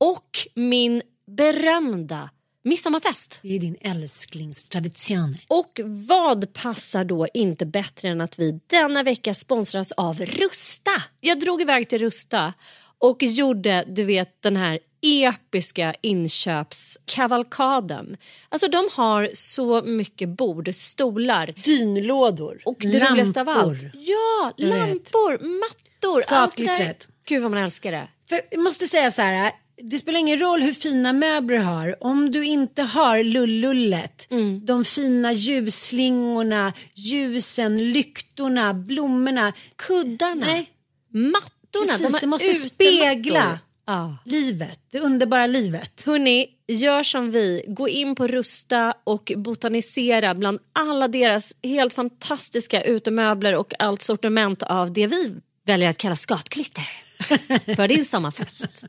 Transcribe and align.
Och 0.00 0.30
min 0.54 1.02
berömda 1.26 2.30
midsommarfest. 2.64 3.38
Det 3.42 3.56
är 3.56 3.60
din 3.60 3.76
älsklingstradition. 3.80 5.36
Och 5.48 5.80
vad 5.84 6.52
passar 6.52 7.04
då 7.04 7.26
inte 7.34 7.66
bättre 7.66 8.08
än 8.08 8.20
att 8.20 8.38
vi 8.38 8.60
denna 8.66 9.02
vecka 9.02 9.34
sponsras 9.34 9.92
av 9.92 10.20
Rusta? 10.20 10.90
Jag 11.20 11.40
drog 11.40 11.62
iväg 11.62 11.88
till 11.88 11.98
Rusta 11.98 12.52
och 12.98 13.22
gjorde, 13.22 13.84
du 13.88 14.04
vet, 14.04 14.42
den 14.42 14.56
här 14.56 14.78
episka 15.02 15.94
inköpskavalkaden. 16.00 18.16
Alltså 18.48 18.68
de 18.68 18.88
har 18.92 19.30
så 19.34 19.82
mycket 19.82 20.28
bord, 20.28 20.74
stolar 20.74 21.54
Dynlådor. 21.64 22.60
och 22.64 22.76
det 22.78 23.10
roligaste 23.10 23.40
av 23.40 23.48
allt. 23.48 23.82
lampor. 23.82 23.90
Ja, 23.94 24.52
lampor, 24.56 25.30
mattor. 25.60 26.14
där. 26.14 26.20
Skatglittret. 26.22 27.08
Gud 27.28 27.42
vad 27.42 27.50
man 27.50 27.62
älskar 27.62 27.92
det. 27.92 28.08
För 28.28 28.40
jag 28.50 28.60
måste 28.60 28.86
säga 28.86 29.10
så 29.10 29.22
här. 29.22 29.52
Det 29.82 29.98
spelar 29.98 30.20
ingen 30.20 30.38
roll 30.38 30.60
hur 30.62 30.72
fina 30.72 31.12
möbler 31.12 31.56
du 31.58 31.62
har. 31.64 32.04
Om 32.04 32.30
du 32.30 32.44
inte 32.44 32.82
har 32.82 33.22
lullullet, 33.22 34.26
Mm. 34.30 34.66
de 34.66 34.84
fina 34.84 35.32
ljusslingorna, 35.32 36.72
ljusen, 36.94 37.92
lyktorna, 37.92 38.74
blommorna. 38.74 39.52
Kuddarna, 39.76 40.46
Nej, 40.46 40.70
mattorna. 41.10 41.86
precis. 41.86 42.12
de 42.12 42.18
det 42.20 42.26
måste 42.26 42.52
spegla 42.52 43.58
Ja. 43.86 44.16
livet, 44.24 44.80
det 44.92 45.00
underbara 45.00 45.46
livet. 45.46 46.02
Hörni, 46.06 46.46
gör 46.68 47.02
som 47.02 47.30
vi. 47.30 47.62
Gå 47.68 47.88
in 47.88 48.14
på 48.14 48.26
Rusta 48.26 48.94
och 49.04 49.32
botanisera 49.36 50.34
bland 50.34 50.58
alla 50.72 51.08
deras 51.08 51.52
helt 51.62 51.92
fantastiska 51.92 52.82
utemöbler 52.82 53.54
och 53.56 53.72
allt 53.78 54.02
sortiment 54.02 54.62
av 54.62 54.92
det 54.92 55.06
vi 55.06 55.34
väljer 55.66 55.88
att 55.90 55.98
kalla 55.98 56.16
skatklitter 56.16 56.84
för 57.76 57.88
din 57.88 58.04
sommarfest. 58.04 58.84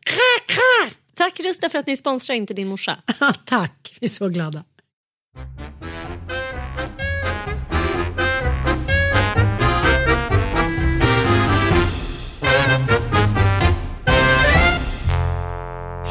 Tack 1.13 1.39
Rusta 1.39 1.69
för 1.69 1.79
att 1.79 1.87
ni 1.87 1.97
sponsrar 1.97 2.35
Inte 2.35 2.53
din 2.53 2.67
morsa. 2.67 2.97
Tack, 3.45 3.97
vi 4.01 4.05
är 4.05 4.09
så 4.09 4.29
glada. 4.29 4.63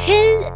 Hej 0.07 0.53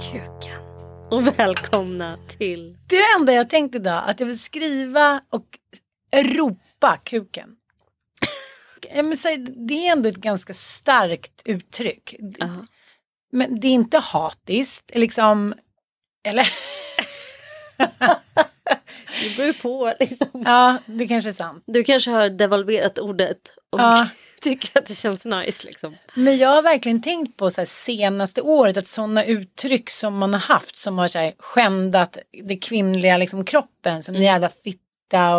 kuken 0.00 0.62
och 1.10 1.38
välkomna 1.38 2.18
till... 2.38 2.76
Det 2.88 2.96
är 2.96 3.18
det 3.18 3.20
enda 3.20 3.32
jag 3.32 3.50
tänkt 3.50 3.74
idag, 3.74 4.02
att 4.06 4.20
jag 4.20 4.26
vill 4.26 4.38
skriva 4.38 5.20
och 5.32 5.46
ropa 6.36 6.96
kuken. 7.04 7.48
Men, 8.94 9.16
det 9.66 9.74
är 9.74 9.92
ändå 9.92 10.08
ett 10.08 10.16
ganska 10.16 10.54
starkt 10.54 11.42
uttryck. 11.44 12.14
Men 13.32 13.60
det 13.60 13.68
är 13.68 13.72
inte 13.72 13.98
hatiskt, 13.98 14.90
liksom, 14.94 15.54
eller? 16.28 16.48
Det 19.22 19.36
beror 19.36 19.52
på. 19.52 19.94
Liksom. 20.00 20.42
Ja, 20.44 20.76
det 20.86 21.06
kanske 21.06 21.30
är 21.30 21.32
sant. 21.32 21.64
Du 21.66 21.84
kanske 21.84 22.10
har 22.10 22.28
devalverat 22.28 22.98
ordet 22.98 23.38
och 23.70 23.80
Ja. 23.80 24.08
tycker 24.42 24.78
att 24.78 24.86
det 24.86 24.94
känns 24.94 25.24
nice. 25.24 25.66
Liksom. 25.66 25.96
Men 26.14 26.36
jag 26.36 26.48
har 26.48 26.62
verkligen 26.62 27.02
tänkt 27.02 27.36
på 27.36 27.50
så 27.50 27.60
här, 27.60 27.66
senaste 27.66 28.42
året 28.42 28.76
att 28.76 28.86
sådana 28.86 29.24
uttryck 29.24 29.90
som 29.90 30.18
man 30.18 30.34
har 30.34 30.40
haft 30.40 30.76
som 30.76 30.98
har 30.98 31.08
så 31.08 31.18
här, 31.18 31.34
skändat 31.38 32.18
det 32.44 32.56
kvinnliga 32.56 33.16
liksom, 33.16 33.44
kroppen 33.44 34.02
som 34.02 34.14
mm. 34.14 34.24
jävla 34.24 34.48
fitta 35.04 35.36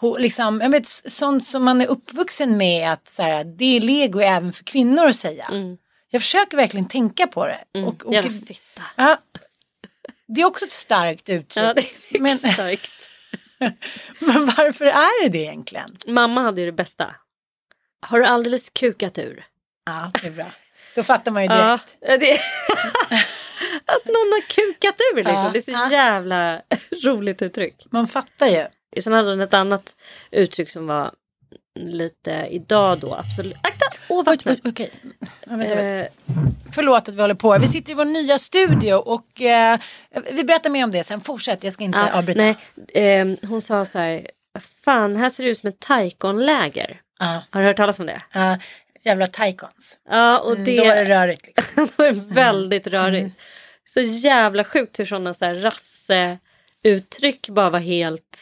och 0.00 0.20
liksom, 0.20 0.60
jag 0.60 0.70
vet, 0.70 0.86
sånt 0.86 1.46
som 1.46 1.64
man 1.64 1.80
är 1.80 1.86
uppvuxen 1.86 2.56
med 2.56 2.92
att 2.92 3.08
så 3.08 3.22
här, 3.22 3.44
det 3.44 3.76
är 3.76 3.80
lego 3.80 4.20
även 4.20 4.52
för 4.52 4.64
kvinnor 4.64 5.06
att 5.06 5.16
säga. 5.16 5.76
Jag 6.10 6.22
försöker 6.22 6.56
verkligen 6.56 6.88
tänka 6.88 7.26
på 7.26 7.46
det. 7.46 7.64
Och, 7.84 8.06
och, 8.06 8.14
Jävla 8.14 8.30
fitta. 8.30 8.82
ja, 8.96 9.18
det 10.28 10.40
är 10.40 10.44
också 10.44 10.64
ett 10.64 10.70
starkt 10.70 11.28
uttryck. 11.28 11.64
Ja, 11.64 11.74
det 11.74 12.16
är 12.16 12.20
men, 12.20 12.38
starkt. 12.38 12.90
men 14.18 14.46
varför 14.46 14.84
är 14.84 15.22
det 15.24 15.28
det 15.28 15.38
egentligen? 15.38 15.96
Mamma 16.06 16.42
hade 16.42 16.60
ju 16.60 16.66
det 16.66 16.72
bästa. 16.72 17.14
Har 18.00 18.18
du 18.18 18.26
alldeles 18.26 18.70
kukat 18.70 19.18
ur? 19.18 19.46
Ja, 19.86 20.10
det 20.22 20.26
är 20.26 20.32
bra. 20.32 20.46
Då 20.94 21.02
fattar 21.02 21.30
man 21.30 21.42
ju 21.42 21.48
direkt. 21.58 21.96
Ja, 22.00 22.16
det 22.18 22.32
att 23.84 24.04
någon 24.04 24.32
har 24.32 24.40
kukat 24.40 24.96
ur 25.12 25.16
liksom. 25.16 25.34
Ja. 25.34 25.50
Det 25.52 25.68
är 25.68 25.88
så 25.88 25.92
jävla 25.92 26.62
roligt 27.04 27.42
uttryck. 27.42 27.86
Man 27.90 28.06
fattar 28.06 28.46
ju. 28.46 28.66
Sen 29.02 29.12
hade 29.12 29.30
hon 29.30 29.40
ett 29.40 29.54
annat 29.54 29.96
uttryck 30.30 30.70
som 30.70 30.86
var 30.86 31.10
lite 31.78 32.48
idag 32.50 32.98
då, 32.98 33.14
absolut. 33.14 33.56
Akta! 33.62 33.86
Åh, 34.08 34.18
Oj, 34.18 34.24
vattnet! 34.24 34.60
oj, 34.64 34.90
vänta. 35.46 35.80
Eh, 35.82 36.06
Förlåt 36.74 37.08
att 37.08 37.14
vi 37.14 37.20
håller 37.20 37.34
på. 37.34 37.58
Vi 37.58 37.66
sitter 37.66 37.90
i 37.90 37.94
vår 37.94 38.04
nya 38.04 38.38
studio 38.38 38.94
och 38.94 39.40
eh, 39.40 39.78
vi 40.32 40.44
berättar 40.44 40.70
mer 40.70 40.84
om 40.84 40.92
det 40.92 41.04
sen. 41.04 41.20
Fortsätt, 41.20 41.64
jag 41.64 41.72
ska 41.72 41.84
inte 41.84 41.98
ja, 41.98 42.18
avbryta. 42.18 42.40
nej, 42.42 42.56
eh, 43.20 43.26
hon 43.48 43.62
sa 43.62 43.84
så 43.84 43.98
här, 43.98 44.30
fan 44.84 45.16
här 45.16 45.30
ser 45.30 45.44
det 45.44 45.50
ut 45.50 45.58
som 45.58 45.68
ett 45.68 45.80
taikonläger. 45.80 47.00
Ja, 47.18 47.42
Har 47.50 47.60
du 47.60 47.66
hört 47.66 47.76
talas 47.76 47.98
om 47.98 48.06
det? 48.06 48.20
ja, 48.32 48.58
jävla 49.04 49.26
taikons. 49.26 49.98
Ja, 50.08 50.38
och 50.38 50.52
Mm, 50.52 50.64
det, 50.64 50.76
Då 50.76 50.84
var 50.84 50.94
det 50.94 51.04
rörigt. 51.04 51.46
Liksom. 51.46 51.88
det 51.96 52.06
är 52.06 52.12
väldigt 52.34 52.86
rörigt. 52.86 53.36
Så 53.88 54.00
jävla 54.00 54.64
sjukt 54.64 54.98
hur 55.00 55.04
sådana 55.04 55.34
så 55.34 55.44
här 55.44 55.54
rasseuttryck 55.54 57.48
bara 57.48 57.70
var 57.70 57.78
helt, 57.78 58.38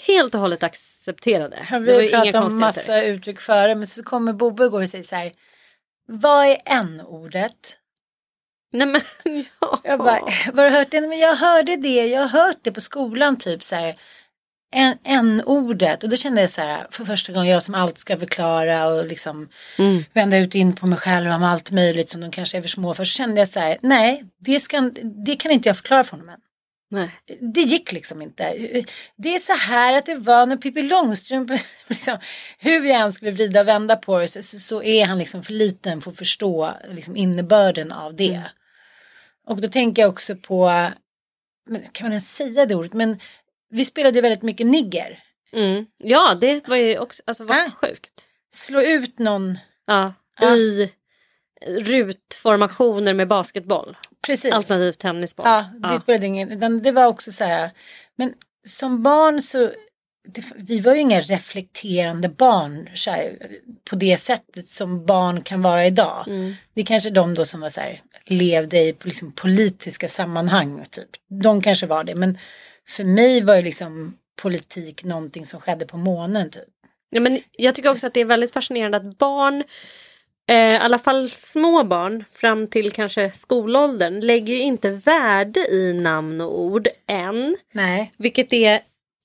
helt 0.00 0.34
och 0.34 0.40
hållet 0.40 0.62
accepterade. 0.62 1.66
Ja, 1.70 1.78
var 1.78 1.80
Vi 1.80 2.12
har 2.14 2.24
pratat 2.24 2.44
om 2.44 2.60
massa 2.60 3.02
uttryck 3.02 3.40
före 3.40 3.74
men 3.74 3.86
så 3.86 4.02
kommer 4.02 4.32
Bobbe 4.32 4.64
igår 4.64 4.82
och 4.82 4.88
säger 4.88 5.04
så 5.04 5.16
här. 5.16 5.32
Vad 6.08 6.46
är 6.46 6.58
n-ordet? 6.64 7.76
Nej 8.72 8.86
men 8.86 9.00
ja. 9.60 9.80
Jag 9.84 9.98
bara, 9.98 10.20
vad 10.52 10.64
har 10.64 10.70
du 10.70 10.76
hört 10.76 10.90
det? 10.90 11.00
Men 11.00 11.18
jag 11.18 11.36
hörde 11.36 11.76
det, 11.76 12.06
jag 12.06 12.20
har 12.20 12.28
hört 12.46 12.58
det 12.62 12.72
på 12.72 12.80
skolan 12.80 13.36
typ 13.38 13.62
så 13.62 13.74
här. 13.76 13.96
N-ordet 15.04 16.02
och 16.04 16.08
då 16.10 16.16
kände 16.16 16.40
jag 16.40 16.50
så 16.50 16.60
här 16.60 16.86
för 16.90 17.04
första 17.04 17.32
gången 17.32 17.48
jag 17.52 17.62
som 17.62 17.74
allt 17.74 17.98
ska 17.98 18.18
förklara 18.18 18.86
och 18.86 19.06
liksom 19.06 19.48
Mm. 19.78 20.04
vända 20.12 20.38
ut 20.38 20.54
in 20.54 20.74
på 20.76 20.86
mig 20.86 20.98
själv 20.98 21.30
om 21.30 21.42
allt 21.42 21.70
möjligt 21.70 22.08
som 22.10 22.20
de 22.20 22.30
kanske 22.30 22.58
är 22.58 22.62
för 22.62 22.68
små 22.68 22.94
för 22.94 23.04
så 23.04 23.16
kände 23.16 23.40
jag 23.40 23.48
så 23.48 23.60
här 23.60 23.78
nej 23.80 24.24
det, 24.38 24.60
ska, 24.60 24.90
det 25.26 25.36
kan 25.36 25.52
inte 25.52 25.68
jag 25.68 25.76
förklara 25.76 26.04
för 26.04 26.10
honom 26.10 26.28
än. 26.28 26.40
Nej. 26.90 27.10
Det 27.54 27.60
gick 27.60 27.92
liksom 27.92 28.22
inte. 28.22 28.52
Det 29.16 29.34
är 29.34 29.38
så 29.38 29.52
här 29.52 29.98
att 29.98 30.06
det 30.06 30.14
var 30.14 30.46
när 30.46 30.56
Pippi 30.56 30.82
Långstrump, 30.82 31.50
liksom, 31.88 32.18
hur 32.58 32.80
vi 32.80 32.92
än 32.92 33.12
skulle 33.12 33.30
vrida 33.30 33.60
och 33.60 33.68
vända 33.68 33.96
på 33.96 34.18
det 34.18 34.28
så, 34.28 34.42
så, 34.42 34.82
är 34.82 35.06
han 35.06 35.18
liksom 35.18 35.42
för 35.42 35.52
liten 35.52 36.00
för 36.00 36.10
att 36.10 36.16
förstå 36.16 36.74
liksom, 36.90 37.16
innebörden 37.16 37.92
av 37.92 38.16
det. 38.16 38.34
Mm. 38.34 38.48
Och 39.46 39.60
då 39.60 39.68
tänker 39.68 40.02
jag 40.02 40.08
också 40.08 40.36
på, 40.36 40.90
kan 41.92 42.04
man 42.04 42.12
ens 42.12 42.34
säga 42.36 42.66
det 42.66 42.74
ordet, 42.74 42.92
men 42.92 43.20
vi 43.70 43.84
spelade 43.84 44.18
ju 44.18 44.22
väldigt 44.22 44.42
mycket 44.42 44.66
nigger. 44.66 45.22
Mm. 45.52 45.86
Ja, 45.98 46.34
det 46.40 46.68
var 46.68 46.76
ju 46.76 46.98
också, 46.98 47.22
alltså 47.26 47.44
vad 47.44 47.56
Äh. 47.58 47.70
sjukt. 47.70 48.28
Slå 48.52 48.82
ut 48.82 49.18
någon, 49.18 49.58
Ja, 49.86 50.14
Ja. 50.40 50.56
i 50.56 50.92
rutformationer 51.66 53.14
med 53.14 53.28
basketboll. 53.28 53.96
Precis. 54.26 54.52
Alternativt 54.52 54.98
tennisboll. 54.98 55.46
Ja, 55.46 55.64
det 55.90 56.00
spelade 56.00 56.26
ingen, 56.26 56.52
utan 56.52 56.82
det 56.82 56.92
var 56.92 57.06
också 57.06 57.32
så 57.32 57.44
här, 57.44 57.70
men 58.16 58.34
som 58.66 59.02
barn 59.02 59.42
så, 59.42 59.70
det, 60.28 60.44
vi 60.56 60.80
var 60.80 60.94
ju 60.94 61.00
inga 61.00 61.20
reflekterande 61.20 62.28
barn 62.28 62.88
så 62.94 63.10
här, 63.10 63.36
på 63.90 63.96
det 63.96 64.16
sättet 64.16 64.68
som 64.68 65.06
barn 65.06 65.42
kan 65.42 65.62
vara 65.62 65.86
idag. 65.86 66.24
Det 66.74 66.80
är 66.80 66.86
kanske 66.86 67.10
de 67.10 67.34
då 67.34 67.44
som 67.44 67.60
var 67.60 67.68
så 67.68 67.80
här, 67.80 68.02
levde 68.24 68.78
i 68.78 68.96
liksom, 69.02 69.32
politiska 69.32 70.08
sammanhang, 70.08 70.84
typ. 70.90 71.08
De 71.42 71.62
kanske 71.62 71.86
var 71.86 72.04
det, 72.04 72.14
men 72.14 72.38
för 72.88 73.04
mig 73.04 73.40
var 73.40 73.56
ju 73.56 73.62
liksom 73.62 74.16
politik 74.42 75.04
någonting 75.04 75.46
som 75.46 75.60
skedde 75.60 75.86
på 75.86 75.96
månen, 75.96 76.50
typ. 76.50 76.64
Ja, 77.10 77.20
men 77.20 77.40
jag 77.52 77.74
tycker 77.74 77.90
också 77.90 78.06
att 78.06 78.14
det 78.14 78.20
är 78.20 78.24
väldigt 78.24 78.52
fascinerande 78.52 78.96
att 78.96 79.18
barn, 79.18 79.64
eh, 80.48 80.56
i 80.56 80.76
alla 80.76 80.98
fall 80.98 81.30
små 81.30 81.84
barn 81.84 82.24
fram 82.32 82.66
till 82.66 82.92
kanske 82.92 83.30
skolåldern, 83.30 84.20
lägger 84.20 84.54
ju 84.54 84.60
inte 84.60 84.90
värde 84.90 85.60
i 85.60 85.92
namn 85.92 86.40
och 86.40 86.60
ord 86.60 86.88
än. 87.06 87.56
Nej. 87.72 88.12
Vilket 88.16 88.52
är, 88.52 88.80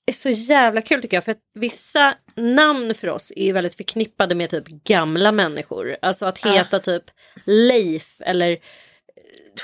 är 0.06 0.12
så 0.12 0.30
jävla 0.30 0.82
kul 0.82 1.02
tycker 1.02 1.16
jag. 1.16 1.24
För 1.24 1.32
att 1.32 1.42
vissa 1.54 2.14
namn 2.36 2.94
för 2.94 3.08
oss 3.08 3.32
är 3.36 3.44
ju 3.44 3.52
väldigt 3.52 3.74
förknippade 3.74 4.34
med 4.34 4.50
typ 4.50 4.66
gamla 4.66 5.32
människor. 5.32 5.96
Alltså 6.02 6.26
att 6.26 6.38
heta 6.38 6.78
typ 6.78 7.04
Leif 7.44 8.20
eller 8.20 8.58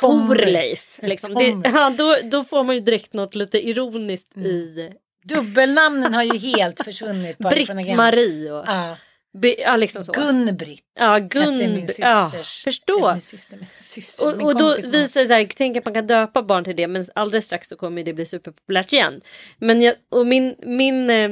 Tommy. 0.00 0.36
Torleif. 0.36 0.98
Liksom. 1.02 1.34
Det, 1.34 1.70
ja, 1.74 1.90
då, 1.98 2.16
då 2.24 2.44
får 2.44 2.64
man 2.64 2.74
ju 2.74 2.80
direkt 2.80 3.12
något 3.12 3.34
lite 3.34 3.68
ironiskt 3.68 4.36
i 4.36 4.92
Dubbelnamnen 5.24 6.14
har 6.14 6.22
ju 6.22 6.38
helt 6.38 6.84
försvunnit. 6.84 7.38
Britt-Marie 7.38 8.52
och 8.52 8.64
Ja. 8.66 8.96
Be, 9.32 9.54
ja, 9.60 9.76
liksom 9.76 10.04
så. 10.04 10.12
Gun-Britt. 10.12 10.82
Ja, 10.98 11.12
hette 11.14 11.26
Gun... 11.38 11.56
min 11.58 11.88
Ja, 11.98 12.30
systers. 12.32 12.64
förstå. 12.64 12.98
eller 12.98 13.12
Min 13.12 13.20
syster, 13.20 13.56
min 13.56 13.66
syster, 13.78 14.26
min 14.26 14.40
Och, 14.40 14.46
och 14.52 14.58
då 14.58 14.76
visar 14.76 15.20
det 15.20 15.26
sig, 15.26 15.48
tänk 15.56 15.76
att 15.76 15.84
man 15.84 15.94
kan 15.94 16.06
döpa 16.06 16.42
barn 16.42 16.64
till 16.64 16.76
det 16.76 16.86
men 16.88 17.04
alldeles 17.14 17.46
strax 17.46 17.68
så 17.68 17.76
kommer 17.76 18.04
det 18.04 18.12
bli 18.12 18.26
superpopulärt 18.26 18.92
igen. 18.92 19.20
Men 19.58 19.82
jag, 19.82 19.94
och 20.10 20.26
min, 20.26 20.54
min 20.58 21.10
eh, 21.10 21.30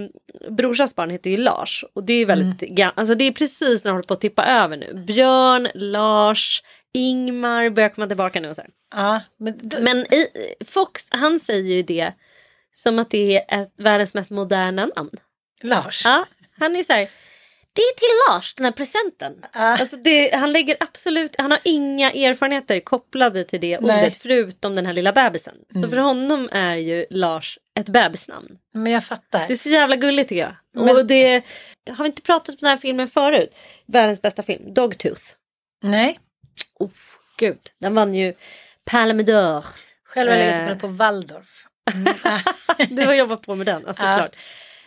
brorsas 0.50 0.96
barn 0.96 1.10
heter 1.10 1.31
ju 1.31 1.37
Lars 1.37 1.84
och 1.94 2.04
det 2.04 2.12
är 2.12 2.26
väldigt 2.26 2.62
Mm. 2.70 2.93
alltså 2.96 3.14
det 3.14 3.25
är 3.25 3.32
precis 3.32 3.84
när 3.84 3.90
det 3.90 3.94
håller 3.94 4.06
på 4.06 4.14
att 4.14 4.20
tippa 4.20 4.44
över 4.46 4.76
nu. 4.76 4.94
Björn, 5.06 5.69
Lars, 5.75 6.62
Ingmar 6.94 7.70
börjar 7.70 7.88
komma 7.88 8.06
tillbaka 8.06 8.40
nu 8.40 8.49
och 8.49 8.56
så 8.56 8.62
här. 8.62 8.70
Ja, 8.94 9.20
men, 9.38 9.58
då, 9.62 9.76
Men 9.81 9.99
i, 9.99 10.26
Fox 10.66 11.08
han 11.10 11.40
säger 11.40 11.75
ju 11.75 11.82
det 11.82 12.12
som 12.75 12.99
att 12.99 13.10
det 13.10 13.37
är 13.49 13.62
ett, 13.62 13.72
världens 13.76 14.14
mest 14.14 14.31
moderna 14.31 14.87
namn. 14.96 15.10
Lars. 15.62 16.02
Ja, 16.04 16.26
han 16.58 16.76
är 16.76 16.82
så 16.82 16.92
här. 16.92 17.08
Det 17.76 17.82
är 17.82 17.94
till 17.99 18.08
Lars 18.34 18.55
den 18.55 18.64
här 18.64 18.73
presenten. 18.73 19.34
Ah. 19.52 19.76
Alltså 19.76 19.96
det, 19.96 20.34
han 20.34 20.52
lägger 20.52 20.76
absolut, 20.81 21.34
han 21.38 21.50
har 21.50 21.61
inga 21.64 22.12
erfarenheter 22.12 22.81
kopplade 22.81 23.44
till 23.44 23.61
det 23.61 23.81
Nej. 23.81 24.02
ordet 24.02 24.17
förutom 24.17 24.75
den 24.75 24.87
här 24.87 24.93
lilla 24.93 25.12
bebisen. 25.12 25.55
Så 25.69 25.88
för 25.88 25.96
honom 25.96 26.49
är 26.52 26.76
ju 26.76 27.06
Lars 27.11 27.58
ett 27.78 27.88
bebisnamn. 27.88 28.58
Men 28.75 28.93
jag 28.93 29.05
fattar. 29.05 29.44
Det 29.49 29.52
är 29.55 29.56
så 29.56 29.69
jävla 29.69 29.96
gulligt 29.96 30.28
tycker 30.28 30.43
jag. 30.43 30.55
Men- 30.84 30.96
Och 30.96 31.06
det, 31.06 31.43
har 31.90 32.05
vi 32.05 32.06
inte 32.06 32.23
pratat 32.23 32.49
om 32.49 32.56
den 32.61 32.70
här 32.70 32.76
filmen 32.76 33.08
förut? 33.08 33.55
Världens 33.87 34.23
bästa 34.23 34.43
film, 34.43 34.75
Dogtooth. 34.75 35.23
Nej, 35.82 36.19
Oh, 36.78 36.90
gud, 37.38 37.58
den 37.81 37.94
vann 37.94 38.14
ju 38.14 38.34
Palme 38.84 39.23
d'Or. 39.23 39.64
själv 40.05 40.31
har 40.31 40.38
jag 40.38 40.44
legat 40.46 40.58
och 40.58 40.62
Eh. 40.62 40.67
kollat 40.67 40.81
på 40.81 40.88
Waldorf. 40.88 41.67
Du 42.88 43.06
har 43.06 43.14
jobbat 43.14 43.43
på 43.43 43.55
med 43.55 43.67
den, 43.67 43.87
alltså, 43.87 44.05
Ja. 44.05 44.12
klart. 44.17 44.37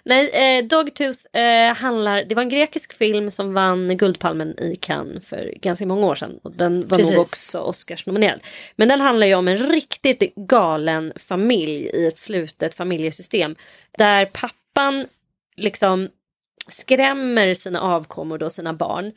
Nej, 0.10 0.30
eh, 0.30 0.66
Dogtooth 0.66 1.20
eh, 1.34 1.74
handlar, 1.74 2.24
det 2.24 2.36
var 2.36 2.44
en 2.44 2.50
grekisk 2.50 2.94
film 2.94 3.32
som 3.32 3.54
vann 3.54 3.98
Guldpalmen 3.98 4.60
i 4.60 4.76
Cannes 4.76 5.26
för 5.26 5.54
ganska 5.62 5.86
många 5.86 6.08
år 6.08 6.16
sedan. 6.16 6.40
Och 6.44 6.52
den 6.52 6.88
var 6.88 6.98
Precis. 6.98 7.14
nog 7.14 7.22
också 7.22 7.60
Oscarsnominerad. 7.60 8.40
Men 8.76 8.88
den 8.88 9.02
handlar 9.02 9.28
ju 9.28 9.36
om 9.36 9.48
en 9.48 9.58
riktigt 9.58 10.36
galen 10.36 11.14
familj 11.16 11.90
i 11.94 12.08
ett 12.08 12.18
slutet 12.18 12.76
familjesystem. 12.76 13.56
Där 13.98 14.26
pappan 14.26 15.06
liksom 15.56 16.10
skrämmer 16.68 17.54
sina 17.54 17.82
avkommor, 17.82 18.38
då 18.38 18.50
sina 18.50 18.74
barn. 18.74 19.12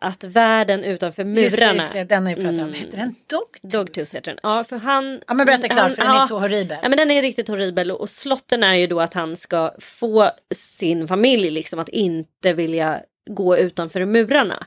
Att 0.00 0.24
världen 0.24 0.84
utanför 0.84 1.24
murarna... 1.24 1.42
Just 1.42 1.60
just 1.60 1.92
det, 1.92 2.04
den 2.04 2.26
har 2.26 2.30
jag 2.30 2.40
pratat 2.40 2.60
om. 2.60 2.68
Mm. 2.68 2.74
Heter 2.74 2.96
den 2.96 3.14
Dogtooth? 3.26 3.76
Dogtooth 3.76 4.14
heter 4.14 4.30
den. 4.30 4.38
Ja, 4.42 4.64
för 4.64 4.76
han... 4.76 5.20
Ja 5.26 5.34
men 5.34 5.46
berätta 5.46 5.68
klart 5.68 5.80
han- 5.80 5.90
för 5.90 6.02
den 6.02 6.10
är 6.10 6.14
ja. 6.14 6.26
så 6.26 6.38
horribel. 6.38 6.78
Ja 6.82 6.88
men 6.88 6.98
den 6.98 7.10
är 7.10 7.22
riktigt 7.22 7.48
horribel 7.48 7.90
och 7.90 8.10
slotten 8.10 8.62
är 8.62 8.74
ju 8.74 8.86
då 8.86 9.00
att 9.00 9.14
han 9.14 9.36
ska 9.36 9.74
få 9.78 10.30
sin 10.54 11.08
familj 11.08 11.50
liksom 11.50 11.78
att 11.78 11.88
inte 11.88 12.52
vilja 12.52 13.00
gå 13.30 13.58
utanför 13.58 14.04
murarna. 14.04 14.66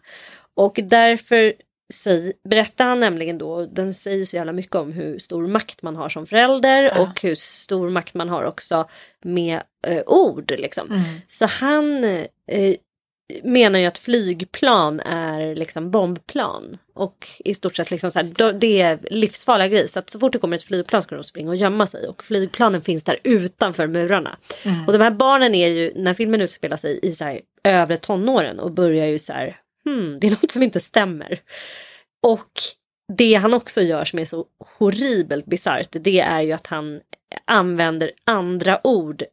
Och 0.55 0.79
därför 0.83 1.53
säg, 1.93 2.33
berättar 2.49 2.85
han 2.85 2.99
nämligen 2.99 3.37
då, 3.37 3.65
den 3.65 3.93
säger 3.93 4.25
så 4.25 4.35
jävla 4.35 4.53
mycket 4.53 4.75
om 4.75 4.91
hur 4.91 5.19
stor 5.19 5.47
makt 5.47 5.81
man 5.81 5.95
har 5.95 6.09
som 6.09 6.25
förälder 6.25 6.99
och 7.01 7.21
hur 7.21 7.35
stor 7.35 7.89
makt 7.89 8.13
man 8.13 8.29
har 8.29 8.43
också 8.43 8.89
med 9.21 9.61
eh, 9.87 10.03
ord 10.05 10.51
liksom. 10.57 11.03
Så 11.27 11.45
han 11.45 12.03
eh, 12.03 12.75
menar 13.43 13.79
ju 13.79 13.85
att 13.85 13.97
flygplan 13.97 14.99
är 14.99 15.55
liksom 15.55 15.91
bombplan. 15.91 16.77
Och 16.93 17.27
i 17.39 17.53
stort 17.53 17.75
sett 17.75 17.91
liksom 17.91 18.11
så 18.11 18.19
här, 18.19 18.53
det 18.53 18.81
är 18.81 18.99
livsfarliga 19.11 19.67
grejer. 19.67 19.87
Så 19.87 19.99
att 19.99 20.09
så 20.09 20.19
fort 20.19 20.33
det 20.33 20.39
kommer 20.39 20.57
ett 20.57 20.63
flygplan 20.63 21.01
ska 21.01 21.15
de 21.15 21.23
springa 21.23 21.49
och 21.49 21.55
gömma 21.55 21.87
sig. 21.87 22.07
Och 22.07 22.23
flygplanen 22.23 22.81
finns 22.81 23.03
där 23.03 23.19
utanför 23.23 23.87
murarna. 23.87 24.37
Och 24.87 24.93
de 24.93 25.01
här 25.01 25.11
barnen 25.11 25.55
är 25.55 25.67
ju, 25.67 25.91
när 25.95 26.13
filmen 26.13 26.41
utspelar 26.41 26.77
sig 26.77 26.99
i 27.03 27.13
så 27.13 27.25
här, 27.25 27.41
övre 27.63 27.97
tonåren 27.97 28.59
och 28.59 28.71
börjar 28.71 29.05
ju 29.05 29.19
så 29.19 29.33
här, 29.33 29.57
hmm, 29.85 30.19
det 30.19 30.27
är 30.27 30.31
något 30.41 30.51
som 30.51 30.63
inte 30.63 30.79
stämmer. 30.79 31.41
Och 32.23 32.61
det 33.17 33.33
han 33.33 33.53
också 33.53 33.81
gör 33.81 34.05
som 34.05 34.19
är 34.19 34.25
så 34.25 34.45
horribelt 34.77 35.45
bisarrt 35.45 35.87
det 35.91 36.19
är 36.19 36.41
ju 36.41 36.51
att 36.51 36.67
han 36.67 37.01
använder 37.45 38.11
andra 38.23 38.87
ord. 38.87 39.23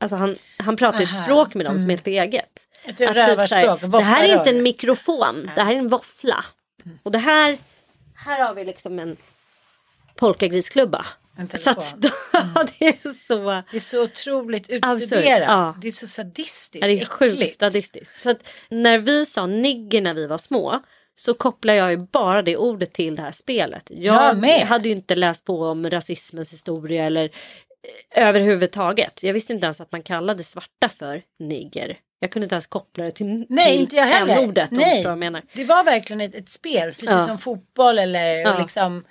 Alltså 0.00 0.16
han, 0.16 0.36
han 0.56 0.76
pratar 0.76 1.00
ett 1.00 1.14
Aha, 1.14 1.22
språk 1.22 1.54
med 1.54 1.66
dem 1.66 1.78
som 1.78 1.86
är 1.86 1.90
helt 1.90 2.06
eget. 2.06 2.68
Ett 2.84 2.96
typ 2.98 3.10
rövarspråk. 3.10 3.80
det 3.80 4.00
här 4.00 4.28
är 4.28 4.38
inte 4.38 4.50
en 4.50 4.62
mikrofon, 4.62 5.50
det 5.54 5.62
här 5.62 5.74
är 5.74 5.78
en 5.78 5.88
våffla. 5.88 6.44
Och 7.02 7.12
det 7.12 7.18
här, 7.18 7.58
här 8.14 8.44
har 8.44 8.54
vi 8.54 8.64
liksom 8.64 8.98
en 8.98 9.16
polkagrisklubba. 10.16 11.06
En 11.36 11.48
Så 11.58 11.70
att, 11.70 12.00
telefon. 12.00 12.66
det 12.78 12.86
är 12.86 13.12
så... 13.26 13.62
Det 13.70 13.76
är 13.76 13.80
så 13.80 14.02
otroligt 14.02 14.70
utstuderat. 14.70 15.48
ja. 15.48 15.76
Det 15.80 15.88
är 15.88 15.92
så 15.92 16.06
sadistiskt, 16.06 16.86
det 16.86 17.00
är 17.00 17.04
sjukt 17.04 17.58
sadistiskt. 17.58 18.20
Så 18.20 18.30
att 18.30 18.48
när 18.68 18.98
vi 18.98 19.26
sa 19.26 19.46
nigger 19.46 20.00
när 20.00 20.14
vi 20.14 20.26
var 20.26 20.38
små 20.38 20.82
så 21.16 21.34
kopplar 21.34 21.74
jag 21.74 21.90
ju 21.90 21.96
bara 21.96 22.42
det 22.42 22.56
ordet 22.56 22.92
till 22.92 23.16
det 23.16 23.22
här 23.22 23.32
spelet. 23.32 23.90
Jag 23.90 24.44
Jag 24.46 24.66
hade 24.66 24.88
ju 24.88 24.94
inte 24.94 25.14
läst 25.14 25.44
på 25.44 25.62
om 25.64 25.90
rasismens 25.90 26.52
historia 26.52 27.04
eller 27.04 27.30
överhuvudtaget. 28.10 29.22
Jag 29.22 29.32
visste 29.32 29.52
inte 29.52 29.64
ens 29.64 29.80
att 29.80 29.92
man 29.92 30.02
kallade 30.02 30.44
svarta 30.44 30.88
för 30.88 31.22
nigger. 31.38 31.98
Jag 32.18 32.30
kunde 32.30 32.44
inte 32.44 32.54
ens 32.54 32.66
koppla 32.66 33.04
det 33.04 33.10
till, 33.10 33.46
Nej, 33.48 33.76
inte 33.76 33.96
jag 33.96 34.04
heller. 34.06 34.46
du 34.52 34.76
Nej, 34.76 35.02
jag 35.02 35.18
menar. 35.18 35.42
det 35.52 35.64
var 35.64 35.84
verkligen 35.84 36.20
ett, 36.20 36.34
ett 36.34 36.48
spel, 36.48 36.92
precis 36.92 37.10
Ja. 37.10 37.26
som 37.26 37.38
fotboll 37.38 37.98
eller 37.98 38.36
Ja. 38.36 38.58
liksom. 38.58 39.04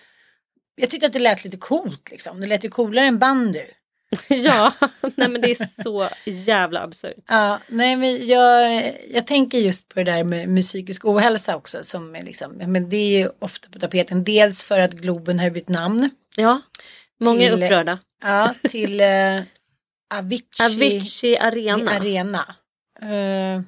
Jag 0.76 0.90
tyckte 0.90 1.08
att 1.08 1.14
det 1.14 1.20
lät 1.20 1.44
lite 1.46 1.58
coolt 1.58 2.12
liksom. 2.12 2.40
Det 2.42 2.48
lät 2.48 2.64
ju 2.66 2.70
coolare 2.70 3.06
än 3.06 3.20
bandy. 3.20 3.62
ja, 4.30 4.74
nej 5.16 5.30
men 5.30 5.42
det 5.42 5.52
är 5.52 5.84
så 5.84 6.10
jävla 6.26 6.82
absurt. 6.84 7.18
Ja, 7.28 7.60
nej 7.68 7.96
men 7.96 8.28
jag, 8.28 8.84
jag 9.10 9.28
tänker 9.28 9.58
just 9.58 9.90
på 9.90 10.00
det 10.00 10.12
där 10.12 10.24
med, 10.24 10.50
med 10.50 10.64
psykisk 10.64 11.06
ohälsa 11.06 11.56
också. 11.56 11.84
Som 11.84 12.16
är 12.16 12.24
liksom, 12.24 12.52
men 12.52 12.90
det 12.90 12.98
är 12.98 13.20
ju 13.20 13.30
ofta 13.40 13.70
på 13.70 13.80
tapeten. 13.80 14.24
Dels 14.24 14.64
för 14.64 14.80
att 14.80 14.92
Globen 14.94 15.40
har 15.40 15.50
bytt 15.50 15.70
namn. 15.70 16.10
Ja, 16.36 16.62
många 17.24 17.42
är 17.48 17.52
Till- 17.56 17.64
upprörda. 17.64 18.00
Ja, 18.24 18.54
till 18.70 19.02
eh, 19.02 19.42
Avicii, 20.14 20.66
Avicii 20.66 21.38
Arena. 21.38 21.92
Arena. 21.92 22.56
Eh, 23.02 23.62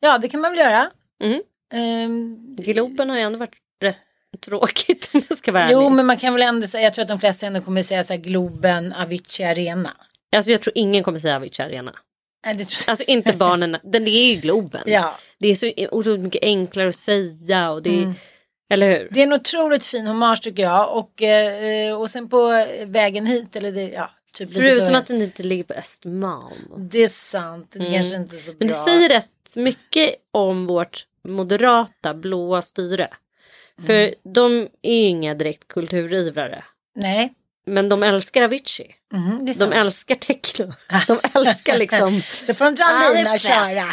ja, 0.00 0.18
det 0.18 0.28
kan 0.28 0.40
man 0.40 0.50
väl 0.50 0.60
göra. 0.60 0.90
Mm. 1.24 1.42
Ehm, 1.74 2.36
Globen 2.58 3.10
har 3.10 3.16
ju 3.16 3.22
ändå 3.22 3.38
varit 3.38 3.54
rätt 3.82 3.96
tråkigt 4.40 5.10
om 5.14 5.22
jag 5.28 5.38
ska 5.38 5.52
vara 5.52 5.70
jo, 5.70 5.80
ärlig. 5.80 5.92
men 5.96 6.06
man 6.06 6.16
kan 6.16 6.32
väl 6.34 6.42
ändå 6.42 6.66
säga, 6.66 6.84
jag 6.84 6.92
tror 6.94 7.02
att 7.02 7.08
de 7.08 7.20
flesta 7.20 7.46
ändå 7.46 7.60
kommer 7.60 7.82
säga 7.82 8.04
så 8.04 8.12
här 8.12 8.20
Globen, 8.20 8.92
Avicii 8.92 9.44
Arena. 9.46 9.90
Alltså 10.36 10.50
jag 10.50 10.62
tror 10.62 10.72
ingen 10.78 11.04
kommer 11.04 11.18
säga 11.18 11.36
Avicii 11.36 11.62
Arena. 11.64 11.92
Alltså 12.86 13.04
inte 13.06 13.32
barnen, 13.32 13.76
den 13.82 14.06
är 14.06 14.34
ju 14.34 14.40
Globen. 14.40 14.82
Ja. 14.86 15.18
Det 15.38 15.48
är 15.48 15.54
så 15.54 15.72
otroligt 15.90 16.20
mycket 16.20 16.42
enklare 16.42 16.88
att 16.88 16.94
säga 16.96 17.70
och 17.70 17.82
det 17.82 18.02
är, 18.02 18.14
Eller 18.70 18.98
hur? 18.98 19.08
Det 19.10 19.20
är 19.20 19.26
en 19.26 19.32
otroligt 19.32 19.86
fin 19.86 20.06
hommage 20.06 20.42
tycker 20.42 20.62
jag. 20.62 20.96
Och, 20.98 21.22
eh, 21.22 21.96
och 22.00 22.10
sen 22.10 22.28
på 22.28 22.66
vägen 22.86 23.26
hit, 23.26 23.56
eller 23.56 23.72
det, 23.72 23.82
ja, 23.88 24.10
typ 24.32 24.52
Förutom 24.52 24.94
att 24.94 25.06
den 25.06 25.22
inte 25.22 25.42
ligger 25.42 25.64
på 25.64 25.74
Östermalm. 25.74 26.72
Det 26.76 26.98
är 27.02 27.08
sant, 27.08 27.70
det 27.78 27.90
kanske 27.94 28.16
inte 28.16 28.36
är 28.36 28.40
så 28.40 28.50
bra. 28.50 28.56
Men 28.58 28.68
det 28.68 28.74
säger 28.74 29.08
rätt 29.08 29.56
mycket 29.56 30.14
om 30.30 30.66
vårt 30.66 31.06
moderata 31.28 32.14
blåa 32.14 32.62
styre. 32.62 33.08
För 33.86 33.92
Mm. 34.02 34.14
de 34.34 34.68
är 34.82 34.94
ju 34.94 35.06
inga 35.06 35.34
direkt 35.34 35.68
kulturivrare. 35.68 36.64
Nej, 36.94 37.32
Men 37.66 37.88
de 37.88 38.02
älskar 38.02 38.42
Avicii. 38.42 38.94
är 39.14 39.46
De 39.46 39.54
sant. 39.54 39.74
älskar 39.74 40.14
techno. 40.14 40.72
De 41.06 41.18
älskar 41.34 41.78
liksom. 41.78 42.20
Det 42.46 42.54
får 42.54 42.64
de 42.64 42.74
dra 42.74 43.12
lina 43.14 43.32
och 43.32 43.40
köra. 43.40 43.84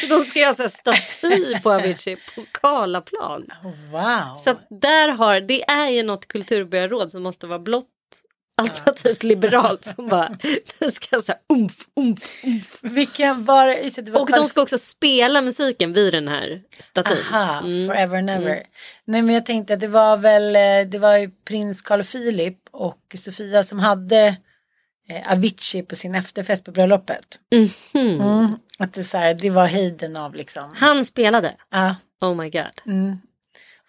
Så 0.00 0.06
de 0.06 0.24
ska 0.24 0.38
göra 0.38 0.54
här 0.58 0.68
staty 0.68 1.58
på 1.62 1.72
Avicii 1.72 2.16
på 2.34 2.44
Karlaplan. 2.52 3.46
Wow. 3.92 4.42
Så 4.44 4.54
där 4.80 5.08
har, 5.08 5.40
det 5.40 5.70
är 5.70 5.88
ju 5.88 6.02
något 6.02 6.28
kulturbyråråd 6.28 7.10
som 7.12 7.22
måste 7.22 7.46
vara 7.46 7.58
blått 7.58 7.86
alternativt 8.56 9.22
liberalt 9.22 9.84
som 9.96 10.08
bara 10.08 10.38
det 10.78 10.92
ska 10.94 11.20
så 11.20 11.32
här 11.32 11.40
umf, 11.48 11.74
umf, 11.96 12.44
umf. 12.44 12.78
Vilka 12.82 13.34
var? 13.34 13.68
Just 13.68 14.04
det, 14.04 14.10
var 14.10 14.20
Och 14.20 14.30
de 14.30 14.48
ska 14.48 14.62
också 14.62 14.78
spela 14.78 15.42
musiken 15.42 15.92
vid 15.92 16.12
den 16.12 16.28
här 16.28 16.62
statyn. 16.80 17.16
Aha, 17.32 17.58
Mm. 17.58 17.86
forever 17.88 18.18
and 18.18 18.30
ever. 18.30 18.62
Nej 19.04 19.22
men 19.22 19.34
jag 19.34 19.46
tänkte 19.46 19.74
att 19.74 19.80
det 19.80 19.88
var 19.88 20.16
väl, 20.16 20.56
eh, 20.56 20.90
det 20.90 20.98
var 20.98 21.16
ju 21.16 21.30
prins 21.30 21.82
Carl 21.82 22.02
Philip 22.02 22.58
och 22.70 23.16
Sofia 23.18 23.62
som 23.62 23.78
hade 23.78 24.36
eh, 25.08 25.32
Avicii 25.32 25.82
på 25.82 25.96
sin 25.96 26.14
efterfest 26.14 26.64
på 26.64 26.70
bröllopet. 26.70 27.38
Mhm. 27.54 28.20
Mm, 28.20 28.56
att 28.78 28.94
det, 28.94 29.04
så 29.04 29.18
här, 29.18 29.34
det 29.34 29.50
var 29.50 29.66
höjden 29.66 30.16
av 30.16 30.34
liksom. 30.34 30.74
Han 30.76 31.04
spelade. 31.04 31.56
Ja. 31.70 31.94
Oh 32.20 32.34
my 32.34 32.50
god. 32.50 32.82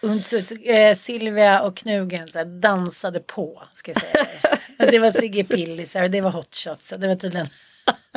Och 0.01 0.25
så, 0.25 0.41
så, 0.41 0.55
eh, 0.55 0.95
Silvia 0.95 1.61
och 1.61 1.77
Knugen 1.77 2.27
så 2.27 2.38
här, 2.38 2.45
dansade 2.61 3.19
på, 3.19 3.63
ska 3.73 3.91
jag 3.91 4.01
säga. 4.01 4.27
det 4.91 4.99
var 4.99 5.11
Sigge 5.11 5.43
Pillisar 5.43 6.03
och 6.03 6.09
det 6.11 6.21
var 6.21 6.31
Hot 6.31 6.55
Shots. 6.55 6.91
och 6.91 6.99
Det 6.99 7.07
var 7.07 7.15
tydligen... 7.15 7.47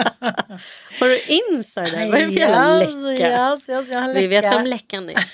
Har 1.01 1.09
du 1.09 1.21
insider? 1.21 2.11
Vad 2.11 2.21
är 2.21 2.27
det 2.27 2.33
för 2.33 2.41
jävla 2.41 2.79
läcka? 2.79 3.29
Yes, 3.29 3.69
yes, 3.69 3.91
har 3.91 4.15
Vi 4.15 4.27
vet 4.27 4.45
läcka. 4.45 4.57
om 4.57 4.67
läckan 4.67 5.11
är. 5.11 5.25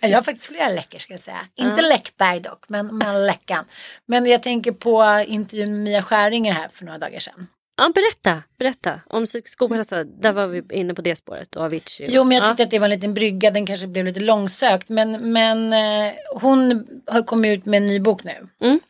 jag 0.08 0.14
har 0.18 0.22
faktiskt 0.22 0.46
flera 0.46 0.68
läckor 0.68 0.98
ska 0.98 1.12
jag 1.12 1.20
säga. 1.20 1.40
Inte 1.56 1.82
Läckberg 1.82 2.40
dock, 2.40 2.64
men, 2.68 2.86
men 2.98 3.26
läckan. 3.26 3.64
Men 4.06 4.26
jag 4.26 4.42
tänker 4.42 4.72
på 4.72 5.24
intervjun 5.26 5.70
med 5.72 5.82
Mia 5.84 6.02
Skäringer 6.02 6.52
här 6.52 6.68
för 6.68 6.84
några 6.84 6.98
dagar 6.98 7.18
sedan. 7.20 7.46
Ja, 7.80 7.92
berätta, 7.94 8.42
berätta 8.58 9.00
om 9.06 9.24
psykisk 9.26 9.62
ohälsa. 9.62 10.04
Där 10.04 10.32
var 10.32 10.46
vi 10.46 10.62
inne 10.72 10.94
på 10.94 11.02
det 11.02 11.16
spåret 11.16 11.56
och 11.56 11.62
Avicii. 11.64 12.06
Jo, 12.10 12.24
men 12.24 12.36
jag 12.36 12.44
Ja. 12.44 12.48
tyckte 12.48 12.62
att 12.62 12.70
det 12.70 12.78
var 12.78 12.86
en 12.86 12.90
liten 12.90 13.14
brygga. 13.14 13.50
Den 13.50 13.66
kanske 13.66 13.86
blev 13.86 14.04
lite 14.04 14.20
långsökt. 14.20 14.88
Men, 14.88 15.32
men 15.32 15.72
eh, 15.72 16.12
hon 16.34 16.86
har 17.06 17.22
kommit 17.22 17.58
ut 17.58 17.66
med 17.66 17.76
en 17.78 17.86
ny 17.86 18.00
bok 18.00 18.24
nu. 18.24 18.48
Mm. 18.60 18.80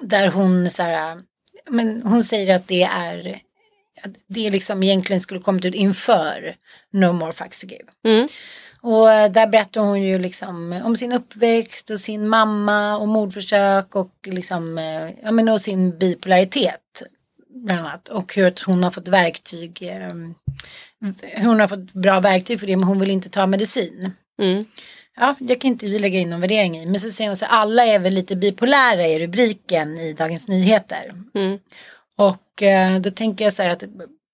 Där 0.00 0.28
hon 0.28 0.70
så 0.70 0.82
här, 0.82 1.18
men 1.68 2.02
hon 2.02 2.24
säger 2.24 2.56
att 2.56 2.68
det 2.68 2.82
är 2.82 3.38
det 4.26 4.50
liksom 4.50 4.82
egentligen 4.82 5.20
skulle 5.20 5.40
kommit 5.40 5.64
ut 5.64 5.74
inför 5.74 6.56
No 6.90 7.12
More 7.12 7.32
Facts 7.32 7.60
to 7.60 7.66
Give. 7.66 7.84
Mm. 8.04 8.28
Och 8.80 9.12
eh, 9.12 9.30
där 9.30 9.46
berättar 9.46 9.80
hon 9.80 10.02
ju 10.02 10.18
liksom 10.18 10.80
om 10.84 10.96
sin 10.96 11.12
uppväxt 11.12 11.90
och 11.90 12.00
sin 12.00 12.28
mamma 12.28 12.96
och 12.96 13.08
mordförsök 13.08 13.94
och 13.96 14.14
liksom, 14.24 14.78
eh, 14.78 15.10
ja 15.22 15.30
men 15.30 15.48
och 15.48 15.60
sin 15.60 15.98
bipolaritet. 15.98 17.02
Bland 17.54 17.80
annat. 17.80 18.08
Och 18.08 18.34
hur 18.34 18.46
att 18.46 18.58
hon 18.58 18.84
har 18.84 18.90
fått 18.90 19.08
verktyg, 19.08 19.82
eh, 19.82 20.12
hon 21.42 21.60
har 21.60 21.68
fått 21.68 21.92
bra 21.92 22.20
verktyg 22.20 22.60
för 22.60 22.66
det 22.66 22.76
men 22.76 22.88
hon 22.88 23.00
vill 23.00 23.10
inte 23.10 23.28
ta 23.28 23.46
medicin. 23.46 24.10
Mm. 24.42 24.64
Ja, 25.16 25.34
jag 25.38 25.60
kan 25.60 25.70
inte 25.70 25.86
lägga 25.86 26.18
in 26.18 26.30
någon 26.30 26.40
värdering 26.40 26.78
i. 26.78 26.86
Men 26.86 27.00
så 27.00 27.10
säger 27.10 27.30
hon 27.30 27.36
så 27.36 27.46
alla 27.46 27.86
är 27.86 27.98
väl 27.98 28.14
lite 28.14 28.36
bipolära 28.36 29.06
i 29.06 29.18
rubriken 29.18 29.98
i 29.98 30.12
Dagens 30.12 30.48
Nyheter. 30.48 31.14
Mm. 31.34 31.58
Och 32.16 32.62
eh, 32.62 33.00
då 33.00 33.10
tänker 33.10 33.44
jag 33.44 33.54
så 33.54 33.62
här 33.62 33.70
att 33.70 33.84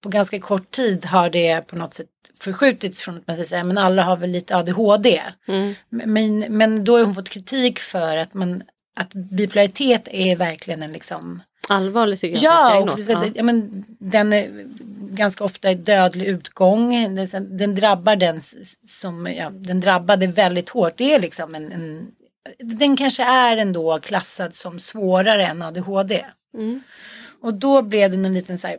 på 0.03 0.09
ganska 0.09 0.41
kort 0.41 0.71
tid 0.71 1.05
har 1.05 1.31
det 1.31 1.61
på 1.67 1.77
något 1.77 1.95
sätt 1.95 2.07
förskjutits 2.41 3.03
från 3.03 3.17
att 3.17 3.27
man 3.27 3.37
säger 3.37 3.65
men 3.65 3.79
alla 3.79 4.03
har 4.03 4.17
väl 4.17 4.31
lite 4.31 4.57
ADHD. 4.57 5.23
Mm. 5.49 5.75
Men, 5.89 6.39
men 6.39 6.85
då 6.85 6.97
har 6.99 7.05
hon 7.05 7.15
fått 7.15 7.29
kritik 7.29 7.79
för 7.79 8.17
att 8.17 8.35
man 8.35 8.63
att 8.97 9.13
bipolaritet 9.15 10.09
är 10.11 10.37
verkligen 10.37 10.83
en 10.83 10.93
liksom 10.93 11.43
Allvarlig 11.69 12.19
psykiatrisk 12.19 12.45
Ja, 12.45 12.79
och 12.79 12.87
diagnos. 12.87 13.07
det, 13.07 13.33
Ja. 13.39 13.43
men 13.43 13.85
den 13.89 14.33
är 14.33 14.49
ganska 15.13 15.45
ofta 15.45 15.75
dödlig 15.75 16.27
utgång. 16.27 17.15
Den, 17.17 17.57
den 17.57 17.75
drabbar 17.75 18.17
den 18.17 18.41
som, 18.85 19.27
ja, 19.27 19.51
den 19.51 19.81
drabbade 19.81 20.27
väldigt 20.27 20.69
hårt. 20.69 20.93
Det 20.97 21.15
är 21.15 21.21
liksom 21.21 21.55
en, 21.55 21.73
en 21.73 22.07
den 22.59 22.97
kanske 22.97 23.23
är 23.25 23.57
ändå 23.57 23.99
klassad 23.99 24.55
som 24.55 24.79
svårare 24.79 25.47
än 25.47 25.63
ADHD. 25.63 26.25
Mm. 26.55 26.83
Och 27.43 27.55
då 27.55 27.83
blev 27.83 28.11
det 28.11 28.17
en 28.17 28.35
liten 28.35 28.59
så 28.59 28.67
här 28.67 28.77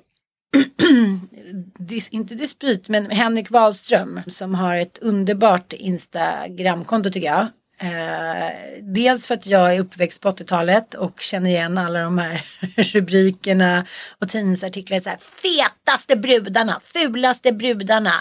dis, 1.78 2.10
inte 2.10 2.36
dispyt, 2.36 2.90
men 2.90 3.12
Henrik 3.12 3.52
Wahlström 3.52 4.22
som 4.28 4.56
har 4.56 4.76
ett 4.76 4.98
underbart 4.98 5.74
Instagramkonto 5.74 7.12
tycker 7.12 7.28
jag. 7.28 7.48
Eh, 7.84 8.52
dels 8.82 9.28
för 9.28 9.34
att 9.34 9.46
jag 9.46 9.76
är 9.76 9.80
uppväxt 9.80 10.22
på 10.22 10.30
80-talet 10.32 10.94
och 10.94 11.22
känner 11.22 11.50
igen 11.50 11.78
alla 11.78 12.00
de 12.00 12.18
här 12.18 12.42
rubrikerna 12.94 13.86
och 14.20 14.30
tidningsartiklar. 14.30 15.00
Så 15.00 15.10
här, 15.10 15.18
fetaste 15.18 16.16
brudarna, 16.16 16.80
fulaste 16.86 17.52
brudarna, 17.52 18.14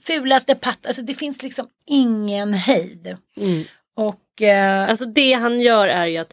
fulaste 0.00 0.54
patt. 0.54 0.86
Alltså 0.86 1.02
det 1.02 1.14
finns 1.14 1.42
liksom 1.42 1.66
ingen 1.86 2.54
hejd. 2.54 3.16
Och 3.96 4.42
eh, 4.42 4.88
Alltså 4.88 5.04
det 5.06 5.32
han 5.32 5.60
gör 5.60 5.88
är 5.88 6.06
ju 6.06 6.16
att 6.16 6.32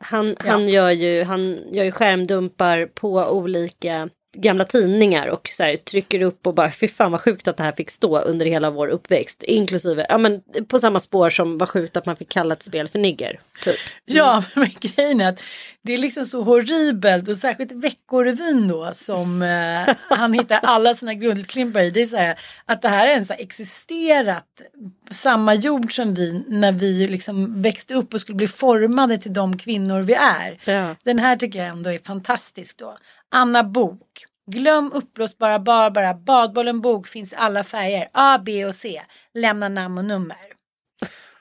han, 0.00 0.36
han, 0.38 0.68
gör, 0.68 0.90
ju, 0.90 1.22
han 1.22 1.62
gör 1.72 1.84
ju 1.84 1.92
skärmdumpar 1.92 2.86
på 2.86 3.08
olika 3.08 4.08
gamla 4.34 4.64
tidningar 4.64 5.26
och 5.26 5.48
så 5.52 5.62
här, 5.62 5.76
trycker 5.76 6.22
upp 6.22 6.46
och 6.46 6.54
bara 6.54 6.70
fy 6.72 6.88
fan 6.88 7.12
vad 7.12 7.20
sjukt 7.20 7.48
att 7.48 7.56
det 7.56 7.62
här 7.62 7.72
fick 7.72 7.90
stå 7.90 8.18
under 8.18 8.46
hela 8.46 8.70
vår 8.70 8.88
uppväxt. 8.88 9.42
Inklusive, 9.42 10.06
ja 10.08 10.18
men 10.18 10.42
på 10.68 10.78
samma 10.78 11.00
spår 11.00 11.30
som 11.30 11.58
var 11.58 11.66
sjukt 11.66 11.96
att 11.96 12.06
man 12.06 12.16
fick 12.16 12.28
kalla 12.28 12.54
ett 12.54 12.62
spel 12.62 12.88
för 12.88 12.98
nigger. 12.98 13.40
Typ. 13.64 13.76
Ja, 14.04 14.44
men 14.54 14.70
grejen 14.80 15.20
är 15.20 15.28
att 15.28 15.42
det 15.82 15.92
är 15.92 15.98
liksom 15.98 16.24
så 16.24 16.42
horribelt 16.42 17.28
och 17.28 17.36
särskilt 17.36 17.72
Veckorevyn 17.72 18.68
då 18.68 18.90
som 18.94 19.42
eh, 19.42 19.94
han 20.16 20.32
hittar 20.32 20.60
alla 20.62 20.94
sina 20.94 21.14
guldklimpar 21.14 21.80
i. 21.80 21.90
Det 21.90 22.02
är 22.02 22.06
så 22.06 22.16
här 22.16 22.34
att 22.64 22.82
det 22.82 22.88
här 22.88 23.06
ens 23.06 23.28
har 23.28 23.36
existerat 23.36 24.44
på 25.08 25.14
samma 25.14 25.54
jord 25.54 25.96
som 25.96 26.14
vi 26.14 26.44
när 26.48 26.72
vi 26.72 27.06
liksom 27.06 27.62
växte 27.62 27.94
upp 27.94 28.14
och 28.14 28.20
skulle 28.20 28.36
bli 28.36 28.48
formade 28.48 29.18
till 29.18 29.32
de 29.32 29.58
kvinnor 29.58 30.00
vi 30.02 30.14
är. 30.14 30.58
Ja. 30.64 30.96
Den 31.02 31.18
här 31.18 31.36
tycker 31.36 31.58
jag 31.58 31.68
ändå 31.68 31.92
är 31.92 31.98
fantastisk 31.98 32.78
då. 32.78 32.96
Anna 33.34 33.64
Bok. 33.64 34.24
Glöm 34.50 34.92
uppblåsbara 34.92 35.58
Barbara. 35.58 36.14
Badbollen 36.14 36.80
Bok 36.80 37.06
finns 37.06 37.32
i 37.32 37.36
alla 37.36 37.64
färger. 37.64 38.08
A, 38.12 38.38
B 38.38 38.64
och 38.64 38.74
C. 38.74 39.02
Lämna 39.34 39.68
namn 39.68 39.98
och 39.98 40.04
nummer. 40.04 40.36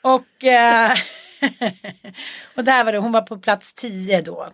Och, 0.01 0.43
eh, 0.43 0.91
och 2.55 2.63
där 2.63 2.83
var 2.83 2.91
det, 2.91 2.97
hon 2.97 3.11
var 3.11 3.21
på 3.21 3.37
plats 3.37 3.73
10 3.73 4.21
då 4.21 4.49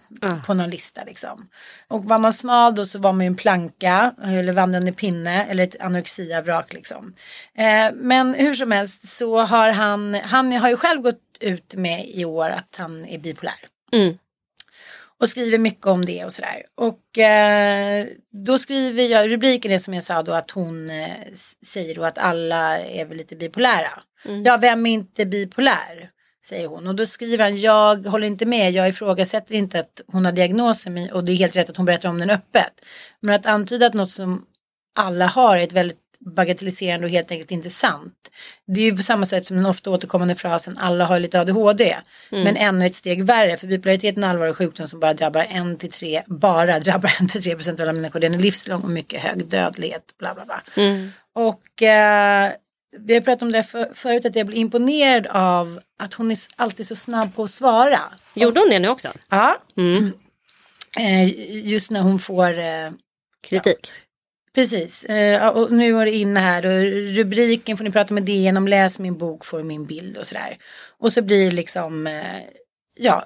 på 0.46 0.54
någon 0.54 0.70
lista 0.70 1.04
liksom. 1.04 1.50
Och 1.88 2.06
var 2.06 2.18
man 2.18 2.34
smal 2.34 2.76
då 2.76 2.86
så 2.86 3.00
var 3.00 3.14
man 3.14 3.22
ju 3.22 3.28
en 3.28 3.36
planka 3.36 4.14
eller 4.24 4.54
vandrande 4.54 4.92
pinne 4.92 5.46
eller 5.46 5.64
ett 5.64 5.82
anorexiavrak 5.82 6.74
liksom. 6.74 7.14
Eh, 7.56 7.94
men 7.96 8.34
hur 8.34 8.56
som 8.56 8.72
helst 8.72 9.08
så 9.08 9.40
har 9.40 9.70
han, 9.70 10.14
han 10.14 10.52
har 10.52 10.70
ju 10.70 10.78
själv 10.78 11.02
gått 11.02 11.38
ut 11.40 11.76
med 11.76 12.10
i 12.10 12.26
år 12.26 12.50
att 12.50 12.76
han 12.78 13.06
är 13.06 13.18
bipolär. 13.18 13.60
Mm. 13.92 14.18
Och 15.20 15.30
skriver 15.30 15.58
mycket 15.58 15.86
om 15.86 16.06
det 16.06 16.26
och 16.26 16.34
sådär. 16.34 16.64
Och 16.76 17.18
eh, 17.18 18.08
då 18.46 18.60
skriver 18.60 19.04
jag, 19.04 19.32
rubriken 19.32 19.72
är 19.72 19.78
som 19.78 19.94
jag 19.94 20.04
sa 20.04 20.24
då 20.24 20.34
att 20.34 20.52
hon 20.52 20.90
eh, 20.90 21.10
säger 21.66 21.96
då 21.96 22.04
att 22.04 22.18
alla 22.18 22.80
är 22.80 23.06
väl 23.06 23.18
lite 23.18 23.36
bipolära. 23.36 24.04
Ja, 24.46 24.58
vem 24.58 24.86
är 24.86 24.92
inte 24.92 25.26
bipolär? 25.26 26.10
Säger 26.46 26.68
hon. 26.68 26.88
Och 26.88 26.96
då 26.96 27.06
skriver 27.06 27.44
han, 27.44 27.58
jag 27.58 28.06
håller 28.06 28.28
inte 28.28 28.46
med, 28.46 28.72
jag 28.72 28.90
ifrågasätter 28.90 29.56
inte 29.56 29.80
att 29.80 30.02
hon 30.08 30.26
har 30.26 30.32
diagnosen 30.32 31.10
och 31.12 31.24
det 31.24 31.32
är 31.32 31.36
helt 31.36 31.56
rätt 31.56 31.70
att 31.70 31.78
hon 31.78 31.86
berättar 31.86 32.10
om 32.10 32.20
den 32.20 32.30
öppet. 32.30 32.86
Men 33.20 33.36
att 33.36 33.46
antyda 33.46 33.86
att 33.86 33.94
något 33.94 34.12
som 34.12 34.46
alla 34.96 35.26
har 35.28 35.58
är 35.58 35.64
ett 35.64 35.74
väldigt 35.74 36.09
bagatelliserande 36.26 37.06
och 37.06 37.12
helt 37.12 37.32
enkelt 37.32 37.52
inte 37.52 37.70
sant. 37.70 38.14
Det 38.68 38.82
är 38.82 38.86
ju 38.86 38.98
på 38.98 39.04
samma 39.04 39.26
sätt 39.26 39.46
som 39.46 39.58
den 39.58 39.66
ofta 39.66 39.90
återkommande 39.90 40.36
frasen 40.36 40.78
alla 40.78 41.06
har 41.06 41.20
lite 41.20 41.40
ADHD. 41.42 41.96
Men 42.44 42.58
ännu 42.58 42.86
ett 42.86 42.96
steg 42.96 43.24
värre 43.24 43.58
för 43.58 43.68
bipolaritet 43.68 44.18
är 44.18 44.18
en 44.18 44.30
allvarlig 44.30 44.56
sjukdom 44.56 44.88
som 44.88 45.00
bara 45.00 45.14
drabbar 45.14 45.46
en 45.50 45.78
till 45.78 45.92
tre, 45.92 46.24
bara 46.28 46.80
drabbar 46.80 47.12
en 47.20 47.28
till 47.28 47.44
tre 47.44 47.56
procent 47.56 47.80
av 47.80 47.84
alla 47.84 47.94
människor. 47.94 48.20
Den 48.20 48.34
är 48.34 48.40
livslång 48.40 48.82
och 48.82 48.90
mycket 48.92 49.22
hög 49.22 49.48
dödlighet. 49.48 50.04
Bla 50.20 50.34
bla 50.34 50.46
bla. 50.46 50.62
Och 51.36 51.82
eh, 51.84 52.52
vi 52.98 53.14
har 53.14 53.22
pratat 53.22 53.42
om 53.42 53.52
det 53.52 53.64
för, 53.64 53.90
förut 53.94 54.26
att 54.26 54.36
jag 54.36 54.48
blir 54.48 54.58
imponerad 54.58 55.28
av 55.28 55.80
att 56.00 56.14
hon 56.14 56.32
är 56.32 56.38
alltid 56.56 56.88
så 56.88 56.96
snabb 56.96 57.36
på 57.36 57.44
att 57.44 57.52
svara. 57.52 58.00
Gjorde 58.34 58.60
hon 58.60 58.70
det 58.70 58.80
nu 58.80 58.88
också? 58.90 59.14
Ja. 59.30 59.62
Eh, 60.98 61.28
just 61.68 61.92
när 61.92 62.02
hon 62.02 62.20
får 62.20 62.60
eh, 62.60 62.90
Kritik? 63.48 63.92
Precis, 64.54 65.06
eh, 65.06 65.48
och 65.48 65.72
nu 65.72 65.92
var 65.92 66.06
det 66.06 66.12
inne 66.12 66.40
här 66.40 66.66
och 66.66 66.82
rubriken 67.16 67.78
får 67.78 67.84
ni 67.84 67.92
prata 67.92 68.14
med 68.14 68.24
DN 68.24 68.58
om 68.58 68.68
läs 68.68 69.00
min 69.00 69.18
bok 69.18 69.46
får 69.46 69.64
min 69.64 69.86
bild 69.86 70.18
och 70.18 70.28
sådär. 70.28 70.58
Och 70.98 71.14
så 71.14 71.22
blir 71.22 71.46
det 71.46 71.56
liksom, 71.56 72.08
eh, 72.08 72.42
ja, 72.96 73.26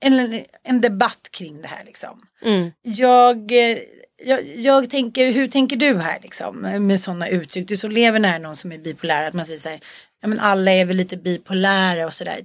en, 0.00 0.44
en 0.62 0.80
debatt 0.80 1.28
kring 1.30 1.62
det 1.62 1.68
här 1.68 1.84
liksom. 1.84 2.22
Mm. 2.42 2.70
Jag, 2.82 3.52
eh, 3.52 3.78
jag, 4.24 4.56
jag 4.56 4.90
tänker, 4.90 5.32
hur 5.32 5.48
tänker 5.48 5.76
du 5.76 5.98
här 5.98 6.18
liksom 6.22 6.56
med 6.86 7.00
sådana 7.00 7.28
uttryck? 7.28 7.68
Du 7.68 7.76
som 7.76 7.90
lever 7.90 8.18
nära 8.18 8.38
någon 8.38 8.56
som 8.56 8.72
är 8.72 8.78
bipolär, 8.78 9.28
att 9.28 9.34
man 9.34 9.46
säger 9.46 9.60
så 9.60 9.68
här, 9.68 9.80
ja 10.20 10.28
men 10.28 10.40
alla 10.40 10.70
är 10.70 10.84
väl 10.84 10.96
lite 10.96 11.16
bipolära 11.16 12.06
och 12.06 12.14
sådär. 12.14 12.40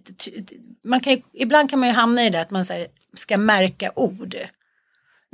Man 0.84 1.00
kan 1.00 1.22
ibland 1.34 1.70
kan 1.70 1.80
man 1.80 1.89
ju 1.89 1.96
hamna 1.96 2.25
i 2.25 2.30
det 2.30 2.42
att 2.42 2.51
man 2.51 2.65
här, 2.70 2.88
ska 3.18 3.38
märka 3.38 3.92
ord. 3.96 4.36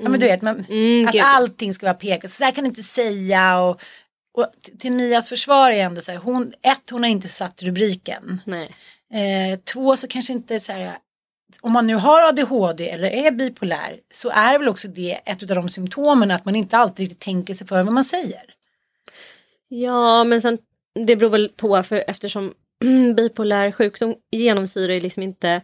Ja 0.03 0.09
men 0.09 0.19
du 0.19 0.25
vet, 0.25 0.41
man, 0.41 0.65
Mm, 0.69 1.07
att 1.07 1.13
gud. 1.13 1.21
allting 1.25 1.73
ska 1.73 1.85
vara 1.85 1.93
pekat, 1.93 2.31
så 2.31 2.43
här 2.43 2.51
kan 2.51 2.63
du 2.63 2.67
inte 2.67 2.83
säga 2.83 3.59
och, 3.59 3.81
och 4.37 4.47
till 4.79 4.91
Mias 4.91 5.29
försvar 5.29 5.71
är 5.71 5.83
ändå 5.83 6.01
så 6.01 6.11
här, 6.11 6.19
hon, 6.19 6.53
ett 6.61 6.89
hon 6.91 7.03
har 7.03 7.09
inte 7.09 7.27
satt 7.27 7.63
rubriken. 7.63 8.41
Eh, 9.13 9.59
två 9.59 9.95
så 9.95 10.07
kanske 10.07 10.33
inte 10.33 10.59
så 10.59 10.71
här, 10.71 10.97
om 11.61 11.71
man 11.71 11.87
nu 11.87 11.95
har 11.95 12.21
ADHD 12.21 12.89
eller 12.89 13.09
är 13.09 13.31
bipolär 13.31 13.99
så 14.13 14.29
är 14.29 14.59
väl 14.59 14.67
också 14.67 14.87
det 14.87 15.19
ett 15.25 15.41
av 15.43 15.47
de 15.55 15.69
symptomen 15.69 16.31
att 16.31 16.45
man 16.45 16.55
inte 16.55 16.77
alltid 16.77 16.99
riktigt 16.99 17.19
tänker 17.19 17.53
sig 17.53 17.67
för 17.67 17.83
vad 17.83 17.93
man 17.93 18.05
säger. 18.05 18.43
Ja, 19.67 20.23
men 20.23 20.41
sen 20.41 20.57
det 21.05 21.15
beror 21.15 21.29
väl 21.29 21.49
på 21.49 21.83
för 21.83 22.03
eftersom 22.07 22.53
bipolär 23.15 23.71
sjukdom 23.71 24.15
genomsyrar 24.31 24.93
ju 24.93 24.99
liksom 24.99 25.23
inte 25.23 25.61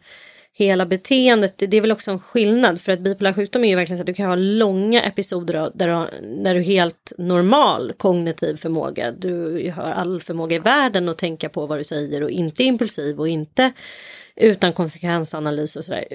hela 0.58 0.86
beteendet. 0.86 1.54
Det 1.58 1.78
är 1.78 1.82
väl 1.82 1.92
också 1.92 2.12
en 2.12 2.20
skillnad 2.20 2.82
för 2.82 2.92
att 2.92 3.00
bipolär 3.00 3.34
sjukdom 3.34 3.64
är 3.64 3.70
ju 3.70 3.76
verkligen 3.76 3.98
så 3.98 4.02
att 4.02 4.06
du 4.08 4.14
kan 4.14 4.26
ha 4.30 4.36
långa 4.36 5.04
episoder 5.04 5.72
där 5.74 5.88
du, 5.88 5.94
har- 5.94 6.10
du 6.54 6.60
är 6.60 6.64
helt 6.64 7.12
normal 7.18 7.94
kognitiv 7.98 8.56
förmåga. 8.56 9.12
Du 9.12 9.72
har 9.76 9.84
all 9.84 10.22
förmåga 10.22 10.56
i 10.56 10.60
världen 10.60 11.10
att 11.10 11.18
tänka 11.18 11.50
på 11.50 11.66
vad 11.66 11.80
du 11.80 11.84
säger 11.84 12.24
och 12.24 12.30
inte 12.32 12.64
impulsiv 12.64 13.20
och 13.20 13.28
inte 13.28 13.72
utan 14.36 14.74
konsekvensanalys 14.74 15.76
och 15.76 15.86
sådär. 15.86 16.06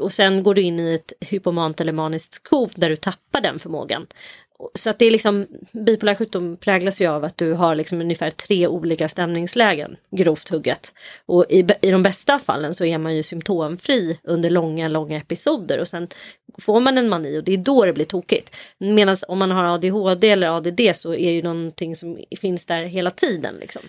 Och 0.00 0.12
sen 0.12 0.42
går 0.42 0.54
du 0.54 0.62
in 0.62 0.80
i 0.80 0.94
ett 0.94 1.12
hypomant 1.30 1.80
eller 1.80 1.92
maniskt 1.92 2.34
skov 2.34 2.72
där 2.76 2.90
du 2.90 2.96
tappar 2.96 3.40
den 3.40 3.58
förmågan. 3.58 4.06
Så 4.74 4.90
att 4.90 4.98
det 4.98 5.04
är 5.04 5.10
liksom, 5.10 5.46
bipolär 5.72 6.14
sjukdom 6.14 6.56
präglas 6.56 7.00
ju 7.00 7.06
av 7.06 7.24
att 7.24 7.38
du 7.38 7.52
har 7.52 7.74
liksom 7.74 8.00
ungefär 8.00 8.30
tre 8.30 8.66
olika 8.66 9.08
stämningslägen, 9.08 9.96
grovt 10.10 10.48
hugget. 10.48 10.94
Och 11.26 11.46
i, 11.48 11.66
i 11.80 11.90
de 11.90 12.02
bästa 12.02 12.38
fallen 12.38 12.74
så 12.74 12.84
är 12.84 12.98
man 12.98 13.16
ju 13.16 13.22
symptomfri 13.22 14.18
under 14.22 14.50
långa, 14.50 14.88
långa 14.88 15.16
episoder 15.16 15.78
och 15.78 15.88
sen 15.88 16.08
får 16.58 16.80
man 16.80 16.98
en 16.98 17.08
mani 17.08 17.38
och 17.38 17.44
det 17.44 17.52
är 17.52 17.58
då 17.58 17.84
det 17.84 17.92
blir 17.92 18.04
tokigt. 18.04 18.56
Medan 18.78 19.16
om 19.28 19.38
man 19.38 19.50
har 19.50 19.64
ADHD 19.64 20.30
eller 20.30 20.56
ADD 20.56 20.80
så 20.94 21.14
är 21.14 21.30
ju 21.30 21.42
någonting 21.42 21.96
som 21.96 22.18
finns 22.40 22.66
där 22.66 22.84
hela 22.84 23.10
tiden 23.10 23.54
liksom. 23.60 23.82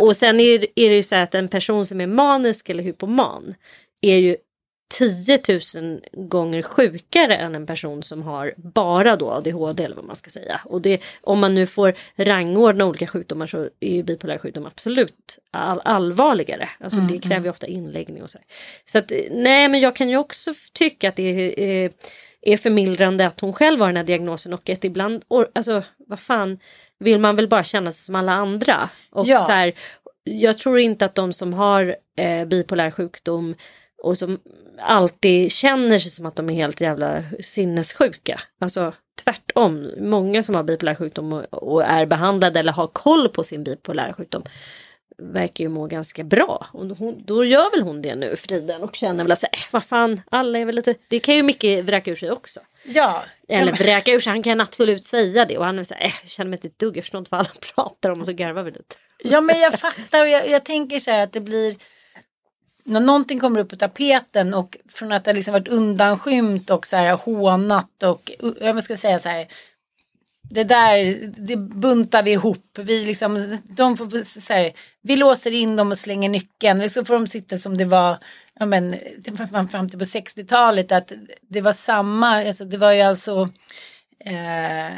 Och 0.00 0.16
sen 0.16 0.40
är, 0.40 0.66
är 0.74 0.88
det 0.90 0.96
ju 0.96 1.02
så 1.02 1.16
att 1.16 1.34
en 1.34 1.48
person 1.48 1.86
som 1.86 2.00
är 2.00 2.06
manisk 2.06 2.68
eller 2.68 2.82
hypoman 2.82 3.54
är 4.00 4.16
ju 4.16 4.36
10 4.90 5.38
000 5.76 6.00
gånger 6.12 6.62
sjukare 6.62 7.36
än 7.36 7.54
en 7.54 7.66
person 7.66 8.02
som 8.02 8.22
har 8.22 8.54
bara 8.56 9.16
då 9.16 9.30
ADHD 9.30 9.84
eller 9.84 9.96
vad 9.96 10.04
man 10.04 10.16
ska 10.16 10.30
säga. 10.30 10.60
Och 10.64 10.80
det, 10.80 11.02
om 11.20 11.38
man 11.40 11.54
nu 11.54 11.66
får 11.66 11.94
rangordna 12.16 12.84
olika 12.86 13.06
sjukdomar 13.06 13.46
så 13.46 13.68
är 13.80 13.92
ju 13.94 14.02
bipolär 14.02 14.38
sjukdom 14.38 14.66
absolut 14.66 15.38
all, 15.50 15.80
allvarligare. 15.84 16.68
Alltså 16.80 17.00
det 17.00 17.18
kräver 17.18 17.44
ju 17.44 17.50
ofta 17.50 17.66
inläggning 17.66 18.22
och 18.22 18.30
så. 18.30 18.38
här. 18.38 18.46
Så 18.84 18.98
att 18.98 19.12
nej 19.30 19.68
men 19.68 19.80
jag 19.80 19.96
kan 19.96 20.08
ju 20.10 20.16
också 20.16 20.54
tycka 20.72 21.08
att 21.08 21.16
det 21.16 21.22
är, 21.22 21.58
är, 21.60 21.90
är 22.42 22.56
förmildrande 22.56 23.26
att 23.26 23.40
hon 23.40 23.52
själv 23.52 23.80
har 23.80 23.86
den 23.86 23.96
här 23.96 24.04
diagnosen 24.04 24.52
och 24.52 24.70
att 24.70 24.84
ibland, 24.84 25.22
or, 25.28 25.50
alltså 25.54 25.82
vad 26.06 26.20
fan, 26.20 26.58
vill 26.98 27.18
man 27.18 27.36
väl 27.36 27.48
bara 27.48 27.64
känna 27.64 27.92
sig 27.92 28.02
som 28.02 28.14
alla 28.14 28.32
andra. 28.32 28.88
Och 29.10 29.26
Ja. 29.26 29.38
så 29.38 29.52
här, 29.52 29.72
jag 30.24 30.58
tror 30.58 30.80
inte 30.80 31.04
att 31.04 31.14
de 31.14 31.32
som 31.32 31.52
har 31.52 31.96
eh, 32.16 32.44
bipolär 32.44 32.90
sjukdom 32.90 33.54
och 34.02 34.18
som 34.18 34.38
alltid 34.78 35.52
känner 35.52 35.98
sig 35.98 36.10
som 36.10 36.26
att 36.26 36.36
de 36.36 36.50
är 36.50 36.54
helt 36.54 36.80
jävla 36.80 37.24
sinnessjuka. 37.44 38.40
Alltså 38.58 38.92
tvärtom. 39.24 39.90
Många 39.98 40.42
som 40.42 40.54
har 40.54 40.62
bipolär 40.62 40.94
sjukdom 40.94 41.32
och, 41.32 41.44
och 41.52 41.84
är 41.84 42.06
behandlade 42.06 42.60
eller 42.60 42.72
har 42.72 42.86
koll 42.86 43.28
på 43.28 43.44
sin 43.44 43.64
bipolära 43.64 44.12
sjukdom 44.12 44.42
verkar 45.20 45.64
ju 45.64 45.68
må 45.68 45.86
ganska 45.86 46.24
bra. 46.24 46.66
Och 46.72 46.86
hon, 46.86 47.22
då 47.24 47.44
gör 47.44 47.70
väl 47.70 47.82
hon 47.82 48.02
det 48.02 48.14
nu 48.14 48.36
för 48.36 48.48
tiden 48.48 48.82
och 48.82 48.96
känner 48.96 49.24
väl 49.24 49.32
att 49.32 49.44
äh, 49.44 49.48
vad 49.70 49.84
fan, 49.84 50.20
alla 50.30 50.58
är 50.58 50.64
väl 50.64 50.74
lite... 50.74 50.94
Det 51.08 51.20
kan 51.20 51.34
ju 51.34 51.42
mycket 51.42 51.84
vräka 51.84 52.10
ur 52.10 52.16
sig 52.16 52.30
också. 52.30 52.60
Ja, 52.84 53.24
Eller 53.48 53.72
vräka 53.72 54.12
ur 54.12 54.20
sig, 54.20 54.30
han 54.30 54.42
kan 54.42 54.60
absolut 54.60 55.04
säga 55.04 55.44
det 55.44 55.58
och 55.58 55.64
han 55.64 55.78
är 55.78 55.84
så 55.84 55.94
här, 55.94 56.04
äh, 56.04 56.12
jag 56.22 56.30
känner 56.30 56.50
mig 56.50 56.56
inte 56.56 56.68
ett 56.68 56.78
dugg, 56.78 56.96
jag 56.96 57.04
förstår 57.04 57.18
inte 57.18 57.28
vad 57.30 57.40
alla 57.40 57.50
pratar 57.74 58.10
om 58.10 58.20
och 58.20 58.26
så 58.26 58.32
garvar 58.32 58.62
vi 58.62 58.70
lite. 58.70 58.94
Ja 59.24 59.40
men 59.40 59.60
jag 59.60 59.80
fattar 59.80 60.20
och 60.20 60.28
jag, 60.28 60.48
jag 60.50 60.64
tänker 60.64 60.98
så 60.98 61.10
här 61.10 61.22
att 61.22 61.32
det 61.32 61.40
blir 61.40 61.76
när 62.84 63.00
någonting 63.00 63.40
kommer 63.40 63.60
upp 63.60 63.68
på 63.68 63.76
tapeten 63.76 64.54
och 64.54 64.76
från 64.88 65.12
att 65.12 65.24
det 65.24 65.32
liksom 65.32 65.52
varit 65.52 65.68
undanskymt 65.68 66.70
och 66.70 66.86
så 66.86 66.96
här 66.96 67.14
hånat 67.14 68.02
och 68.02 68.30
eh, 68.42 68.66
jag 68.66 68.82
ska 68.82 68.96
säga 68.96 69.18
så 69.18 69.28
här 69.28 69.46
det 70.50 70.64
där, 70.64 71.16
det 71.46 71.56
buntar 71.56 72.22
vi 72.22 72.30
ihop. 72.30 72.78
Vi, 72.78 73.04
liksom, 73.04 73.58
de 73.68 73.96
får, 73.96 74.22
så 74.40 74.52
här, 74.52 74.72
vi 75.02 75.16
låser 75.16 75.50
in 75.50 75.76
dem 75.76 75.90
och 75.90 75.98
slänger 75.98 76.28
nyckeln. 76.28 76.90
Så 76.90 77.04
får 77.04 77.14
de 77.14 77.26
sitta 77.26 77.58
som 77.58 77.76
det 77.76 77.84
var 77.84 78.18
ja, 78.60 78.66
men, 78.66 78.90
det 79.18 79.30
var 79.30 79.46
fram, 79.46 79.68
fram 79.68 79.88
till 79.88 79.98
på 79.98 80.04
60-talet. 80.04 80.92
Att 80.92 81.12
det 81.48 81.60
var 81.60 81.72
samma, 81.72 82.46
alltså, 82.46 82.64
det 82.64 82.76
var 82.76 82.92
ju 82.92 83.00
alltså 83.00 83.48
eh, 84.24 84.96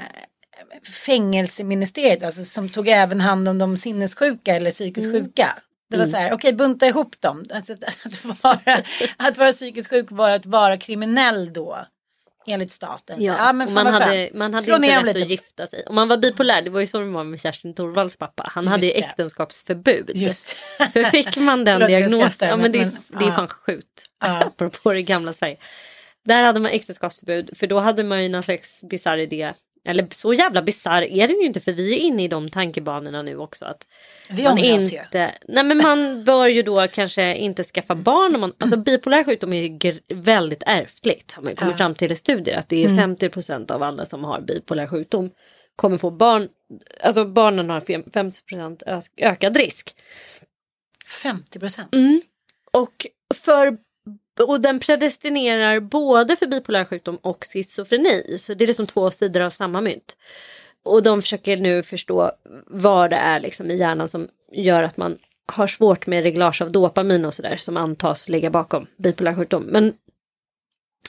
fängelseministeriet 1.06 2.22
alltså, 2.22 2.44
som 2.44 2.68
tog 2.68 2.88
även 2.88 3.20
hand 3.20 3.48
om 3.48 3.58
de 3.58 3.76
sinnessjuka 3.76 4.56
eller 4.56 4.70
psykiskt 4.70 5.12
sjuka. 5.12 5.44
Mm. 5.44 5.62
Det 5.92 5.98
var 5.98 6.06
så 6.06 6.16
här, 6.16 6.32
okej 6.32 6.52
bunta 6.52 6.86
ihop 6.86 7.20
dem. 7.20 7.44
Alltså, 7.54 7.72
att, 8.04 8.24
vara, 8.42 8.82
att 9.16 9.38
vara 9.38 9.52
psykiskt 9.52 9.90
sjuk 9.90 10.06
var 10.10 10.30
att 10.30 10.46
vara 10.46 10.76
kriminell 10.76 11.52
då. 11.52 11.78
Enligt 12.46 12.72
staten. 12.72 13.16
Så, 13.20 13.24
Ja, 13.26 13.52
men 13.52 13.72
man 13.72 13.86
hade, 13.86 14.30
man 14.34 14.54
hade 14.54 14.64
Slå 14.64 14.76
inte 14.76 14.96
rätt 14.98 15.04
lite. 15.04 15.22
att 15.22 15.28
gifta 15.30 15.66
sig. 15.66 15.84
Om 15.86 15.94
man 15.94 16.08
var 16.08 16.16
bipolär, 16.16 16.62
det 16.62 16.70
var 16.70 16.80
ju 16.80 16.86
så 16.86 16.98
det 16.98 17.06
var 17.06 17.24
med 17.24 17.40
Kerstin 17.40 17.74
Thorvalds 17.74 18.16
pappa. 18.16 18.44
Han 18.46 18.68
hade 18.68 18.86
ju 18.86 18.92
Just 18.92 19.04
äktenskapsförbud. 19.08 20.10
Just. 20.14 20.50
För 20.92 21.04
fick 21.04 21.36
man 21.36 21.64
den 21.64 21.80
diagnosen, 21.86 22.30
skrattar, 22.30 22.46
ja, 22.48 22.56
men 22.56 22.72
det, 22.72 22.78
men- 22.78 22.96
det 23.08 23.24
är 23.24 23.28
ja. 23.28 23.34
fan 23.34 23.48
sjukt. 23.48 24.06
Ja. 24.20 24.44
Apropå 24.44 24.92
det 24.92 25.02
gamla 25.02 25.32
Sverige. 25.32 25.56
Där 26.24 26.42
hade 26.42 26.60
man 26.60 26.70
äktenskapsförbud, 26.72 27.50
för 27.56 27.66
då 27.66 27.78
hade 27.78 28.04
man 28.04 28.22
ju 28.22 28.28
någon 28.28 28.42
slags 28.42 28.84
bisarr 28.84 29.18
idé. 29.18 29.52
Eller 29.84 30.06
så 30.10 30.34
jävla 30.34 30.62
bisarr 30.62 31.02
är 31.02 31.28
den 31.28 31.40
ju 31.40 31.46
inte 31.46 31.60
för 31.60 31.72
vi 31.72 31.94
är 31.94 31.98
inne 31.98 32.24
i 32.24 32.28
de 32.28 32.50
tankebanorna 32.50 33.22
nu 33.22 33.36
också. 33.36 33.64
Att 33.64 33.86
Vi 34.30 34.42
man 34.44 34.58
inte, 34.58 35.34
nej 35.48 35.64
men 35.64 35.76
man 35.82 36.24
bör 36.24 36.48
ju 36.48 36.62
då 36.62 36.86
kanske 36.88 37.36
inte 37.36 37.64
skaffa 37.64 37.94
barn. 37.94 38.34
Om 38.34 38.40
man, 38.40 38.52
alltså 38.58 38.76
bipolär 38.76 39.24
sjukdom 39.24 39.52
är 39.52 39.62
ju 39.62 39.98
väldigt 40.08 40.62
ärftligt. 40.66 41.32
Har 41.32 41.42
man 41.42 41.56
kommit 41.56 41.76
fram 41.76 41.94
till 41.94 42.12
i 42.12 42.16
studier. 42.16 42.58
Att 42.58 42.68
det 42.68 42.84
är 42.84 42.88
50% 42.88 43.70
av 43.72 43.82
alla 43.82 44.04
som 44.04 44.24
har 44.24 44.40
bipolär 44.40 44.86
sjukdom 44.86 45.30
kommer 45.76 45.98
få 45.98 46.10
barn. 46.10 46.48
Alltså 47.00 47.24
barnen 47.24 47.70
har 47.70 47.80
fem- 47.80 48.04
50 48.14 48.42
ö- 48.86 49.00
ökad 49.16 49.56
risk. 49.56 49.94
50 51.22 51.58
procent. 51.58 51.94
Mm. 51.94 52.22
Och, 52.72 53.06
för, 53.34 53.76
och 54.42 54.60
den 54.60 54.80
predestinerar 54.80 55.80
både 55.80 56.36
för 56.36 56.46
bipolär 56.46 56.84
sjukdom 56.84 57.16
och 57.16 57.44
schizofreni. 57.52 58.36
Så 58.38 58.54
det 58.54 58.64
är 58.64 58.66
liksom 58.66 58.86
två 58.86 59.10
sidor 59.10 59.40
av 59.40 59.50
samma 59.50 59.80
mynt. 59.80 60.16
Och 60.84 61.02
de 61.02 61.22
försöker 61.22 61.56
nu 61.56 61.82
förstå 61.82 62.32
vad 62.66 63.10
det 63.10 63.16
är 63.16 63.40
liksom 63.40 63.70
i 63.70 63.76
hjärnan 63.76 64.08
som 64.08 64.28
gör 64.52 64.82
att 64.82 64.96
man 64.96 65.18
har 65.46 65.66
svårt 65.66 66.06
med 66.06 66.22
reglage 66.22 66.62
av 66.62 66.72
dopamin 66.72 67.24
och 67.24 67.34
sådär 67.34 67.56
som 67.56 67.76
antas 67.76 68.28
ligga 68.28 68.50
bakom 68.50 68.86
bipolär 68.96 69.34
sjukdom. 69.34 69.62
Men 69.62 69.94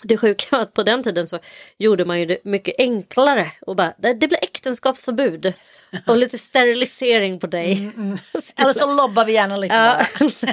det 0.03 0.17
sjuka 0.17 0.45
var 0.51 0.59
att 0.59 0.73
på 0.73 0.83
den 0.83 1.03
tiden 1.03 1.27
så 1.27 1.39
gjorde 1.77 2.05
man 2.05 2.19
ju 2.19 2.25
det 2.25 2.37
mycket 2.43 2.75
enklare 2.77 3.51
och 3.61 3.75
bara 3.75 3.93
det, 3.97 4.13
det 4.13 4.27
blir 4.27 4.43
äktenskapsförbud 4.43 5.53
och 6.07 6.17
lite 6.17 6.37
sterilisering 6.37 7.39
på 7.39 7.47
dig. 7.47 7.71
Eller 8.55 8.73
så 8.73 8.95
lobbar 8.95 9.25
vi 9.25 9.33
gärna 9.33 9.57
lite. 9.57 9.75
Ja, 9.75 10.05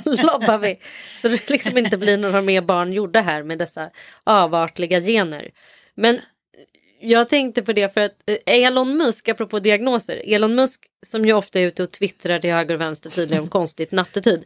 lobbar 0.22 0.58
vi. 0.58 0.78
Så 1.22 1.28
det 1.28 1.50
liksom 1.50 1.78
inte 1.78 1.96
blir 1.96 2.16
några 2.16 2.42
mer 2.42 2.60
barn 2.60 2.92
gjorda 2.92 3.20
här 3.20 3.42
med 3.42 3.58
dessa 3.58 3.90
avartliga 4.24 5.00
gener. 5.00 5.50
Men 5.94 6.20
jag 7.00 7.28
tänkte 7.28 7.62
på 7.62 7.72
det 7.72 7.94
för 7.94 8.00
att 8.00 8.16
eh, 8.26 8.36
Elon 8.46 8.96
Musk, 8.96 9.28
apropå 9.28 9.58
diagnoser, 9.58 10.22
Elon 10.34 10.54
Musk 10.54 10.86
som 11.06 11.24
ju 11.24 11.32
ofta 11.32 11.60
är 11.60 11.66
ute 11.66 11.82
och 11.82 11.90
twittrar 11.90 12.38
till 12.38 12.50
höger 12.50 12.74
och 12.74 12.80
vänster 12.80 13.10
tydligen 13.10 13.42
om 13.42 13.50
konstigt 13.50 13.92
nattetid. 13.92 14.44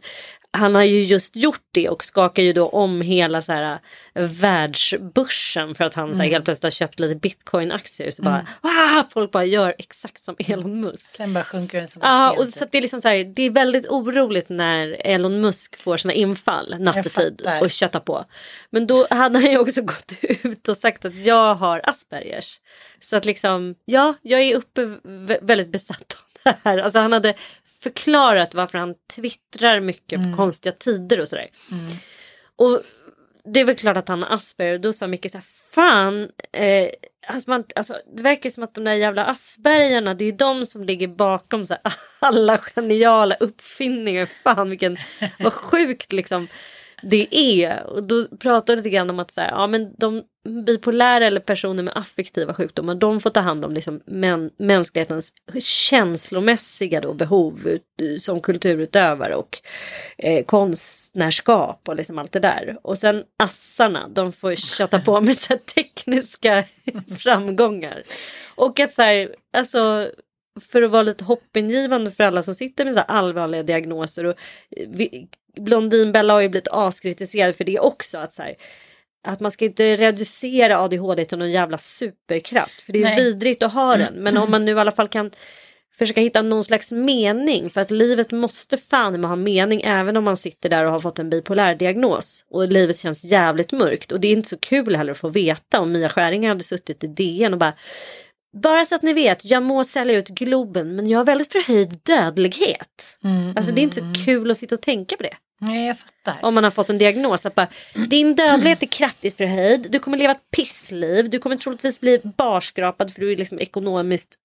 Han 0.55 0.75
har 0.75 0.83
ju 0.83 1.03
just 1.03 1.35
gjort 1.35 1.67
det 1.71 1.89
och 1.89 2.03
skakar 2.03 2.43
ju 2.43 2.53
då 2.53 2.69
om 2.69 3.01
hela 3.01 3.41
så 3.41 3.51
här 3.51 3.79
världsbörsen 4.13 5.75
för 5.75 5.83
att 5.83 5.95
han 5.95 6.15
så 6.15 6.21
här, 6.21 6.29
helt 6.29 6.45
plötsligt 6.45 6.63
har 6.63 6.69
köpt 6.71 6.99
lite 6.99 7.15
bitcoin-aktier. 7.15 8.11
Så 8.11 8.21
bara, 8.23 8.47
"Ah!" 8.61 9.03
folk 9.13 9.31
bara 9.31 9.45
gör 9.45 9.75
exakt 9.77 10.23
som 10.23 10.35
Elon 10.39 10.79
Musk. 10.81 11.05
Sen 11.11 11.33
bara 11.33 11.43
sjunker 11.43 11.77
den 11.77 11.87
som 11.87 12.01
en 12.01 12.07
Ja, 12.09 12.29
sten. 12.29 12.39
och 12.39 12.45
typ. 12.45 12.53
så 12.55 12.63
att 12.63 12.71
det 12.71 12.77
är 12.77 12.81
liksom 12.81 13.01
så 13.01 13.07
här, 13.09 13.23
det 13.35 13.41
är 13.43 13.49
väldigt 13.49 13.87
oroligt 13.87 14.49
när 14.49 14.97
Elon 14.99 15.41
Musk 15.41 15.77
får 15.77 15.97
sina 15.97 16.13
infall 16.13 16.75
nattetid 16.79 17.41
och 17.61 17.71
köttar 17.71 17.99
på. 17.99 18.25
Men 18.69 18.87
då 18.87 19.07
hade 19.09 19.39
han 19.39 19.51
ju 19.51 19.57
också 19.57 19.81
gått 19.91 20.13
ut 20.21 20.67
och 20.67 20.77
sagt 20.77 21.05
att 21.05 21.15
jag 21.15 21.55
har 21.55 21.81
Aspergers. 21.83 22.59
Så 23.01 23.15
att 23.15 23.25
liksom, 23.25 23.75
ja, 23.85 24.13
jag 24.21 24.41
är 24.41 24.55
uppe 24.55 24.81
vä- 25.03 25.39
väldigt 25.41 25.69
besatt 25.71 26.17
av 26.19 26.24
här. 26.63 26.77
Alltså 26.77 26.99
han 26.99 27.13
hade 27.13 27.33
förklarat 27.83 28.53
varför 28.53 28.77
han 28.77 28.95
twittrar 29.15 29.79
mycket 29.79 30.23
på 30.23 30.37
konstiga 30.37 30.73
tider 30.73 31.19
och 31.19 31.27
sådär. 31.27 31.49
Och 32.55 32.81
det 33.53 33.59
är 33.59 33.65
väl 33.65 33.75
klart 33.75 33.97
att 33.97 34.07
han 34.07 34.23
har 34.23 34.35
Asperger. 34.35 34.79
Då 34.79 34.93
sa 34.93 35.07
Micke 35.07 35.31
så 35.31 35.37
här, 35.37 35.45
fan. 35.73 36.29
Eh, 36.51 36.89
alltså 37.27 37.49
man, 37.49 37.63
alltså, 37.75 37.99
det 38.15 38.21
verkar 38.21 38.49
som 38.49 38.63
att 38.63 38.73
de 38.73 38.83
där 38.83 38.93
jävla 38.93 39.25
Aspergerna, 39.25 40.13
det 40.13 40.25
är 40.25 40.31
de 40.31 40.65
som 40.65 40.83
ligger 40.83 41.07
bakom 41.07 41.65
så 41.65 41.73
här, 41.73 41.93
alla 42.19 42.57
geniala 42.57 43.35
uppfinningar. 43.35 44.25
Fan 44.43 44.69
vilken, 44.69 44.97
vad 45.39 45.53
sjukt 45.53 46.13
liksom 46.13 46.47
det 47.09 47.35
är. 47.35 47.83
Och 47.83 48.03
då 48.03 48.27
pratade 48.39 48.75
lite 48.75 48.89
grann 48.89 49.09
om 49.09 49.19
att 49.19 49.31
så 49.31 49.41
här, 49.41 49.49
ja, 49.49 49.67
men 49.67 49.93
de 49.97 50.23
bipolära 50.65 51.25
eller 51.25 51.39
personer 51.39 51.83
med 51.83 51.97
affektiva 51.97 52.53
sjukdomar 52.53 52.95
de 52.95 53.21
får 53.21 53.29
ta 53.29 53.39
hand 53.39 53.65
om 53.65 53.73
liksom 53.73 54.01
män, 54.05 54.51
mänsklighetens 54.57 55.33
känslomässiga 55.59 57.01
då 57.01 57.13
behov 57.13 57.67
ut, 57.67 58.21
som 58.21 58.41
kulturutövare 58.41 59.35
och 59.35 59.57
eh, 60.17 60.45
konstnärskap 60.45 61.81
och 61.87 61.95
liksom 61.95 62.17
allt 62.17 62.31
det 62.31 62.39
där. 62.39 62.77
Och 62.83 62.97
sen 62.97 63.23
assarna 63.37 64.07
de 64.07 64.31
får 64.31 64.55
köta 64.55 64.99
på 64.99 65.21
med 65.21 65.37
så 65.37 65.53
här 65.53 65.57
tekniska 65.57 66.63
framgångar. 67.19 68.03
Och 68.55 68.79
att 68.79 68.93
så 68.93 69.01
här, 69.01 69.35
alltså 69.53 70.09
för 70.61 70.81
att 70.81 70.91
vara 70.91 71.03
lite 71.03 71.23
hoppingivande 71.23 72.11
för 72.11 72.23
alla 72.23 72.43
som 72.43 72.55
sitter 72.55 72.85
med 72.85 72.93
så 72.93 72.99
allvarliga 72.99 73.63
diagnoser. 73.63 74.23
Och 74.23 74.35
vi, 74.87 75.27
Blondinbella 75.59 76.33
har 76.33 76.41
ju 76.41 76.49
blivit 76.49 76.67
askritiserad 76.71 77.55
för 77.55 77.63
det 77.63 77.79
också. 77.79 78.17
Att, 78.17 78.33
så 78.33 78.43
här, 78.43 78.55
att 79.27 79.39
man 79.39 79.51
ska 79.51 79.65
inte 79.65 79.95
reducera 79.95 80.79
ADHD 80.79 81.25
till 81.25 81.37
någon 81.37 81.51
jävla 81.51 81.77
superkraft. 81.77 82.81
För 82.81 82.93
det 82.93 82.99
är 82.99 83.03
Nej. 83.03 83.23
vidrigt 83.23 83.63
att 83.63 83.73
ha 83.73 83.97
den. 83.97 84.13
Men 84.13 84.37
om 84.37 84.51
man 84.51 84.65
nu 84.65 84.71
i 84.71 84.79
alla 84.79 84.91
fall 84.91 85.07
kan 85.07 85.31
försöka 85.97 86.21
hitta 86.21 86.41
någon 86.41 86.63
slags 86.63 86.91
mening. 86.91 87.69
För 87.69 87.81
att 87.81 87.91
livet 87.91 88.31
måste 88.31 88.77
fan 88.77 89.21
med 89.21 89.29
ha 89.29 89.35
mening 89.35 89.81
även 89.81 90.17
om 90.17 90.23
man 90.23 90.37
sitter 90.37 90.69
där 90.69 90.85
och 90.85 90.91
har 90.91 90.99
fått 90.99 91.19
en 91.19 91.29
bipolär 91.29 91.75
diagnos. 91.75 92.45
Och 92.49 92.67
livet 92.67 92.99
känns 92.99 93.23
jävligt 93.23 93.71
mörkt. 93.71 94.11
Och 94.11 94.19
det 94.19 94.27
är 94.27 94.31
inte 94.31 94.49
så 94.49 94.57
kul 94.57 94.95
heller 94.95 95.11
att 95.11 95.17
få 95.17 95.29
veta 95.29 95.79
om 95.79 95.91
Mia 95.91 96.09
Skäringer 96.09 96.49
hade 96.49 96.63
suttit 96.63 97.03
i 97.03 97.07
DN 97.07 97.53
och 97.53 97.59
bara 97.59 97.73
bara 98.61 98.85
så 98.85 98.95
att 98.95 99.01
ni 99.01 99.13
vet, 99.13 99.45
jag 99.45 99.63
må 99.63 99.83
sälja 99.83 100.17
ut 100.17 100.27
Globen 100.27 100.95
men 100.95 101.09
jag 101.09 101.19
har 101.19 101.25
väldigt 101.25 101.51
förhöjd 101.51 101.99
dödlighet. 102.03 103.19
alltså 103.55 103.71
det 103.71 103.81
är 103.81 103.83
inte 103.83 103.95
så 103.95 104.25
kul 104.25 104.51
att 104.51 104.57
sitta 104.57 104.75
och 104.75 104.81
tänka 104.81 105.17
på 105.17 105.23
det. 105.23 105.35
Nej, 105.59 105.87
jag 105.87 105.97
fattar. 105.99 106.39
Om 106.41 106.55
man 106.55 106.63
har 106.63 106.71
fått 106.71 106.89
en 106.89 106.97
diagnos. 106.97 107.45
Att 107.45 107.55
bara, 107.55 107.67
din 108.09 108.35
dödlighet 108.35 108.83
är 108.83 108.87
kraftigt 108.87 109.37
förhöjd. 109.37 109.87
Du 109.91 109.99
kommer 109.99 110.17
leva 110.17 110.31
ett 110.31 110.51
pissliv. 110.55 111.29
Du 111.29 111.39
kommer 111.39 111.55
troligtvis 111.55 112.01
bli 112.01 112.21
barskrapad 112.23 113.13
för 113.13 113.21
du 113.21 113.31
är 113.31 113.35
liksom 113.35 113.59
ekonomiskt 113.59 114.35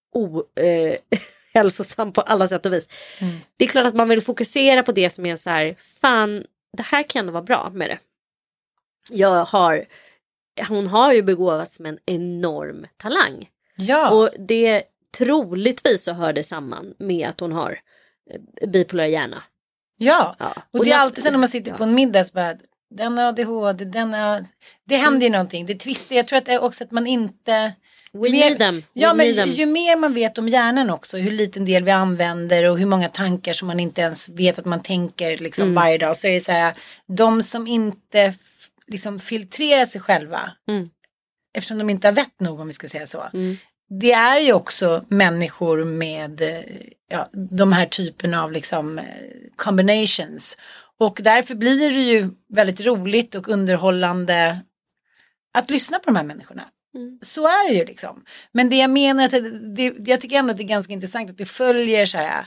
ohälsosam 1.55 2.09
eh, 2.09 2.12
på 2.14 2.20
alla 2.20 2.49
sätt 2.49 2.66
och 2.66 2.73
vis. 2.73 2.88
Det 3.57 3.64
är 3.64 3.68
klart 3.68 3.87
att 3.87 3.94
man 3.94 4.09
vill 4.09 4.20
fokusera 4.20 4.83
på 4.83 4.92
det 4.92 5.11
som 5.11 5.27
är 5.27 5.37
så 5.37 5.51
här, 5.51 5.77
fan 6.01 6.44
det 6.77 6.83
här 6.83 7.03
kan 7.03 7.20
ändå 7.20 7.33
vara 7.33 7.42
bra 7.42 7.70
med 7.75 7.90
det. 7.90 7.99
Jag 9.11 9.44
har, 9.44 9.85
hon 10.68 10.87
har 10.87 11.12
ju 11.12 11.23
begåvats 11.23 11.81
med 11.81 11.92
en 11.92 11.99
enorm 12.07 12.87
talang. 12.96 13.49
Ja, 13.81 14.11
Och 14.11 14.31
det 14.38 14.83
troligtvis 15.19 16.03
så 16.05 16.12
hör 16.12 16.33
det 16.33 16.43
samman 16.45 16.95
med 16.99 17.29
att 17.29 17.40
hon 17.40 17.53
har 17.53 17.79
eh, 18.61 18.69
bipolär 18.71 19.07
hjärna. 19.07 19.43
ja. 19.99 20.35
Ja. 20.38 20.55
och 20.71 20.85
det 20.85 20.90
är 20.90 20.95
nat- 20.95 21.01
alltid 21.01 21.25
så 21.25 21.31
när 21.31 21.38
man 21.38 21.49
sitter 21.49 21.71
ja. 21.71 21.77
på 21.77 21.83
en 21.85 21.95
middag 21.95 22.25
så 22.25 22.33
bara, 22.35 22.55
den 22.95 23.19
har 23.19 23.25
ADHD, 23.25 23.85
den 23.85 24.12
har... 24.14 24.45
Det 24.85 24.97
händer 24.97 25.27
ju 25.27 25.33
någonting, 25.33 25.66
det 25.66 25.75
twistar. 25.75 26.16
Jag 26.16 26.27
tror 26.29 26.37
att 26.38 26.47
det 26.47 26.53
är 26.53 26.62
också 26.62 26.85
att 26.85 26.90
man 26.90 27.07
inte... 27.07 27.73
We 28.12 28.19
mer- 28.31 28.31
need 28.51 28.59
them. 28.59 28.77
We 28.77 28.83
Ja, 28.93 29.12
need 29.12 29.37
men 29.37 29.47
them. 29.47 29.55
ju 29.55 29.66
mer 29.66 29.97
man 29.97 30.14
vet 30.14 30.38
om 30.38 30.49
hjärnan 30.49 30.90
också, 30.90 31.16
hur 31.19 31.31
liten 31.31 31.64
del 31.64 31.85
vi 31.85 31.90
använder 31.90 32.71
och 32.71 32.79
hur 32.79 32.87
många 32.87 33.09
tankar 33.09 33.53
som 33.53 33.69
man 33.69 33.81
inte 33.81 34.01
ens 34.01 34.29
vet 34.29 34.59
att 34.59 34.64
man 34.64 34.83
tänker 34.83 35.37
liksom 35.37 35.62
Mm. 35.64 35.75
varje 35.75 35.99
dag. 35.99 36.16
Så 36.16 36.27
är 36.27 36.33
det 36.33 36.40
så 36.40 36.53
här, 36.53 36.75
de 37.07 37.43
som 37.43 37.66
inte 37.66 38.35
liksom 38.87 39.19
filtrerar 39.21 39.85
sig 39.85 40.01
själva, 40.01 40.51
Mm. 40.69 40.90
eftersom 41.55 41.79
de 41.79 41.90
inte 41.90 42.07
har 42.09 42.12
vett 42.12 42.40
nog 42.40 42.61
om 42.61 42.66
vi 42.66 42.73
ska 42.73 42.88
säga 42.88 43.07
så. 43.07 43.25
Det 43.90 44.12
är 44.12 44.38
ju 44.38 44.53
också 44.53 45.05
människor 45.09 45.85
med 45.85 46.40
eh, 46.40 46.61
ja, 47.09 47.29
de 47.33 47.72
här 47.72 47.87
typerna 47.87 48.42
av 48.42 48.53
liksom 48.53 48.98
eh, 48.98 49.05
combinations. 49.57 50.57
Och 50.98 51.18
därför 51.22 51.55
blir 51.55 51.90
det 51.90 52.03
ju 52.03 52.31
väldigt 52.48 52.81
roligt 52.81 53.35
och 53.35 53.48
underhållande 53.48 54.61
att 55.59 55.70
lyssna 55.70 55.98
på 55.98 56.05
de 56.05 56.16
här 56.16 56.24
människorna. 56.24 56.62
Så 57.22 57.46
är 57.46 57.68
det 57.68 57.74
ju 57.74 57.85
liksom. 57.85 58.24
Men 58.53 58.70
det 58.70 58.76
jag 58.76 58.90
menar, 58.90 59.24
att 59.24 59.31
det, 59.31 59.74
det, 59.74 59.94
jag 60.11 60.20
tycker 60.20 60.37
ändå 60.37 60.50
att 60.50 60.57
det 60.57 60.62
är 60.62 60.68
ganska 60.68 60.92
intressant 60.92 61.31
att 61.31 61.38
det 61.38 61.46
följer 61.46 62.07
så 62.07 62.18
här. 62.18 62.46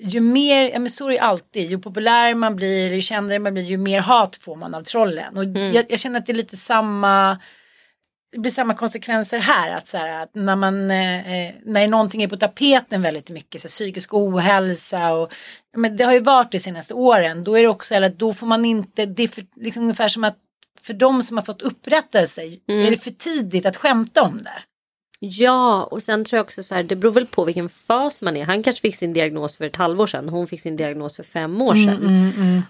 Ju 0.00 0.20
mer, 0.20 0.70
ja 0.70 0.78
men 0.78 0.90
så 0.90 1.06
är 1.06 1.12
det 1.12 1.18
alltid, 1.18 1.70
ju 1.70 1.78
populärare 1.78 2.34
man 2.34 2.56
blir, 2.56 2.94
ju 2.94 3.02
kändare 3.02 3.38
man 3.38 3.54
blir, 3.54 3.64
ju 3.64 3.76
mer 3.76 4.00
hat 4.00 4.36
får 4.36 4.56
man 4.56 4.74
av 4.74 4.82
trollen. 4.82 5.36
Och 5.36 5.44
jag, 5.44 5.86
jag 5.88 5.98
känner 5.98 6.18
att 6.18 6.26
det 6.26 6.32
är 6.32 6.36
lite 6.36 6.56
samma, 6.56 7.38
det 8.32 8.38
blir 8.38 8.52
samma 8.52 8.74
konsekvenser 8.74 9.38
här. 9.38 9.76
Att, 9.76 9.86
så 9.86 9.96
här, 9.96 10.22
att 10.22 10.34
när, 10.34 10.56
man, 10.56 10.90
eh, 10.90 11.46
eh, 11.46 11.54
när 11.64 11.88
någonting 11.88 12.22
är 12.22 12.28
på 12.28 12.36
tapeten 12.36 13.02
väldigt 13.02 13.30
mycket, 13.30 13.60
så 13.60 13.64
här, 13.64 13.70
psykisk 13.70 14.14
ohälsa 14.14 15.12
och 15.14 15.32
men 15.76 15.96
det 15.96 16.04
har 16.04 16.12
ju 16.12 16.20
varit 16.20 16.52
de 16.52 16.58
senaste 16.58 16.94
åren. 16.94 17.44
Då 17.44 17.58
är 17.58 17.62
det 17.62 17.68
också 17.68 17.94
eller, 17.94 18.10
då 18.10 18.32
får 18.32 18.46
man 18.46 18.64
inte, 18.64 19.06
det 19.06 19.22
är 19.22 19.28
för, 19.28 19.44
liksom 19.56 19.82
ungefär 19.82 20.08
som 20.08 20.24
att 20.24 20.36
för 20.82 20.94
de 20.94 21.22
som 21.22 21.36
har 21.36 21.44
fått 21.44 21.62
upprättelse 21.62 22.42
är 22.66 22.90
det 22.90 22.96
för 22.96 23.10
tidigt 23.10 23.66
att 23.66 23.76
skämta 23.76 24.22
om 24.22 24.38
det. 24.38 24.62
Ja, 25.18 25.84
och 25.84 26.02
sen 26.02 26.24
tror 26.24 26.36
jag 26.36 26.44
också 26.44 26.62
så 26.62 26.74
här, 26.74 26.82
det 26.82 26.96
beror 26.96 27.12
väl 27.12 27.26
på 27.26 27.44
vilken 27.44 27.68
fas 27.68 28.22
man 28.22 28.36
är. 28.36 28.44
Han 28.44 28.62
kanske 28.62 28.80
fick 28.82 28.96
sin 28.96 29.12
diagnos 29.12 29.56
för 29.56 29.64
ett 29.64 29.76
halvår 29.76 30.06
sedan. 30.06 30.28
Hon 30.28 30.46
fick 30.46 30.62
sin 30.62 30.76
diagnos 30.76 31.16
för 31.16 31.22
fem 31.22 31.62
år 31.62 31.74
sedan. 31.74 32.62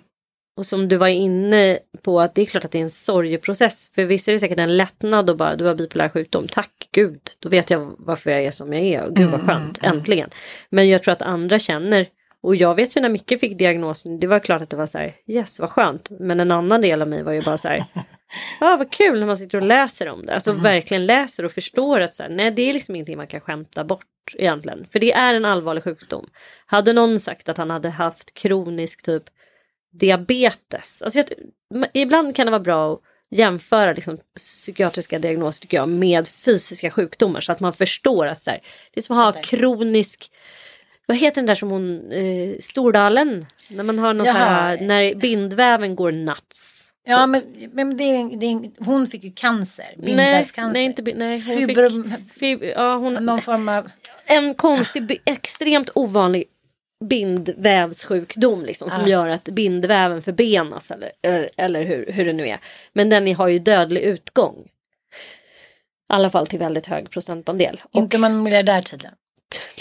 Och 0.56 0.66
som 0.66 0.88
du 0.88 0.96
var 0.96 1.08
inne 1.08 1.78
på 2.02 2.20
att 2.20 2.34
det 2.34 2.42
är 2.42 2.46
klart 2.46 2.64
att 2.64 2.70
det 2.70 2.78
är 2.78 2.82
en 2.82 2.90
sorgeprocess. 2.90 3.90
För 3.94 4.04
vissa 4.04 4.30
är 4.30 4.32
det 4.32 4.38
säkert 4.38 4.58
en 4.58 4.76
lättnad 4.76 5.30
och 5.30 5.36
bara 5.36 5.56
du 5.56 5.64
har 5.64 5.74
bipolär 5.74 6.08
sjukdom. 6.08 6.48
Tack 6.48 6.88
gud, 6.92 7.20
då 7.38 7.48
vet 7.48 7.70
jag 7.70 7.94
varför 7.98 8.30
jag 8.30 8.44
är 8.44 8.50
som 8.50 8.72
jag 8.72 8.82
är. 8.82 9.04
Och 9.04 9.16
gud 9.16 9.30
vad 9.30 9.40
skönt, 9.40 9.78
äntligen. 9.82 10.30
Men 10.70 10.88
jag 10.88 11.02
tror 11.02 11.12
att 11.12 11.22
andra 11.22 11.58
känner 11.58 12.06
och 12.42 12.56
jag 12.56 12.74
vet 12.74 12.96
ju 12.96 13.00
när 13.00 13.08
Micke 13.08 13.40
fick 13.40 13.58
diagnosen, 13.58 14.20
det 14.20 14.26
var 14.26 14.38
klart 14.38 14.62
att 14.62 14.70
det 14.70 14.76
var 14.76 14.86
så 14.86 14.98
här, 14.98 15.14
yes 15.26 15.60
vad 15.60 15.70
skönt. 15.70 16.10
Men 16.10 16.40
en 16.40 16.50
annan 16.50 16.80
del 16.80 17.02
av 17.02 17.08
mig 17.08 17.22
var 17.22 17.32
ju 17.32 17.42
bara 17.42 17.58
så 17.58 17.68
här, 17.68 17.84
ja 18.60 18.76
vad 18.78 18.92
kul 18.92 19.20
när 19.20 19.26
man 19.26 19.36
sitter 19.36 19.58
och 19.58 19.66
läser 19.66 20.08
om 20.08 20.26
det. 20.26 20.34
Alltså 20.34 20.52
verkligen 20.52 21.06
läser 21.06 21.44
och 21.44 21.52
förstår 21.52 22.00
att 22.00 22.14
så 22.14 22.22
här, 22.22 22.30
nej 22.30 22.50
det 22.50 22.62
är 22.62 22.72
liksom 22.72 22.94
ingenting 22.94 23.16
man 23.16 23.26
kan 23.26 23.40
skämta 23.40 23.84
bort 23.84 24.34
egentligen. 24.34 24.86
För 24.92 24.98
det 24.98 25.12
är 25.12 25.34
en 25.34 25.44
allvarlig 25.44 25.84
sjukdom. 25.84 26.26
Hade 26.66 26.92
någon 26.92 27.20
sagt 27.20 27.48
att 27.48 27.56
han 27.56 27.70
hade 27.70 27.90
haft 27.90 28.34
kronisk 28.34 29.02
typ 29.02 29.24
diabetes. 29.92 31.02
Alltså 31.02 31.18
jag, 31.18 31.26
ibland 31.94 32.37
kan 32.37 32.46
det 32.46 32.50
vara 32.50 32.61
bra 32.61 32.92
att 32.92 33.00
jämföra 33.31 33.92
liksom, 33.92 34.18
psykiatriska 34.37 35.18
diagnoser 35.18 35.61
tycker 35.61 35.76
jag 35.76 35.88
med 35.88 36.28
fysiska 36.28 36.90
sjukdomar 36.90 37.40
så 37.40 37.52
att 37.52 37.61
man 37.61 37.72
förstår 37.72 38.26
att 38.26 38.42
så 38.42 38.50
här, 38.50 38.61
det 38.94 39.00
är 39.00 39.02
som 39.02 39.18
att 39.18 39.35
ha 39.35 39.42
kronisk 39.42 40.31
vad 41.07 41.16
heter 41.16 41.37
den 41.37 41.46
där 41.46 41.55
som 41.55 41.70
hon, 41.70 42.12
eh, 42.12 42.55
Stordalen? 42.61 43.46
När 43.68 43.85
man 43.85 43.98
har 43.98 44.14
någon 44.14 44.26
så 44.26 44.33
här, 44.33 44.76
Jaha. 44.76 44.87
när 44.87 45.14
bindväven 45.14 45.96
går 45.96 46.12
nuts. 46.12 46.92
Ja 47.05 47.26
men, 47.26 47.42
men 47.72 47.96
det 47.96 48.05
är, 48.05 48.37
det 48.40 48.46
är, 48.46 48.85
hon 48.85 49.07
fick 49.07 49.24
ju 49.24 49.33
cancer, 49.33 49.85
Nej, 49.96 50.07
bindvävscancer. 50.07 50.72
nej, 50.72 50.85
inte, 50.85 51.02
bi- 51.02 51.14
nej, 51.14 51.40
hon 51.46 51.57
Fibrom- 51.59 52.11
fick, 52.16 52.33
fib, 52.33 52.62
ja, 52.76 52.96
hon, 52.96 53.14
Någon 53.14 53.40
form 53.40 53.68
av, 53.68 53.90
en 54.26 54.55
konstig, 54.55 55.22
extremt 55.24 55.90
ovanlig 55.94 56.44
bindvävssjukdom 57.02 58.64
liksom, 58.64 58.90
som 58.90 59.08
gör 59.08 59.28
att 59.28 59.44
bindväven 59.44 60.22
förbenas 60.22 60.90
eller, 60.90 61.12
eller, 61.22 61.48
eller 61.56 61.82
hur, 61.82 62.12
hur 62.12 62.24
det 62.24 62.32
nu 62.32 62.48
är. 62.48 62.58
Men 62.92 63.08
den 63.08 63.34
har 63.34 63.48
ju 63.48 63.58
dödlig 63.58 64.00
utgång. 64.00 64.56
I 66.12 66.14
alla 66.14 66.30
fall 66.30 66.46
till 66.46 66.58
väldigt 66.58 66.86
hög 66.86 67.10
procentandel. 67.10 67.82
Och 67.84 68.02
inte 68.02 68.18
man 68.18 68.32
är 68.32 68.42
miljardär 68.42 68.82
tydligen. 68.82 69.14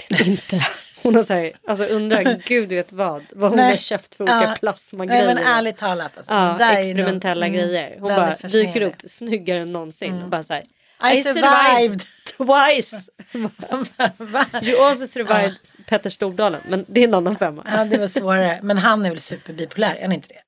inte. 0.26 0.62
Hon 1.04 1.16
har 1.16 1.24
så 1.24 1.34
här, 1.34 1.52
alltså 1.68 1.86
undrar 1.86 2.42
gud 2.48 2.70
vet 2.70 2.92
vad, 2.92 3.24
vad 3.32 3.52
hon 3.52 3.58
Nej. 3.58 3.70
har 3.70 3.78
köpt 3.78 4.16
för 4.16 4.24
olika 4.24 4.44
Ja. 4.44 4.56
plasmagrejer. 4.60 5.26
Nej 5.26 5.36
men 5.36 5.44
ärligt 5.44 5.78
talat 5.78 6.18
alltså. 6.18 6.34
Ja, 6.34 6.78
experimentella 6.80 7.46
mm, 7.48 7.60
grejer. 7.60 7.98
Hon 8.00 8.10
väldigt 8.10 8.42
bara 8.42 8.50
dyker 8.50 8.82
upp 8.82 8.96
snyggare 9.06 9.60
än 9.60 9.72
någonsin. 9.72 10.22
Och 10.22 10.30
bara 10.30 10.44
så 10.44 10.54
här, 10.54 10.64
I 11.04 11.22
survived. 11.24 12.06
twice. 12.38 13.10
You 14.62 14.82
also 14.82 15.08
survived 15.08 15.58
Petter 15.88 16.10
Stordalen. 16.10 16.62
Men 16.68 16.86
det 16.88 17.04
är 17.04 17.08
en 17.08 17.14
annan 17.14 17.36
femma. 17.36 17.64
Ja, 17.66 17.86
det 17.86 17.98
var 17.98 18.08
svårare. 18.08 18.60
Men 18.64 18.78
han 18.78 19.06
är 19.06 19.10
väl 19.10 19.20
superbipolär, 19.20 19.96
är 19.96 20.02
han 20.02 20.12
inte 20.12 20.28
det? 20.28 20.42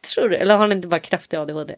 Tror 0.14 0.28
du? 0.28 0.36
Eller 0.36 0.54
har 0.54 0.60
han 0.60 0.72
inte 0.72 0.88
bara 0.88 1.00
kraftig 1.00 1.36
ADHD? 1.36 1.74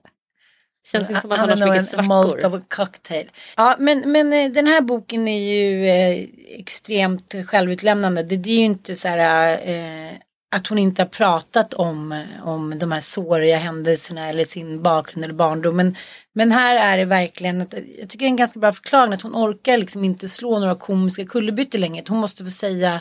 Känns 0.87 1.11
inte 1.11 1.21
som 1.21 1.33
att 1.33 1.39
han, 1.39 1.49
han 1.49 1.59
har 1.59 1.67
så 1.67 1.73
är 1.73 1.81
mycket 1.81 1.93
nog 1.93 2.01
en 2.01 2.07
malt 2.07 2.31
svackor. 2.31 2.55
of 2.55 2.61
a 2.61 2.65
cocktail. 2.69 3.31
Ja, 3.57 3.77
men, 3.79 4.13
men 4.13 4.33
eh, 4.33 4.51
den 4.51 4.67
här 4.67 4.81
boken 4.81 5.29
är 5.29 5.53
ju 5.53 5.87
eh, 5.87 6.27
extremt 6.59 7.35
självutlämnande. 7.47 8.23
Det, 8.23 8.37
det 8.37 8.51
är 8.51 8.59
ju 8.59 8.65
inte 8.65 8.95
så 8.95 9.09
här 9.09 9.59
eh, 9.69 10.13
att 10.55 10.67
hon 10.67 10.79
inte 10.79 11.03
har 11.03 11.09
pratat 11.09 11.75
om, 11.75 12.13
eh, 12.13 12.49
om 12.49 12.79
de 12.79 12.93
här 12.93 13.01
såriga 13.01 13.57
händelserna 13.57 14.29
eller 14.29 14.45
sin 14.45 14.83
bakgrund 14.83 15.25
eller 15.25 15.35
barndom. 15.35 15.77
Men, 15.77 15.97
men 16.35 16.53
här 16.53 16.95
är 16.95 16.99
det 16.99 17.05
verkligen, 17.05 17.63
att, 17.63 17.75
jag 17.99 18.09
tycker 18.09 18.19
det 18.19 18.25
är 18.25 18.29
en 18.29 18.37
ganska 18.37 18.61
bra 18.61 18.73
förklaring 18.73 19.13
att 19.13 19.23
hon 19.23 19.35
orkar 19.35 19.79
liksom 19.79 20.05
inte 20.05 20.29
slå 20.29 20.59
några 20.59 20.75
komiska 20.75 21.27
kullerbyttor 21.27 21.79
längre. 21.79 22.05
Hon 22.09 22.19
måste 22.19 22.45
få 22.45 22.51
säga 22.51 23.01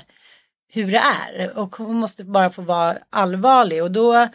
hur 0.74 0.92
det 0.92 1.02
är 1.32 1.58
och 1.58 1.76
hon 1.76 1.96
måste 1.96 2.24
bara 2.24 2.50
få 2.50 2.62
vara 2.62 2.98
allvarlig 3.10 3.84
och 3.84 3.92
då 3.92 4.30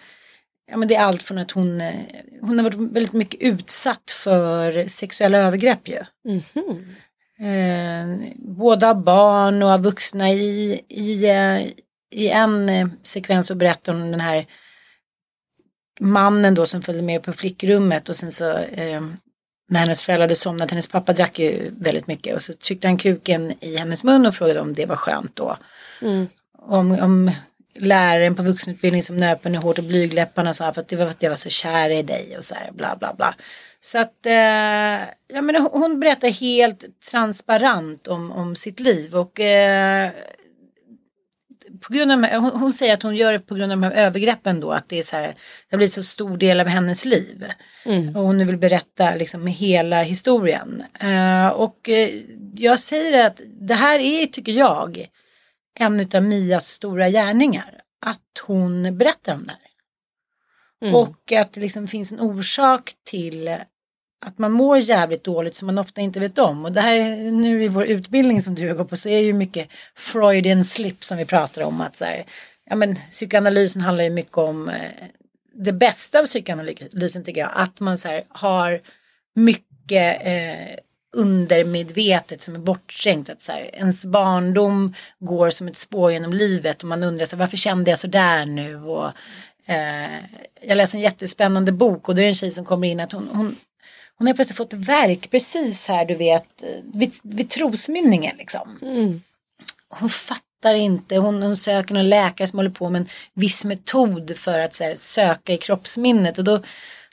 Ja, 0.71 0.77
men 0.77 0.89
det 0.89 0.95
är 0.95 1.01
allt 1.01 1.23
från 1.23 1.39
att 1.39 1.51
hon, 1.51 1.81
eh, 1.81 1.95
hon 2.41 2.59
har 2.59 2.65
varit 2.65 2.93
väldigt 2.93 3.13
mycket 3.13 3.41
utsatt 3.41 4.11
för 4.11 4.89
sexuella 4.89 5.39
övergrepp 5.39 5.89
ju. 5.89 6.01
Eh, 7.47 8.33
både 8.37 8.91
av 8.91 9.05
barn 9.05 9.63
och 9.63 9.71
av 9.71 9.83
vuxna 9.83 10.31
i, 10.31 10.81
i, 10.89 11.31
eh, 11.31 11.61
i 12.11 12.29
en 12.29 12.91
sekvens 13.03 13.47
så 13.47 13.55
berättar 13.55 13.93
hon 13.93 14.11
den 14.11 14.21
här 14.21 14.47
mannen 16.01 16.55
då 16.55 16.67
som 16.67 16.83
följde 16.83 17.03
med 17.03 17.23
på 17.23 17.33
flickrummet 17.33 18.09
och 18.09 18.17
sen 18.17 18.33
så 18.33 18.51
eh, 18.59 19.03
när 19.71 19.81
hennes 19.81 20.05
föräldrar 20.05 20.25
hade 20.27 20.35
somnat, 20.35 20.71
hennes 20.71 20.87
pappa 20.89 21.13
drack 21.13 21.39
ju 21.39 21.71
väldigt 21.79 22.07
mycket 22.07 22.35
och 22.35 22.43
så 22.43 22.53
tryckte 22.53 22.87
han 22.89 22.97
kuken 22.97 23.53
i 23.61 23.77
hennes 23.77 24.05
mun 24.05 24.27
och 24.27 24.35
frågade 24.35 24.61
om 24.61 24.75
det 24.75 24.87
var 24.87 24.97
skönt 24.97 25.37
då. 25.37 25.57
Om, 26.59 26.93
om 27.01 27.31
läraren 27.79 28.35
på 28.35 28.43
vuxenutbildning 28.43 29.03
som 29.03 29.17
nöp 29.17 29.45
henne 29.45 29.59
hårt 29.59 29.79
och 29.79 29.85
blygläpparna 29.85 30.55
sa 30.55 30.73
för 30.73 30.81
att 30.81 30.89
det 30.89 30.97
var 30.97 31.05
för 31.05 31.11
att 31.11 31.23
jag 31.23 31.31
var 31.31 31.37
så 31.37 31.49
kär 31.51 31.91
i 31.91 32.03
dig 32.03 32.35
och 32.39 32.45
så 32.45 32.55
här 32.55 32.73
bla 32.73 32.97
bla 32.97 33.15
bla. 33.15 33.35
Så 33.81 33.99
att 33.99 34.27
eh, 34.27 34.33
ja, 35.29 35.43
men 35.43 35.57
hon- 35.57 35.71
hon 35.73 36.01
berättar 36.01 36.29
helt 36.29 36.85
transparent 37.11 38.07
om, 38.07 38.33
om 38.33 38.57
sitt 38.57 38.81
liv 38.81 39.17
och 39.17 39.41
eh, 39.41 40.11
på 41.81 41.93
grund 41.93 42.13
av, 42.13 42.25
hon, 42.25 42.51
hon 42.51 42.73
säger 42.73 42.95
att 42.95 43.03
hon 43.03 43.17
gör 43.17 43.33
det 43.33 43.39
på 43.39 43.55
grund 43.55 43.73
av 43.73 43.81
de 43.81 43.83
här 43.83 43.93
övergreppen 43.93 44.61
då 44.61 44.73
att 44.73 44.89
det 44.89 44.99
är 44.99 45.03
så 45.03 45.17
här, 45.17 45.27
det 45.27 45.35
har 45.71 45.77
blivit 45.77 45.93
så 45.93 46.03
stor 46.03 46.37
del 46.37 46.61
av 46.61 46.67
hennes 46.67 47.05
liv. 47.05 47.45
Och 48.17 48.23
hon 48.23 48.47
vill 48.47 48.57
berätta 48.57 49.15
liksom 49.15 49.47
hela 49.47 50.03
historien. 50.03 50.83
Eh, 51.01 51.49
och 51.49 51.89
eh, 51.89 52.11
jag 52.55 52.81
säger 52.81 53.27
att 53.27 53.41
det 53.61 53.75
här 53.75 53.99
är, 53.99 54.27
tycker 54.27 54.53
jag, 54.53 55.07
en 55.79 56.09
av 56.15 56.23
Mias 56.23 56.67
stora 56.67 57.09
gärningar. 57.09 57.81
Att 58.07 58.45
hon 58.47 58.99
berättar 58.99 59.35
om 59.35 59.47
det 59.47 59.53
här. 59.53 59.59
Och 60.95 61.33
att 61.33 61.53
det 61.53 61.61
liksom 61.61 61.87
finns 61.87 62.13
en 62.13 62.21
orsak 62.21 62.93
till 63.05 63.57
att 64.21 64.39
man 64.39 64.53
mår 64.53 64.79
jävligt 64.79 65.25
dåligt 65.25 65.57
som 65.57 65.67
man 65.67 65.79
ofta 65.79 66.01
inte 66.01 66.21
vet 66.21 66.39
om. 66.39 66.65
Och 66.65 66.73
det 66.73 66.81
här 66.81 67.31
nu 67.31 67.65
i 67.65 67.69
vår 67.69 67.85
utbildning 67.85 68.43
som 68.43 68.55
du 68.55 68.75
går 68.75 68.85
på 68.85 68.97
så 68.97 69.09
är 69.09 69.19
det 69.19 69.27
ju 69.27 69.33
mycket 69.33 69.69
Freudian 69.97 70.65
slip 70.65 71.05
som 71.05 71.19
vi 71.19 71.25
pratar 71.25 71.63
om. 71.63 71.81
Att 71.81 71.97
så 71.97 72.05
här, 72.05 72.25
ja 72.71 72.77
men 72.77 72.97
psykoanalysen 73.11 73.83
handlar 73.83 74.05
ju 74.05 74.11
mycket 74.11 74.39
om 74.39 74.69
eh, 74.69 74.91
det 75.55 75.73
bästa 75.73 76.19
av 76.19 76.25
psykoanalysen 76.25 77.25
tycker 77.25 77.41
jag. 77.41 77.51
Att 77.55 77.81
man 77.81 77.99
så 77.99 78.09
här, 78.09 78.23
har 78.29 78.81
mycket 79.35 80.27
eh, 80.27 80.79
undermedvetet 81.17 82.43
som 82.43 82.55
är 82.55 82.59
bortträngt. 82.59 83.31
Att 83.31 83.41
så 83.41 83.53
här, 83.53 83.71
ens 83.75 84.07
barndom 84.07 84.95
går 85.19 85.51
som 85.51 85.69
ett 85.69 85.77
spår 85.77 86.13
genom 86.13 86.33
livet 86.33 86.83
och 86.83 86.89
man 86.89 87.03
undrar 87.03 87.27
så 87.27 87.37
här, 87.37 87.41
varför 87.41 87.57
kände 87.57 87.91
jag 87.91 87.99
så 87.99 88.07
där 88.07 88.47
nu? 88.47 88.77
Och, 88.77 89.11
eh, 89.67 90.19
jag 90.63 90.77
läser 90.77 90.99
en 90.99 91.03
jättespännande 91.03 91.73
bok 91.73 92.09
och 92.09 92.15
det 92.15 92.23
är 92.23 92.29
en 92.29 92.35
tjej 92.35 92.51
som 92.51 92.65
kommer 92.65 92.89
in 92.89 93.01
att 93.01 93.13
hon, 93.13 93.29
hon, 93.33 93.57
hon 94.19 94.27
har 94.27 94.35
plötsligt 94.35 94.57
fått 94.57 94.73
verk 94.73 95.31
precis 95.31 95.89
här 95.89 96.05
du 96.05 96.15
vet 96.15 96.63
vid, 96.95 97.13
vid 97.23 97.51
trosmynningen 97.51 98.37
liksom. 98.39 98.79
Hon 99.89 100.11
fattar 100.11 100.75
inte, 100.75 101.17
hon, 101.17 101.43
hon 101.43 101.57
söker 101.57 101.95
någon 101.95 102.09
läkare 102.09 102.49
som 102.49 102.59
håller 102.59 102.71
på 102.71 102.89
med 102.89 103.01
en 103.01 103.09
viss 103.35 103.65
metod 103.65 104.37
för 104.37 104.61
att 104.61 104.81
här, 104.81 104.95
söka 104.97 105.53
i 105.53 105.57
kroppsminnet 105.57 106.39
och 106.39 106.45
då 106.45 106.63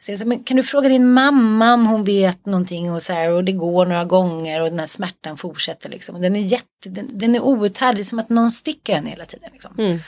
säger 0.01 0.17
så, 0.17 0.25
men 0.25 0.43
kan 0.43 0.57
du 0.57 0.63
fråga 0.63 0.89
din 0.89 1.11
mamma 1.11 1.73
om 1.73 1.87
hon 1.87 2.03
vet 2.03 2.45
någonting 2.45 2.91
och 2.91 3.01
så 3.01 3.13
här 3.13 3.31
och 3.31 3.43
det 3.43 3.51
går 3.51 3.85
några 3.85 4.05
gånger 4.05 4.61
och 4.61 4.69
den 4.69 4.79
här 4.79 4.87
smärtan 4.87 5.37
fortsätter 5.37 5.89
liksom. 5.89 6.21
Den 6.21 6.35
är 6.35 6.39
jätte, 6.39 6.89
den, 6.89 7.07
den 7.11 7.35
är 7.35 7.39
outhärdlig, 7.39 8.07
som 8.07 8.19
att 8.19 8.29
någon 8.29 8.51
sticker 8.51 8.95
den 8.95 9.05
hela 9.05 9.25
tiden 9.25 9.49
liksom. 9.53 9.99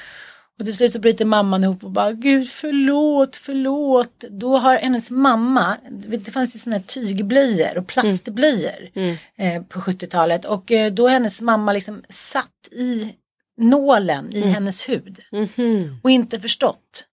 Och 0.59 0.65
till 0.65 0.75
slut 0.75 0.93
så 0.93 0.99
bryter 0.99 1.25
mamman 1.25 1.63
ihop 1.63 1.83
och 1.83 1.91
bara 1.91 2.11
Gud 2.11 2.49
förlåt, 2.49 3.35
förlåt. 3.35 4.23
Då 4.29 4.57
har 4.57 4.75
hennes 4.77 5.11
mamma, 5.11 5.77
det 6.07 6.31
fanns 6.31 6.55
ju 6.55 6.59
sådana 6.59 6.77
här 6.77 6.83
tygblöjor 6.83 7.77
och 7.77 7.87
plastblöjor 7.87 8.89
eh, 9.37 9.61
på 9.63 9.79
70-talet. 9.79 10.45
Och 10.45 10.71
eh, 10.71 10.91
då 10.93 11.07
hennes 11.07 11.41
mamma 11.41 11.73
liksom 11.73 12.03
satt 12.09 12.67
i 12.71 13.13
nålen 13.61 14.33
i 14.33 14.41
hennes 14.41 14.89
hud. 14.89 15.19
Och 16.03 16.11
inte 16.11 16.39
förstått. 16.39 17.07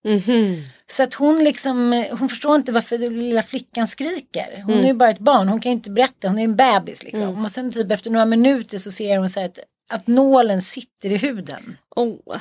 Så 0.86 1.02
att 1.02 1.14
hon 1.14 1.44
liksom, 1.44 1.92
eh, 1.92 2.16
hon 2.18 2.28
förstår 2.28 2.54
inte 2.56 2.72
varför 2.72 2.98
den 2.98 3.16
lilla 3.16 3.42
flickan 3.42 3.88
skriker. 3.88 4.62
Hon 4.64 4.74
är 4.74 4.86
ju 4.86 4.94
bara 4.94 5.10
ett 5.10 5.18
barn, 5.18 5.48
hon 5.48 5.60
kan 5.60 5.72
ju 5.72 5.76
inte 5.76 5.90
berätta, 5.90 6.28
hon 6.28 6.38
är 6.38 6.44
en 6.44 6.56
bebis 6.56 7.02
liksom. 7.04 7.44
Och 7.44 7.50
sen 7.50 7.72
typ 7.72 7.90
efter 7.92 8.10
några 8.10 8.26
minuter 8.26 8.78
så 8.78 8.90
ser 8.92 9.18
hon 9.18 9.28
så 9.28 9.40
här 9.40 9.46
att, 9.46 9.58
att 9.90 10.06
nålen 10.06 10.62
sitter 10.62 11.12
i 11.12 11.16
huden. 11.16 11.76
Oh. 11.96 12.36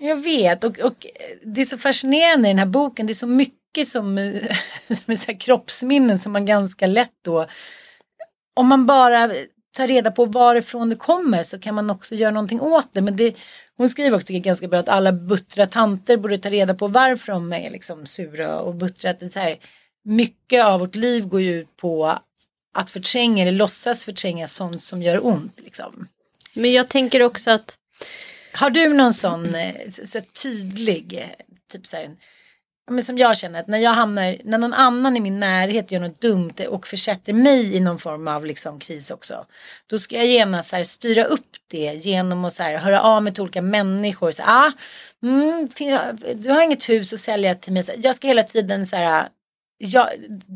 Jag 0.00 0.16
vet 0.16 0.64
och, 0.64 0.78
och 0.78 1.06
det 1.42 1.60
är 1.60 1.64
så 1.64 1.78
fascinerande 1.78 2.48
i 2.48 2.50
den 2.50 2.58
här 2.58 2.66
boken. 2.66 3.06
Det 3.06 3.12
är 3.12 3.14
så 3.14 3.26
mycket 3.26 3.88
som, 3.88 4.16
som 4.86 5.12
är 5.12 5.16
så 5.16 5.26
här 5.32 5.40
kroppsminnen 5.40 6.18
som 6.18 6.32
man 6.32 6.46
ganska 6.46 6.86
lätt 6.86 7.14
då. 7.24 7.46
Om 8.54 8.66
man 8.66 8.86
bara 8.86 9.30
tar 9.76 9.88
reda 9.88 10.10
på 10.10 10.24
varifrån 10.24 10.90
det 10.90 10.96
kommer 10.96 11.42
så 11.42 11.58
kan 11.58 11.74
man 11.74 11.90
också 11.90 12.14
göra 12.14 12.30
någonting 12.30 12.60
åt 12.60 12.88
det. 12.92 13.02
Men 13.02 13.16
det, 13.16 13.36
hon 13.76 13.88
skriver 13.88 14.16
också 14.16 14.32
ganska 14.32 14.68
bra 14.68 14.78
att 14.78 14.88
alla 14.88 15.12
buttra 15.12 15.66
tanter 15.66 16.16
borde 16.16 16.38
ta 16.38 16.50
reda 16.50 16.74
på 16.74 16.88
varför 16.88 17.32
de 17.32 17.52
är 17.52 17.70
liksom 17.70 18.06
sura 18.06 18.60
och 18.60 18.74
buttra. 18.74 19.10
Att 19.10 19.20
det 19.20 19.26
är 19.26 19.30
så 19.30 19.38
här, 19.38 19.56
mycket 20.04 20.64
av 20.64 20.80
vårt 20.80 20.94
liv 20.94 21.26
går 21.26 21.40
ju 21.40 21.60
ut 21.60 21.76
på 21.76 22.18
att 22.74 22.90
förtränga 22.90 23.42
eller 23.42 23.52
låtsas 23.52 24.04
förtränga 24.04 24.46
sånt 24.46 24.82
som 24.82 25.02
gör 25.02 25.26
ont. 25.26 25.60
Liksom. 25.64 26.08
Men 26.54 26.72
jag 26.72 26.88
tänker 26.88 27.22
också 27.22 27.50
att 27.50 27.78
har 28.58 28.70
du 28.70 28.94
någon 28.94 29.14
sån 29.14 29.54
eh, 29.54 29.74
så, 29.90 30.06
så 30.06 30.20
tydlig, 30.42 31.18
eh, 31.18 31.44
typ 31.72 31.86
så 31.86 31.96
här, 31.96 32.10
men 32.90 33.04
som 33.04 33.18
jag 33.18 33.36
känner 33.36 33.60
att 33.60 33.66
när 33.66 33.78
jag 33.78 33.90
hamnar, 33.90 34.36
när 34.44 34.58
någon 34.58 34.74
annan 34.74 35.16
i 35.16 35.20
min 35.20 35.40
närhet 35.40 35.90
gör 35.90 36.00
något 36.00 36.20
dumt 36.20 36.54
och 36.68 36.86
försätter 36.86 37.32
mig 37.32 37.76
i 37.76 37.80
någon 37.80 37.98
form 37.98 38.28
av 38.28 38.46
liksom 38.46 38.78
kris 38.78 39.10
också. 39.10 39.46
Då 39.86 39.98
ska 39.98 40.16
jag 40.16 40.26
genast 40.26 40.68
så 40.68 40.76
här, 40.76 40.84
styra 40.84 41.24
upp 41.24 41.46
det 41.70 41.94
genom 41.94 42.44
att 42.44 42.52
så 42.52 42.62
här, 42.62 42.78
höra 42.78 43.00
av 43.00 43.22
mig 43.22 43.34
till 43.34 43.42
olika 43.42 43.62
människor. 43.62 44.30
Så, 44.30 44.42
ah, 44.46 44.72
mm, 45.22 45.68
du 46.34 46.50
har 46.50 46.62
inget 46.62 46.88
hus 46.88 47.12
att 47.12 47.20
sälja 47.20 47.54
till 47.54 47.72
mig. 47.72 47.82
Så, 47.82 47.92
jag 47.96 48.16
ska 48.16 48.28
hela 48.28 48.42
tiden 48.42 48.86
så 48.86 48.96
här, 48.96 49.28
jag, 49.80 50.08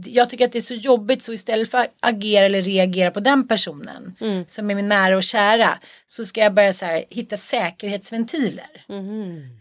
jag 0.04 0.30
tycker 0.30 0.44
att 0.44 0.52
det 0.52 0.58
är 0.58 0.60
så 0.60 0.74
jobbigt 0.74 1.22
så 1.22 1.32
istället 1.32 1.70
för 1.70 1.78
att 1.78 1.94
agera 2.00 2.46
eller 2.46 2.62
reagera 2.62 3.10
på 3.10 3.20
den 3.20 3.48
personen 3.48 4.14
som 4.48 4.70
är 4.70 4.74
min 4.74 4.88
nära 4.88 5.16
och 5.16 5.22
kära 5.22 5.78
så 6.06 6.24
ska 6.24 6.40
jag 6.40 6.54
börja 6.54 6.72
så 6.72 6.84
här, 6.84 7.04
hitta 7.10 7.36
säkerhetsventiler. 7.36 8.84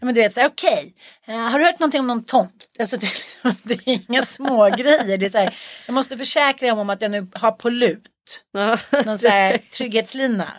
Ja, 0.00 0.06
men 0.06 0.14
du 0.14 0.20
vet 0.20 0.38
okej, 0.38 0.94
eh, 1.26 1.34
har 1.36 1.58
du 1.58 1.64
hört 1.64 1.78
någonting 1.80 2.00
om 2.00 2.06
någon 2.06 2.24
tomt? 2.24 2.64
Alltså, 2.78 2.96
det, 3.00 3.06
är 3.06 3.10
liksom, 3.10 3.54
det 3.62 3.74
är 3.74 4.00
inga 4.08 4.22
små 4.22 4.68
grejer. 4.76 5.18
Det 5.18 5.26
är 5.26 5.30
så 5.30 5.38
här, 5.38 5.54
jag 5.86 5.94
måste 5.94 6.16
försäkra 6.18 6.74
mig 6.74 6.80
om 6.80 6.90
att 6.90 7.02
jag 7.02 7.10
nu 7.10 7.26
har 7.32 7.52
på 7.52 7.70
lut. 7.70 8.04
Ja, 8.52 8.78
Någon 9.04 9.18
så 9.18 9.28
här 9.28 9.58
trygghetslina. 9.78 10.52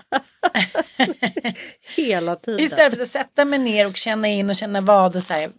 hela 1.95 2.35
tiden. 2.35 2.59
Istället 2.59 2.95
för 2.95 3.03
att 3.03 3.09
sätta 3.09 3.45
mig 3.45 3.59
ner 3.59 3.87
och 3.87 3.97
känna 3.97 4.27
in 4.27 4.49
och 4.49 4.55
känna 4.55 4.81
vad 4.81 5.15
och 5.15 5.23
så 5.23 5.33
här. 5.33 5.51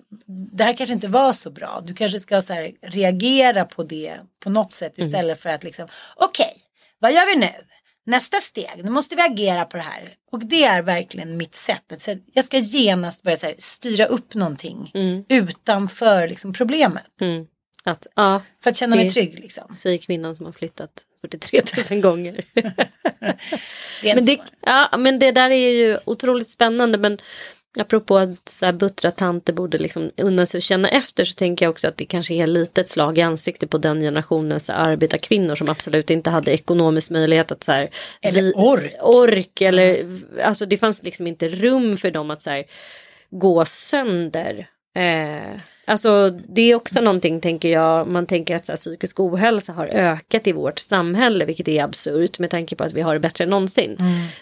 Det 0.52 0.64
här 0.64 0.72
kanske 0.72 0.94
inte 0.94 1.08
var 1.08 1.32
så 1.32 1.50
bra. 1.50 1.82
Du 1.84 1.94
kanske 1.94 2.20
ska 2.20 2.42
så 2.42 2.52
här, 2.52 2.72
reagera 2.82 3.64
på 3.64 3.82
det 3.82 4.16
på 4.40 4.50
något 4.50 4.72
sätt 4.72 4.92
istället 4.96 5.40
för 5.40 5.50
att 5.50 5.64
liksom 5.64 5.88
okej, 6.16 6.56
vad 6.98 7.12
gör 7.12 7.34
vi 7.34 7.40
nu? 7.40 7.52
Nästa 8.06 8.40
steg, 8.40 8.84
nu 8.84 8.90
måste 8.90 9.16
vi 9.16 9.22
agera 9.22 9.64
på 9.64 9.76
det 9.76 9.82
här. 9.82 10.14
Och 10.32 10.46
det 10.46 10.64
är 10.64 10.82
verkligen 10.82 11.36
mitt 11.36 11.54
sätt. 11.54 11.92
Så 11.98 12.16
jag 12.32 12.44
ska 12.44 12.58
genast 12.58 13.22
börja 13.22 13.36
så 13.36 13.46
här, 13.46 13.54
styra 13.58 14.06
upp 14.06 14.34
någonting 14.34 14.90
utanför 15.28 16.28
liksom, 16.28 16.52
problemet. 16.52 17.06
Att, 17.84 18.06
ja, 18.16 18.42
För 18.62 18.70
att 18.70 18.76
känna 18.76 18.96
mig 18.96 19.10
trygg 19.10 19.38
liksom. 19.38 19.74
säger 19.74 19.98
kvinnan 19.98 20.36
som 20.36 20.46
har 20.46 20.52
flyttat 20.52 20.90
43 21.30 21.62
000 21.90 22.00
gånger. 22.00 22.44
Det 24.02 24.14
men, 24.14 24.24
det, 24.24 24.38
ja, 24.60 24.96
men 24.98 25.18
det 25.18 25.32
där 25.32 25.50
är 25.50 25.70
ju 25.70 25.98
otroligt 26.04 26.50
spännande. 26.50 26.98
Men 26.98 27.18
Apropå 27.78 28.18
att 28.18 28.48
så 28.48 28.66
här, 28.66 28.72
buttra 28.72 29.10
tanter 29.10 29.52
borde 29.52 29.78
liksom 29.78 30.10
unna 30.16 30.46
sig 30.46 30.58
att 30.58 30.64
känna 30.64 30.88
efter 30.88 31.24
så 31.24 31.34
tänker 31.34 31.64
jag 31.64 31.70
också 31.70 31.88
att 31.88 31.96
det 31.96 32.04
kanske 32.04 32.34
är 32.34 32.46
lite 32.46 32.80
ett 32.80 32.88
slag 32.90 33.18
i 33.18 33.22
ansiktet 33.22 33.70
på 33.70 33.78
den 33.78 34.00
generationens 34.00 34.70
arbetarkvinnor 34.70 35.54
som 35.54 35.68
absolut 35.68 36.10
inte 36.10 36.30
hade 36.30 36.52
ekonomisk 36.52 37.10
möjlighet 37.10 37.52
att 37.52 37.64
så 37.64 37.72
här, 37.72 37.90
Eller 38.22 38.52
ork. 38.56 38.96
ork 39.00 39.60
eller 39.60 40.06
alltså 40.42 40.66
det 40.66 40.76
fanns 40.76 41.02
liksom 41.02 41.26
inte 41.26 41.48
rum 41.48 41.96
för 41.96 42.10
dem 42.10 42.30
att 42.30 42.42
så 42.42 42.50
här, 42.50 42.64
gå 43.30 43.64
sönder. 43.64 44.68
Eh, 44.94 45.60
alltså 45.84 46.30
det 46.30 46.62
är 46.62 46.74
också 46.74 47.00
någonting 47.00 47.40
tänker 47.40 47.68
jag, 47.68 48.06
man 48.06 48.26
tänker 48.26 48.56
att 48.56 48.66
så 48.66 48.72
här, 48.72 48.76
psykisk 48.76 49.20
ohälsa 49.20 49.72
har 49.72 49.86
ökat 49.86 50.46
i 50.46 50.52
vårt 50.52 50.78
samhälle 50.78 51.44
vilket 51.44 51.68
är 51.68 51.82
absurt 51.84 52.38
med 52.38 52.50
tanke 52.50 52.76
på 52.76 52.84
att 52.84 52.92
vi 52.92 53.00
har 53.00 53.14
det 53.14 53.20
bättre 53.20 53.44
än 53.44 53.50
någonsin. 53.50 53.96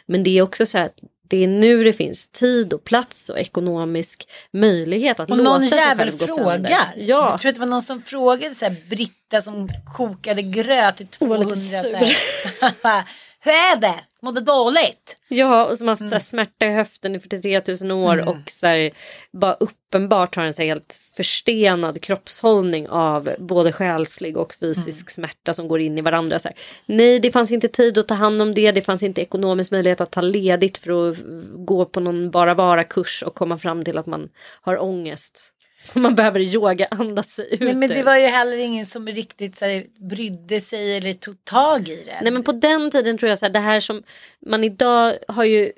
Men 0.07 0.23
det 0.23 0.39
är 0.39 0.43
också 0.43 0.67
så 0.67 0.79
att 0.79 0.95
det 1.29 1.45
är 1.45 1.49
nu 1.49 1.85
det 1.85 1.93
finns 1.93 2.29
tid 2.29 2.73
och 2.73 2.85
plats 2.85 3.29
och 3.29 3.39
ekonomisk 3.39 4.29
möjlighet 4.53 5.21
att 5.21 5.31
Och 5.31 5.37
låta 5.37 5.51
någon 5.51 5.69
sig 5.69 5.79
jävel 5.79 6.09
själv 6.09 6.19
gå 6.21 6.27
sönder. 6.27 6.45
frågar. 6.45 6.93
Ja. 6.97 7.29
Jag 7.31 7.41
tror 7.41 7.49
att 7.49 7.55
det 7.55 7.61
var 7.61 7.67
någon 7.67 7.83
som 7.83 8.03
frågade 8.03 8.55
så 8.55 8.65
här, 8.65 8.77
Britta 8.91 9.41
som 9.43 9.69
kokade 9.97 10.43
gröt 10.43 11.01
i 11.01 11.07
var 11.19 11.39
lite 11.39 11.51
200 11.55 11.55
så 11.83 11.89
sur. 11.89 11.95
här. 11.97 13.05
Hur 13.45 13.53
är 13.53 13.81
det? 13.81 13.95
Mådde 14.25 14.41
dåligt? 14.41 15.17
Ja, 15.29 15.65
och 15.65 15.79
som 15.79 15.89
har 15.89 15.93
haft 15.93 16.01
Mm. 16.13 16.21
så 16.21 16.27
smärta 16.27 16.67
i 16.67 16.71
höften 16.71 17.15
i 17.15 17.21
43 17.21 17.63
000 17.83 17.93
år 17.93 18.29
och 18.29 18.51
så 18.51 18.67
här, 18.67 18.91
bara 19.33 19.55
uppenbart 19.55 20.37
har 20.37 20.45
en 20.45 20.55
så 20.55 20.63
helt 20.63 20.99
förstenad 21.17 22.01
kroppshållning 22.03 22.89
av 22.89 23.31
både 23.39 23.73
själslig 23.73 24.37
och 24.37 24.55
fysisk 24.55 25.09
Mm. 25.09 25.15
smärta 25.15 25.55
som 25.55 25.69
går 25.69 25.81
in 25.81 25.99
i 25.99 26.01
varandra. 26.01 26.39
Så 26.39 26.49
här. 26.49 26.57
Nej, 26.87 27.21
det 27.21 27.31
fanns 27.31 27.51
inte 27.51 27.69
tid 27.69 27.99
att 27.99 28.09
ta 28.09 28.15
hand 28.15 28.43
om 28.43 28.55
det. 28.55 28.73
Det 28.73 28.83
fanns 28.83 29.03
inte 29.03 29.23
ekonomisk 29.23 29.71
möjlighet 29.73 30.01
att 30.01 30.11
ta 30.11 30.21
ledigt 30.21 30.79
för 30.79 31.11
att 31.11 31.17
gå 31.55 31.85
på 31.85 32.01
någon 32.01 32.31
bara 32.31 32.55
vara-kurs 32.55 33.23
och 33.27 33.35
komma 33.35 33.59
fram 33.59 33.85
till 33.85 33.99
att 33.99 34.07
man 34.07 34.29
har 34.61 34.83
ångest. 34.83 35.52
Så 35.93 35.99
man 35.99 36.15
behöver 36.15 36.41
yoga, 36.41 36.89
andas 36.91 37.31
sig 37.31 37.55
ut. 37.55 37.61
Nej, 37.61 37.75
men 37.75 37.89
det 37.89 38.03
var 38.03 38.17
ju 38.17 38.27
heller 38.27 38.57
ingen 38.57 38.87
som 38.87 39.07
riktigt 39.09 39.57
så 39.57 39.65
här, 39.65 39.85
brydde 40.11 40.61
sig 40.61 40.97
eller 40.97 41.15
tog 41.15 41.45
tag 41.45 41.89
i 41.89 42.03
det. 42.07 42.19
Nej 42.23 42.33
men 42.33 42.43
på 42.45 42.53
den 42.53 42.91
tiden 42.91 43.19
tror 43.19 43.29
jag 43.29 43.39
så 43.39 43.47
här, 43.47 43.53
det 43.53 43.59
här 43.59 43.81
som 43.81 44.03
man 44.47 44.65
idag 44.65 45.15
har 45.29 45.45
ju 45.45 45.73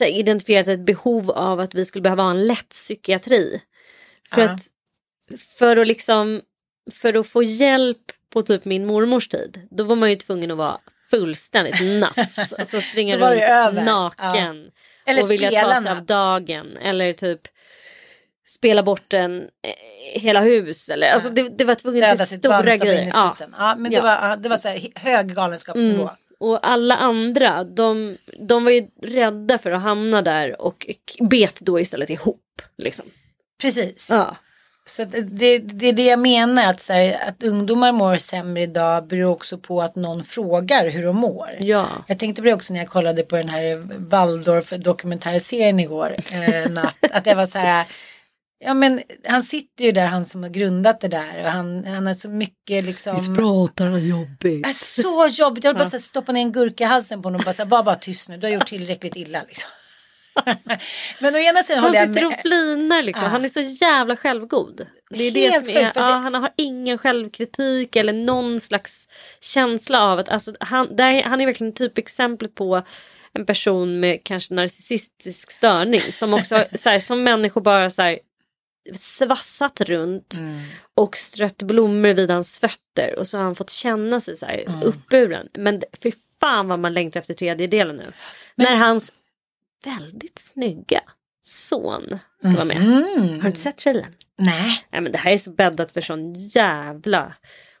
här, 0.00 0.06
identifierat 0.06 0.68
ett 0.68 0.86
behov 0.86 1.30
av 1.30 1.60
att 1.60 1.74
vi 1.74 1.84
skulle 1.84 2.02
behöva 2.02 2.22
ha 2.22 2.30
en 2.30 2.46
lätt 2.46 2.68
psykiatri. 2.68 3.60
För 4.34 4.40
Ja. 4.42 4.50
att 4.50 4.60
för 5.58 5.76
att 5.76 5.86
liksom 5.86 6.40
för 6.92 7.16
att 7.16 7.26
få 7.26 7.42
hjälp 7.42 8.12
på 8.32 8.42
typ 8.42 8.64
min 8.64 8.86
mormors 8.86 9.28
tid 9.28 9.68
då 9.70 9.84
var 9.84 9.96
man 9.96 10.10
ju 10.10 10.16
tvungen 10.16 10.50
att 10.50 10.56
vara 10.56 10.78
fullständigt 11.10 11.80
nuts. 12.16 12.52
Alltså 12.52 12.80
springa 12.80 13.16
runt 13.16 13.42
över. 13.42 13.84
naken. 13.84 14.70
Eller 15.06 15.22
och 15.22 15.30
vilja 15.30 15.62
ta 15.62 15.82
sig 15.82 15.90
av 15.90 16.04
dagen. 16.04 16.76
Eller 16.82 17.12
typ 17.12 17.40
spela 18.46 18.82
bort 18.82 19.12
en 19.12 19.40
eh, 19.40 20.20
hela 20.20 20.40
hus. 20.40 20.88
Eller, 20.88 21.10
alltså 21.10 21.30
det, 21.30 21.48
det 21.48 21.64
var 21.64 21.74
tvunget 21.74 22.28
till 22.28 22.38
stora 22.38 22.76
grejer. 22.76 23.10
Ja. 23.14 23.34
Ja, 23.58 23.74
men 23.78 23.90
det 23.90 23.96
Ja. 23.96 24.02
var, 24.02 24.36
det 24.36 24.48
var 24.48 24.56
så 24.56 24.68
här, 24.68 24.88
hög 24.94 25.34
galenskapsnivå. 25.34 26.02
Mm. 26.02 26.14
Och 26.38 26.68
alla 26.68 26.96
andra, 26.96 27.64
de, 27.64 28.16
de 28.38 28.64
var 28.64 28.70
ju 28.72 28.88
rädda 29.02 29.58
för 29.58 29.70
att 29.70 29.82
hamna 29.82 30.22
där 30.22 30.60
och 30.60 30.86
bet 31.20 31.60
då 31.60 31.80
istället 31.80 32.10
ihop. 32.10 32.42
Liksom. 32.78 33.04
Precis. 33.60 34.08
Ja. 34.10 34.36
Så 34.88 35.02
att 35.02 35.12
det, 35.12 35.58
det 35.58 35.86
är 35.86 35.92
det 35.92 36.04
jag 36.06 36.18
menar 36.18 36.66
att, 36.70 36.82
så 36.82 36.92
här, 36.92 37.28
att 37.28 37.42
ungdomar 37.42 37.92
mår 37.92 38.16
sämre 38.16 38.62
idag 38.62 39.06
beror 39.06 39.30
också 39.30 39.58
på 39.58 39.82
att 39.82 39.96
någon 39.96 40.24
frågar 40.24 40.90
hur 40.90 41.02
de 41.04 41.16
mår. 41.16 41.50
Ja. 41.60 41.86
Jag 42.06 42.18
tänkte 42.18 42.42
på 42.42 42.46
det 42.46 42.54
också 42.54 42.72
när 42.72 42.80
jag 42.80 42.88
kollade 42.88 43.22
på 43.22 43.36
den 43.36 43.48
här 43.48 43.86
Waldorf 43.98 44.70
dokumentärserien 44.70 45.80
igår 45.80 46.16
eh, 46.32 46.70
natt. 46.70 46.96
Att 47.10 47.26
jag 47.26 47.36
var 47.36 47.46
så 47.46 47.58
här, 47.58 47.86
ja 48.58 48.74
men 48.74 49.02
han 49.28 49.42
sitter 49.42 49.84
ju 49.84 49.92
där 49.92 50.06
han 50.06 50.24
som 50.24 50.42
har 50.42 50.50
grundat 50.50 51.00
det 51.00 51.08
där 51.08 51.44
och 51.44 51.50
han, 51.50 51.84
han 51.84 52.06
har 52.06 52.14
så 52.14 52.28
mycket 52.28 52.84
liksom. 52.84 53.36
pratar 53.36 53.86
jobbigt. 53.98 54.66
är 54.66 54.72
så 54.72 55.26
jobbigt, 55.42 55.64
jag 55.64 55.72
vill 55.72 55.78
bara 55.78 55.90
så 55.90 55.96
här, 55.96 56.02
stoppa 56.02 56.32
ner 56.32 56.40
en 56.40 56.52
gurka 56.52 56.84
i 56.84 56.86
halsen 56.86 57.22
på 57.22 57.26
honom 57.26 57.38
och 57.38 57.44
bara 57.44 57.52
så 57.52 57.62
här, 57.62 57.70
var 57.70 57.82
bara 57.82 57.96
tyst 57.96 58.28
nu, 58.28 58.36
du 58.36 58.46
har 58.46 58.54
gjort 58.54 58.66
tillräckligt 58.66 59.16
illa 59.16 59.42
liksom. 59.48 59.70
men 61.20 61.34
å 61.34 61.38
ena 61.38 61.62
sidan 61.62 61.82
Han 61.82 61.84
håller 61.84 61.98
jag 61.98 62.08
sitter 62.08 62.24
och 62.24 62.30
med. 62.30 62.40
flinar 62.40 63.02
liksom. 63.02 63.24
Ja. 63.24 63.30
Han 63.30 63.44
är 63.44 63.48
så 63.48 63.60
jävla 63.60 64.16
självgod. 64.16 64.86
Det 65.10 65.24
är 65.24 65.30
det 65.30 65.48
Helt 65.48 65.66
som 65.66 65.76
är, 65.76 65.84
sjukt, 65.84 65.96
ja, 65.96 66.06
det- 66.06 66.12
Han 66.12 66.34
har 66.34 66.50
ingen 66.56 66.98
självkritik 66.98 67.96
eller 67.96 68.12
någon 68.12 68.60
slags 68.60 69.08
känsla 69.40 70.02
av 70.02 70.18
att 70.18 70.28
alltså, 70.28 70.54
han, 70.60 70.96
där, 70.96 71.22
han 71.22 71.40
är 71.40 71.46
verkligen 71.46 71.74
typexempel 71.74 72.48
på 72.48 72.82
en 73.32 73.46
person 73.46 74.00
med 74.00 74.24
kanske 74.24 74.54
narcissistisk 74.54 75.50
störning 75.50 76.00
som 76.00 76.34
också 76.34 76.64
så 76.74 76.88
här, 76.90 77.00
som 77.00 77.22
människor 77.22 77.60
bara 77.60 77.90
så 77.90 78.02
här, 78.02 78.18
svassat 78.94 79.80
runt 79.80 80.34
Mm. 80.38 80.60
och 80.94 81.16
strött 81.16 81.62
blommor 81.62 82.14
vid 82.14 82.30
hans 82.30 82.58
fötter 82.58 83.18
och 83.18 83.26
så 83.26 83.36
har 83.38 83.44
han 83.44 83.54
fått 83.54 83.70
känna 83.70 84.20
sig 84.20 84.36
så 84.36 84.46
här 84.46 84.64
Mm. 84.68 84.82
uppburen. 84.82 85.48
Men 85.58 85.82
för 86.02 86.12
fan 86.40 86.68
vad 86.68 86.78
man 86.78 86.94
längtar 86.94 87.20
efter 87.20 87.34
tredje 87.34 87.66
delen 87.66 87.96
nu. 87.96 88.12
När 88.54 88.76
hans 88.76 89.12
väldigt 89.84 90.38
snygga 90.38 91.00
son 91.42 92.18
ska 92.40 92.50
vara 92.50 92.64
med. 92.64 92.76
Mm. 92.76 93.02
Har 93.34 93.42
du 93.42 93.46
inte 93.46 93.60
sett 93.60 93.76
trailern? 93.78 94.14
Nej. 94.38 94.86
Nej 94.92 95.00
men 95.00 95.12
det 95.12 95.18
här 95.18 95.30
är 95.30 95.38
så 95.38 95.50
bäddat 95.50 95.92
för 95.92 96.00
sån 96.00 96.34
jävla... 96.34 97.34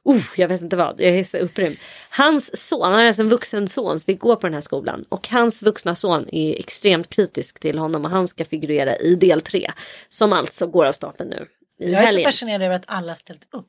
Uh, 0.08 0.22
jag 0.36 0.48
vet 0.48 0.62
inte 0.62 0.76
vad, 0.76 1.00
jag 1.00 1.10
är 1.18 1.24
så 1.24 1.36
upprymd. 1.38 1.76
Hans 2.10 2.68
son, 2.68 2.92
han 2.92 3.00
är 3.00 3.06
alltså 3.06 3.22
en 3.22 3.28
vuxen 3.28 3.68
son 3.68 3.98
som 3.98 4.04
fick 4.06 4.20
gå 4.20 4.36
på 4.36 4.46
den 4.46 4.54
här 4.54 4.60
skolan. 4.60 5.04
Och 5.08 5.28
hans 5.28 5.62
vuxna 5.62 5.94
son 5.94 6.28
är 6.32 6.58
extremt 6.58 7.08
kritisk 7.10 7.60
till 7.60 7.78
honom 7.78 8.04
och 8.04 8.10
han 8.10 8.28
ska 8.28 8.44
figurera 8.44 8.96
i 8.96 9.14
del 9.14 9.40
tre. 9.40 9.70
Som 10.08 10.32
alltså 10.32 10.66
går 10.66 10.84
av 10.86 10.92
stapeln 10.92 11.30
nu. 11.30 11.46
I 11.78 11.92
Jag 11.92 11.98
är 11.98 12.02
så 12.02 12.06
helgen. 12.06 12.24
fascinerad 12.24 12.62
över 12.62 12.74
att 12.74 12.84
alla 12.86 13.14
ställt 13.14 13.48
upp. 13.52 13.66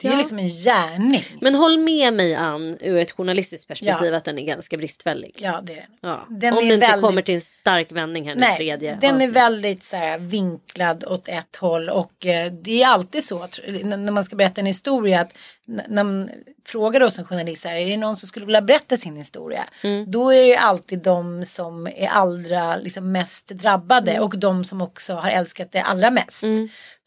Det 0.00 0.08
är 0.08 0.12
Ja. 0.12 0.18
liksom 0.18 0.38
en 0.38 0.48
gärning. 0.48 1.24
Men 1.40 1.54
håll 1.54 1.78
med 1.78 2.12
mig 2.14 2.34
Ann 2.34 2.76
ur 2.80 2.96
ett 2.96 3.12
journalistiskt 3.12 3.68
perspektiv 3.68 4.10
Ja. 4.10 4.16
att 4.16 4.24
den 4.24 4.38
är 4.38 4.42
ganska 4.44 4.76
bristfällig. 4.76 5.36
Ja, 5.38 5.60
det 5.62 5.72
är 5.72 5.76
den. 5.76 5.86
Ja. 6.02 6.26
Den 6.28 6.52
Om 6.52 6.58
är 6.58 6.62
det 6.68 6.74
inte 6.74 6.86
väldigt- 6.86 7.02
kommer 7.02 7.22
till 7.22 7.34
en 7.34 7.40
stark 7.40 7.92
vändning 7.92 8.28
här 8.28 8.34
nu 8.34 8.40
Nej, 8.40 8.56
tredje 8.56 8.98
den 9.00 9.10
är 9.10 9.14
avsnitt. 9.14 9.30
väldigt 9.36 9.82
så 9.82 9.96
här, 9.96 10.18
vinklad 10.18 11.04
åt 11.04 11.28
ett 11.28 11.56
håll 11.56 11.88
och 11.90 12.26
eh, 12.26 12.52
det 12.52 12.82
är 12.82 12.86
alltid 12.86 13.24
så 13.24 13.42
att, 13.42 13.58
när 13.84 14.12
man 14.12 14.24
ska 14.24 14.36
berätta 14.36 14.60
en 14.60 14.66
historia 14.66 15.20
att 15.20 15.32
när 15.68 16.04
man 16.04 16.30
frågar 16.64 17.00
oss 17.02 17.14
som 17.14 17.24
journalist 17.24 17.64
här, 17.64 17.74
är 17.74 17.86
det 17.86 17.96
någon 17.96 18.16
som 18.16 18.28
skulle 18.28 18.46
vilja 18.46 18.62
berätta 18.62 18.96
sin 18.96 19.16
historia? 19.16 19.64
Mm. 19.82 20.10
Då 20.10 20.30
är 20.30 20.40
det 20.40 20.46
ju 20.46 20.54
alltid 20.54 20.98
de 20.98 21.44
som 21.44 21.86
är 21.86 22.08
allra 22.08 22.76
liksom, 22.76 23.12
mest 23.12 23.48
drabbade 23.48 24.10
Mm. 24.10 24.22
och 24.22 24.38
de 24.38 24.64
som 24.64 24.82
också 24.82 25.14
har 25.14 25.30
älskat 25.30 25.72
det 25.72 25.80
allra 25.82 26.10
mest. 26.10 26.44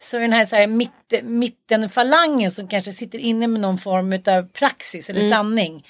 Så 0.01 0.17
den 0.19 0.33
här, 0.33 0.45
så 0.45 0.55
här 0.55 0.67
mitt, 0.67 1.23
mittenfalangen 1.23 2.51
som 2.51 2.67
kanske 2.67 2.91
sitter 2.91 3.19
inne 3.19 3.47
med 3.47 3.61
någon 3.61 3.77
form 3.77 4.13
av 4.25 4.47
praxis 4.47 5.09
eller 5.09 5.19
Mm. 5.19 5.31
sanning. 5.31 5.87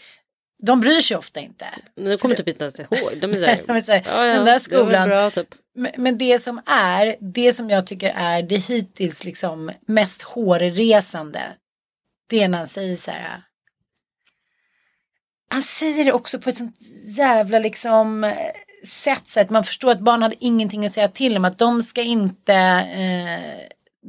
De 0.63 0.79
bryr 0.79 1.01
sig 1.01 1.17
ofta 1.17 1.39
inte. 1.39 1.65
De 1.95 2.17
kommer 2.17 2.35
typ 2.35 2.47
inte 2.47 2.63
ens 2.63 2.79
ihåg. 2.79 3.17
De 3.21 3.29
är 3.31 3.33
så 3.33 3.45
här, 3.45 3.61
De 3.67 3.75
är 3.77 3.81
så 3.81 3.91
här, 3.91 4.03
ja, 4.05 4.25
ja, 4.27 4.33
den 4.33 4.45
där 4.45 4.53
det 4.53 4.59
skolan. 4.59 5.09
Bra, 5.09 5.29
typ. 5.29 5.47
Men, 5.75 5.91
men 5.97 6.17
det 6.17 6.39
som 6.39 6.61
är, 6.65 7.15
det 7.19 7.53
som 7.53 7.69
jag 7.69 7.87
tycker 7.87 8.13
är 8.15 8.41
det 8.41 8.57
hittills 8.57 9.23
liksom 9.23 9.71
mest 9.85 10.21
hårresande. 10.21 11.41
Det 12.31 12.43
är 12.43 12.47
när 12.47 12.57
han 12.57 12.67
säger 12.67 12.95
så 12.95 13.11
här. 13.11 13.43
Han 15.49 15.61
säger 15.61 16.05
det 16.05 16.13
också 16.13 16.39
på 16.39 16.49
ett 16.49 16.57
sånt 16.57 16.75
jävla 17.17 17.59
liksom 17.59 18.23
eh, 18.23 18.35
sätt 18.87 19.27
så 19.27 19.39
att 19.39 19.49
man 19.49 19.63
förstår 19.63 19.91
att 19.91 19.99
barn 19.99 20.21
hade 20.21 20.35
ingenting 20.39 20.85
att 20.85 20.91
säga 20.91 21.07
till 21.07 21.37
om. 21.37 21.45
Att 21.45 21.57
de 21.57 21.83
ska 21.83 22.01
inte, 22.01 22.55
eh, 22.95 23.59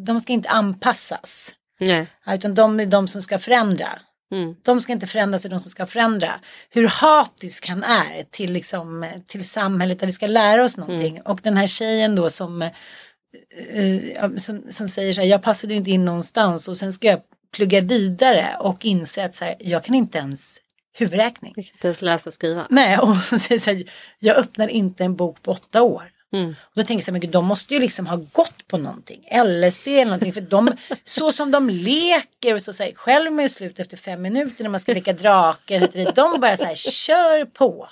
de 0.07 0.21
ska 0.21 0.33
inte 0.33 0.49
anpassas. 0.49 1.55
Nej. 1.81 2.07
Utan 2.27 2.55
de 2.55 2.81
är 2.81 2.87
de 2.87 3.09
som 3.09 3.23
ska 3.23 3.39
förändra. 3.39 3.99
Mm. 4.33 4.57
De 4.63 4.81
ska 4.81 4.93
inte 4.93 5.07
förändras, 5.07 5.43
det 5.43 5.49
är 5.49 5.51
de 5.51 5.61
som 5.61 5.71
ska 5.71 5.87
förändra. 5.87 6.41
Hur 6.71 6.87
hatisk 6.87 7.69
han 7.69 7.85
är 7.85 8.23
till, 8.31 8.53
liksom, 8.53 9.07
till 9.27 9.49
samhället 9.49 9.99
där 9.99 10.07
vi 10.07 10.13
ska 10.13 10.27
lära 10.27 10.65
oss 10.65 10.77
någonting. 10.77 11.21
Och 11.21 11.41
den 11.43 11.57
här 11.57 11.67
tjejen 11.67 12.17
då 12.17 12.31
som, 12.31 12.63
eh, 12.63 14.11
ja, 14.11 14.31
som, 14.39 14.63
som 14.71 14.89
säger 14.89 15.13
så 15.13 15.21
här, 15.21 15.29
jag 15.29 15.43
passade 15.43 15.73
ju 15.73 15.79
inte 15.79 15.91
in 15.91 16.05
någonstans 16.05 16.69
och 16.69 16.77
sen 16.77 16.93
ska 16.93 17.07
jag 17.07 17.21
plugga 17.53 17.81
vidare 17.81 18.57
och 18.61 18.85
inse 18.85 19.25
att 19.25 19.35
så 19.35 19.45
här, 19.45 19.55
jag 19.61 19.85
kan 19.85 19.95
inte 19.95 20.19
ens 20.19 20.59
huvudräkning. 20.93 21.53
Jag 21.57 21.65
kan 21.67 21.75
inte 21.75 21.87
ens 21.87 22.03
läsa 22.03 22.31
och 22.31 22.35
skriva. 22.35 22.67
Nej, 22.71 22.99
och 22.99 23.17
så 23.17 23.39
säger 23.39 23.59
så 23.59 23.71
här, 23.71 23.85
jag 24.19 24.37
öppnar 24.37 24.69
inte 24.69 25.05
en 25.05 25.17
bok 25.17 25.43
på 25.43 25.51
åtta 25.51 25.83
år. 25.83 26.11
Mm. 26.33 26.49
Och 26.49 26.75
då 26.75 26.83
tänker 26.83 26.95
jag 26.95 27.05
så 27.05 27.11
här, 27.11 27.13
men 27.13 27.21
gud, 27.21 27.31
de 27.31 27.45
måste 27.45 27.75
ju 27.75 27.81
liksom 27.81 28.07
ha 28.07 28.17
gått 28.33 28.69
på 28.69 28.79
någonting, 28.79 29.29
LSD 29.45 29.89
eller 29.89 30.05
någonting, 30.05 30.33
för 30.33 30.41
de, 30.41 30.77
så 31.05 31.33
som 31.33 31.51
de 31.51 31.71
leker 31.71 32.55
och 32.55 32.63
så 32.63 32.73
säger 32.73 32.95
själv 32.95 33.41
är 33.41 33.49
slut 33.49 33.81
efter 33.81 33.97
fem 33.97 34.23
minuter 34.23 34.63
när 34.63 34.71
man 34.71 34.81
ska 34.81 34.93
leka 34.93 35.13
drake, 35.13 35.89
de 36.15 36.41
bara 36.41 36.57
så 36.57 36.65
här, 36.65 36.75
kör 36.75 37.45
på. 37.45 37.89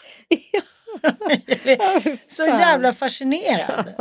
så 2.27 2.47
jävla 2.47 2.93
fascinerad. 2.93 3.95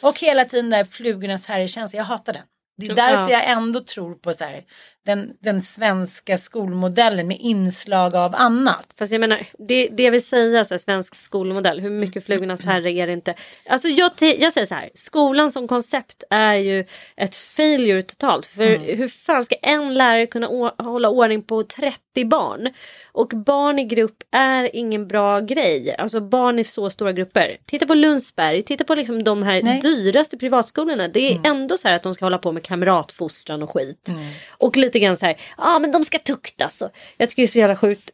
Och 0.00 0.18
hela 0.18 0.44
tiden 0.44 0.70
där 0.70 0.84
flugornas 0.84 1.46
herrekänsla, 1.46 1.96
jag 1.96 2.04
hatar 2.04 2.32
den. 2.32 2.42
Det 2.78 2.86
är 2.86 2.94
därför 2.94 3.32
Ja. 3.32 3.38
jag 3.40 3.50
ändå 3.50 3.80
tror 3.80 4.14
på 4.14 4.32
så 4.32 4.44
här, 4.44 4.64
den, 5.08 5.32
den 5.40 5.62
svenska 5.62 6.38
skolmodellen 6.38 7.28
med 7.28 7.36
inslag 7.40 8.16
av 8.16 8.34
annat. 8.34 8.86
Fast 8.98 9.12
jag 9.12 9.20
menar, 9.20 9.46
det, 9.68 9.88
det 9.88 10.10
vill 10.10 10.24
säga 10.26 10.64
så 10.64 10.74
här, 10.74 10.78
svensk 10.78 11.14
skolmodell, 11.14 11.80
hur 11.80 11.90
mycket 11.90 12.24
flugornas 12.24 12.64
herre 12.64 12.92
är 12.92 13.06
det 13.06 13.12
inte? 13.12 13.34
Alltså 13.68 13.88
jag, 13.88 14.10
jag 14.20 14.52
säger 14.52 14.66
så 14.66 14.74
här, 14.74 14.90
skolan 14.94 15.52
som 15.52 15.68
koncept 15.68 16.24
är 16.30 16.54
ju 16.54 16.84
ett 17.16 17.36
failure 17.36 18.02
totalt. 18.02 18.46
För 18.46 18.94
hur 18.96 19.08
fan 19.08 19.44
ska 19.44 19.54
en 19.54 19.94
lärare 19.94 20.26
kunna 20.26 20.46
hålla 20.78 21.08
ordning 21.08 21.42
på 21.42 21.62
30 21.62 22.24
barn? 22.26 22.68
Och 23.12 23.28
barn 23.28 23.78
i 23.78 23.84
grupp 23.84 24.16
är 24.32 24.76
ingen 24.76 25.08
bra 25.08 25.40
grej. 25.40 25.94
Alltså 25.98 26.20
barn 26.20 26.58
i 26.58 26.64
så 26.64 26.90
stora 26.90 27.12
grupper. 27.12 27.56
Titta 27.66 27.86
på 27.86 27.94
Lundsberg, 27.94 28.62
titta 28.62 28.84
på 28.84 28.94
liksom 28.94 29.24
de 29.24 29.42
här 29.42 29.62
Nej. 29.62 29.80
dyraste 29.80 30.36
privatskolorna. 30.36 31.08
Det 31.08 31.20
är 31.20 31.32
Mm. 31.38 31.44
ändå 31.44 31.76
så 31.76 31.88
här 31.88 31.96
att 31.96 32.02
de 32.02 32.14
ska 32.14 32.24
hålla 32.24 32.38
på 32.38 32.52
med 32.52 32.62
kamratfostran 32.62 33.62
och 33.62 33.70
skit. 33.70 34.08
Och 34.50 34.76
lite 34.76 34.97
grann 34.98 35.16
så 35.16 35.26
här, 35.26 35.34
ja 35.56 35.74
ah, 35.74 35.78
men 35.78 35.92
de 35.92 36.04
ska 36.04 36.18
tuktas. 36.18 36.82
Och 36.82 36.90
jag 37.16 37.28
tycker 37.28 37.42
det 37.42 37.46
är 37.46 37.48
så 37.48 37.58
jävla 37.58 37.76
sjukt 37.76 38.10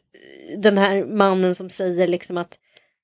den 0.57 0.79
här 0.79 1.05
mannen 1.05 1.55
som 1.55 1.71
säger 1.71 2.07
liksom 2.07 2.39
att 2.39 2.59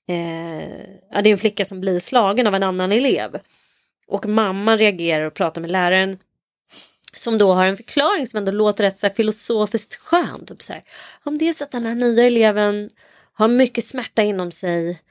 eh, 0.08 0.80
ja, 1.10 1.22
det 1.22 1.30
är 1.30 1.32
en 1.32 1.38
flicka 1.38 1.64
som 1.64 1.80
blir 1.80 2.00
slagen 2.00 2.46
av 2.46 2.54
en 2.54 2.62
annan 2.62 2.92
elev. 2.92 3.40
Och 4.06 4.26
mamman 4.26 4.78
reagerar 4.78 5.24
och 5.24 5.34
pratar 5.34 5.60
med 5.60 5.70
läraren 5.70 6.18
som 7.12 7.38
då 7.38 7.52
har 7.52 7.66
en 7.66 7.76
förklaring 7.76 8.26
som 8.26 8.38
ändå 8.38 8.52
låter 8.52 8.84
rätt 8.84 8.98
så 8.98 9.06
här 9.06 9.14
filosofiskt 9.14 9.94
skön. 9.94 10.46
Typ 10.46 10.62
så 10.62 10.72
här, 10.72 10.82
om 11.24 11.38
det 11.38 11.48
är 11.48 11.52
så 11.52 11.64
att 11.64 11.70
den 11.70 11.86
här 11.86 11.94
nya 11.94 12.24
eleven 12.24 12.90
har 13.32 13.48
mycket 13.48 13.86
smärta 13.86 14.22
inom 14.22 14.52
sig 14.52 15.02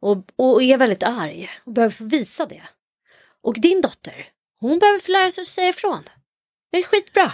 och, 0.00 0.24
och 0.36 0.62
är 0.62 0.76
väldigt 0.76 1.02
arg 1.02 1.50
och 1.64 1.72
behöver 1.72 1.94
få 1.94 2.04
visa 2.04 2.46
det. 2.46 2.62
Och 3.42 3.60
din 3.60 3.80
dotter, 3.80 4.28
hon 4.60 4.78
behöver 4.78 4.98
få 4.98 5.12
lära 5.12 5.30
sig 5.30 5.42
att 5.42 5.48
säga 5.48 5.68
ifrån. 5.68 6.02
Det 6.72 6.78
är 6.78 6.82
skitbra. 6.82 7.32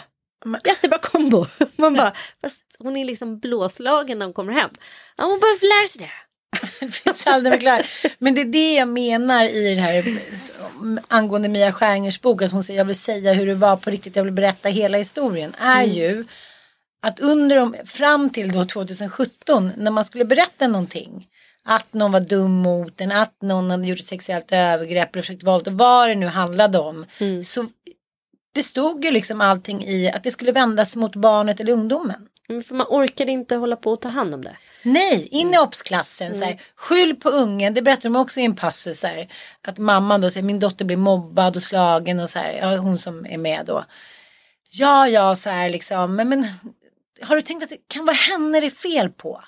Jättebra 0.65 0.99
kombo. 1.03 1.47
Man 1.77 1.95
bara, 1.95 2.13
fast 2.41 2.65
hon 2.79 2.97
är 2.97 3.05
liksom 3.05 3.39
blåslagen 3.39 4.19
när 4.19 4.27
hon 4.27 4.33
kommer 4.33 4.53
hem. 4.53 4.71
Ja, 5.17 5.25
hon 5.25 5.41
behöver 5.41 5.69
lära 5.69 5.89
sig 5.89 6.01
det. 6.81 6.91
Finns 6.93 7.27
aldrig. 7.27 7.63
Men 8.19 8.35
det 8.35 8.41
är 8.41 8.45
det 8.45 8.75
jag 8.75 8.89
menar 8.89 9.45
i 9.45 9.75
det 9.75 9.81
här 9.81 10.19
angående 11.09 11.49
Mia 11.49 11.73
Skäringers 11.73 12.21
bok. 12.21 12.43
Att 12.43 12.53
hon 12.53 12.63
säger 12.65 12.81
jag 12.81 12.85
vill 12.85 12.99
säga 12.99 13.33
hur 13.33 13.47
det 13.47 13.55
var 13.55 13.77
på 13.77 13.91
riktigt. 13.91 14.17
Jag 14.17 14.25
vill 14.25 14.33
berätta 14.33 14.69
hela 14.69 14.99
historien. 14.99 15.55
Är 15.59 15.83
ju 15.85 16.25
att 17.03 17.21
under 17.21 17.57
de, 17.57 17.75
fram 17.85 18.31
till 18.31 18.53
då 18.53 18.65
2017 18.65 19.73
när 19.77 19.91
man 19.91 20.05
skulle 20.05 20.25
berätta 20.25 20.67
någonting. 20.69 21.27
Att 21.67 21.93
någon 21.93 22.13
var 22.13 22.21
dum 22.21 22.53
mot 22.53 23.01
en, 23.01 23.13
att 23.13 23.43
någon 23.43 23.71
hade 23.71 23.89
gjort 23.89 24.01
ett 24.01 24.07
sexuellt 24.07 24.53
övergrepp 24.53 25.15
eller 25.15 25.23
försökt 25.23 25.43
våldta, 25.43 25.71
vad 25.71 26.09
det 26.09 26.15
nu 26.15 26.27
handlade 26.27 26.79
om. 26.79 27.07
Så 27.45 27.67
bestod 28.55 29.05
ju 29.05 29.11
liksom 29.11 29.41
allting 29.41 29.85
i 29.85 30.11
att 30.11 30.23
det 30.23 30.31
skulle 30.31 30.53
vändas 30.53 30.97
mot 30.97 31.17
barnet 31.17 31.61
eller 31.61 31.73
ungdomen. 31.73 32.29
Men 32.49 32.65
För 32.65 32.75
man 32.75 32.87
orkade 32.91 33.33
inte 33.33 33.57
hålla 33.57 33.77
på 33.77 33.93
och 33.93 34.01
ta 34.01 34.09
hand 34.09 34.35
om 34.35 34.45
det. 34.45 34.57
Nej, 34.83 35.29
in 35.31 35.55
i 35.55 35.59
obsklassen. 35.59 36.35
Så 36.35 36.45
här, 36.45 36.61
skyll 36.77 37.17
på 37.17 37.29
ungen. 37.29 37.75
Det 37.75 37.83
berättar 37.83 38.03
de 38.03 38.17
också 38.17 38.41
i 38.41 38.45
en 38.45 38.57
passus. 38.57 39.01
Så 39.01 39.07
här, 39.07 39.29
att 39.63 39.79
mamman 39.79 40.21
då 40.21 40.31
säger 40.31 40.45
min 40.45 40.61
dotter 40.61 40.85
blir 40.85 40.97
mobbad 40.97 41.57
och 41.57 41.63
slagen 41.63 42.21
och 42.21 42.31
så 42.31 42.39
här. 42.39 42.53
Ja, 42.53 42.77
hon 42.77 42.99
som 42.99 43.27
är 43.27 43.39
med 43.39 43.67
då. 43.67 43.85
Ja, 44.71 45.09
ja, 45.09 45.35
så 45.35 45.51
här 45.51 45.71
liksom. 45.71 46.17
Men, 46.17 46.29
men 46.29 46.47
har 47.23 47.37
du 47.37 47.43
tänkt 47.43 47.63
att 47.63 47.69
det 47.69 47.89
kan 47.89 48.07
vara 48.07 48.17
henne 48.17 48.61
det 48.61 48.67
är 48.67 48.71
fel 48.71 49.11
på? 49.11 49.27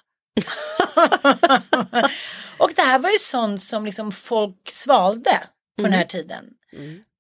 och 2.59 2.71
det 2.77 2.83
här 2.83 2.99
var 2.99 3.11
ju 3.11 3.19
sånt 3.19 3.63
som 3.63 3.85
liksom 3.85 4.13
folk 4.13 4.71
svalde 4.73 5.43
på 5.77 5.83
den 5.83 5.93
här 5.93 6.05
tiden. 6.05 6.45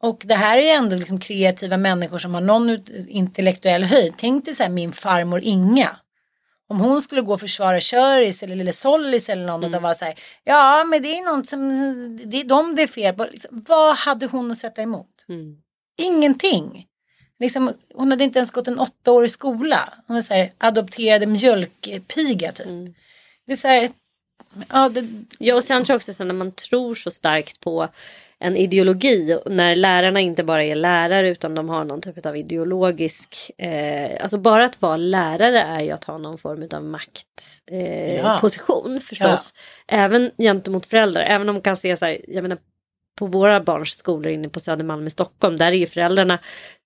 Och 0.03 0.22
det 0.24 0.34
här 0.34 0.59
är 0.59 0.62
ju 0.62 0.68
ändå 0.68 0.97
liksom 0.97 1.20
kreativa 1.20 1.76
människor 1.76 2.18
som 2.18 2.34
har 2.34 2.40
någon 2.40 2.78
intellektuell 3.09 3.84
höjd. 3.84 4.14
Tänk 4.16 4.44
dig 4.44 4.55
så 4.55 4.62
här 4.62 4.70
min 4.70 4.92
farmor 4.92 5.40
Inga. 5.42 5.97
Om 6.68 6.80
hon 6.80 7.03
skulle 7.03 7.20
gå 7.22 7.32
och 7.32 7.40
försvara 7.40 7.80
Köris 7.80 8.42
eller 8.42 8.57
Lille 8.57 8.72
Sollis 8.72 9.28
eller 9.28 9.47
någon 9.47 9.64
och 9.64 9.70
de 9.70 9.82
var 9.82 9.94
så 9.94 10.05
här. 10.05 10.14
Ja 10.44 10.84
men 10.84 11.03
det 11.03 11.18
är 11.18 11.24
någon 11.24 11.44
som, 11.44 11.68
det 12.30 12.40
är 12.40 12.44
dem 12.44 12.74
det 12.74 12.82
är 12.82 12.86
fel 12.86 13.14
på. 13.14 13.24
Liksom, 13.24 13.64
vad 13.68 13.97
hade 13.97 14.26
hon 14.26 14.51
att 14.51 14.59
sätta 14.59 14.82
emot? 14.82 15.24
Ingenting. 15.99 16.86
Liksom, 17.38 17.72
hon 17.94 18.11
hade 18.11 18.24
inte 18.24 18.38
ens 18.38 18.51
gått 18.51 18.68
en 18.68 18.78
åttaårig 18.80 19.30
skola. 19.30 19.88
Hon 20.07 20.16
var 20.16 20.22
så 20.22 20.34
här 20.34 20.53
adopterade 20.59 21.26
mjölkpiga 21.26 22.53
typ. 22.53 22.66
Det 23.47 23.53
är 23.53 23.57
så 23.57 23.68
här. 23.68 23.90
Ja, 24.72 24.88
det, 24.88 25.09
Ja 25.38 25.55
och 25.55 25.64
sen 25.64 25.84
tror 25.84 25.94
jag 25.94 25.99
också 25.99 26.14
så 26.14 26.24
när 26.24 26.34
man 26.34 26.53
tror 26.53 26.94
så 26.94 27.11
starkt 27.11 27.61
på 27.61 27.88
en 28.41 28.57
ideologi 28.57 29.39
när 29.47 29.76
lärarna 29.76 30.20
inte 30.20 30.45
bara 30.45 30.64
är 30.64 30.74
lärare 30.74 31.28
utan 31.28 31.55
de 31.55 31.68
har 31.68 31.84
någon 31.84 32.01
typ 32.01 32.26
av 32.26 32.37
ideologisk, 32.37 33.51
eh, 33.59 34.22
alltså 34.22 34.39
bara 34.39 34.64
att 34.64 34.82
vara 34.82 34.97
lärare 34.97 35.61
är 35.61 35.80
ju 35.80 35.91
att 35.91 36.05
ha 36.05 36.18
någon 36.18 36.39
form 36.39 36.68
av 36.72 36.84
maktposition 36.84 38.91
eh, 38.91 38.95
Ja. 38.95 39.01
förstås. 39.01 39.55
Även 39.89 40.30
gentemot 40.39 40.87
föräldrar, 40.87 41.22
även 41.22 41.49
om 41.49 41.55
man 41.55 41.62
kan 41.62 41.76
se 41.76 41.97
så 41.97 42.05
här, 42.05 42.18
jag 42.28 42.43
menar 42.43 42.59
på 43.19 43.27
våra 43.27 43.61
barns 43.61 43.91
skolor 43.91 44.33
inne 44.33 44.49
på 44.49 44.61
Södermalm 44.61 45.07
i 45.07 45.11
Stockholm, 45.11 45.57
där 45.57 45.67
är 45.67 45.73
ju 45.77 45.87
föräldrarna 45.87 46.39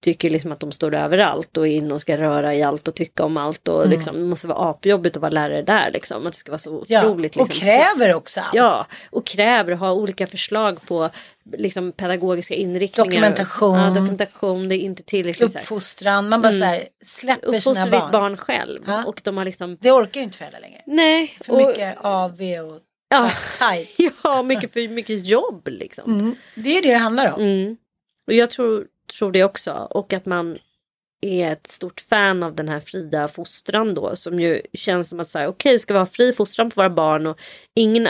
tycker 0.03 0.31
liksom 0.31 0.53
att 0.53 0.61
de 0.61 0.73
står 0.73 0.95
överallt 0.95 1.57
och 1.57 1.69
är 1.69 1.73
inne 1.73 1.95
och 1.95 2.01
ska 2.01 2.17
röra 2.19 2.55
i 2.55 2.63
allt 2.63 2.89
och 2.89 2.95
tycka 2.95 3.25
om 3.25 3.37
allt 3.37 3.69
och 3.69 3.89
liksom, 3.89 4.15
det 4.17 4.25
måste 4.25 4.47
vara 4.47 4.71
apjobbigt 4.71 5.17
att 5.17 5.23
vara 5.23 5.33
lärare 5.33 5.63
där 5.63 5.91
liksom. 5.93 6.27
Att 6.27 6.33
det 6.33 6.39
ska 6.39 6.51
vara 6.53 6.59
så 6.59 6.71
Mm. 6.71 6.85
ja. 6.89 7.01
otroligt 7.07 7.37
Och 7.37 7.49
liksom, 7.49 7.67
kräver 7.67 8.15
också 8.15 8.41
allt. 8.41 8.55
Ja, 8.55 8.87
och 9.11 9.27
kräver 9.27 9.73
och 9.73 9.79
har 9.79 9.93
olika 9.93 10.27
förslag 10.27 10.79
på 10.87 11.11
liksom, 11.57 11.93
pedagogiska 11.93 12.55
inriktningar. 12.55 13.11
Dokumentation. 13.11 13.79
Ja, 13.79 13.89
dokumentation, 13.91 14.69
det 14.69 14.75
är 14.75 14.79
inte 14.79 15.03
tillräckligt. 15.03 15.57
Uppfostran. 15.57 16.29
Man 16.29 16.43
bara 16.43 16.53
så 16.53 16.65
här, 16.65 16.83
släpper 17.05 17.47
sina 17.47 17.57
Uppfostra 17.57 17.85
ditt 17.85 17.93
barn. 17.93 18.13
barn 18.13 18.37
själv. 18.37 18.81
Ja. 18.87 19.05
Och 19.05 19.21
de 19.25 19.37
har 19.37 19.45
liksom, 19.45 19.77
Det 19.81 19.91
orkar 19.93 20.21
ju 20.21 20.25
inte 20.25 20.39
föräldrar 20.39 20.61
längre. 20.61 20.83
nej. 20.87 21.37
För 21.45 21.53
och, 21.53 21.67
mycket 21.69 21.97
AV 22.05 22.41
och 22.41 22.81
ja, 23.11 23.31
tight. 23.59 23.97
ja, 24.23 24.43
mycket 24.43 24.73
för 24.73 24.89
mycket 24.89 25.27
jobb 25.27 25.69
liksom. 25.69 26.21
Mm. 26.21 26.37
Det 26.55 26.79
är 26.79 26.83
det 26.83 26.89
det 26.89 26.95
handlar 26.95 27.33
om. 27.33 27.43
Mm. 27.43 27.77
Och 28.27 28.33
jag 28.33 28.51
tror, 28.51 28.87
tror 29.19 29.33
det 29.33 29.45
också. 29.45 29.73
Och 29.91 30.13
att 30.13 30.27
man 30.27 30.59
är 31.21 31.53
ett 31.53 31.67
stort 31.67 32.01
fan 32.01 32.43
av 32.43 32.55
den 32.55 32.69
här 32.69 32.81
fria 32.81 33.29
fostran 33.29 33.95
då. 33.95 34.17
Som 34.17 34.41
ju 34.41 34.63
känns 34.73 35.09
som 35.09 35.21
att 35.21 35.35
här, 35.35 35.47
okej 35.47 35.79
ska 35.79 35.95
vi 35.95 35.99
ha 35.99 36.07
fri 36.07 36.33
fostran 36.33 36.71
på 36.71 36.81
våra 36.81 36.91
barn 36.91 37.27
och 37.27 37.41
ingen 37.75 38.07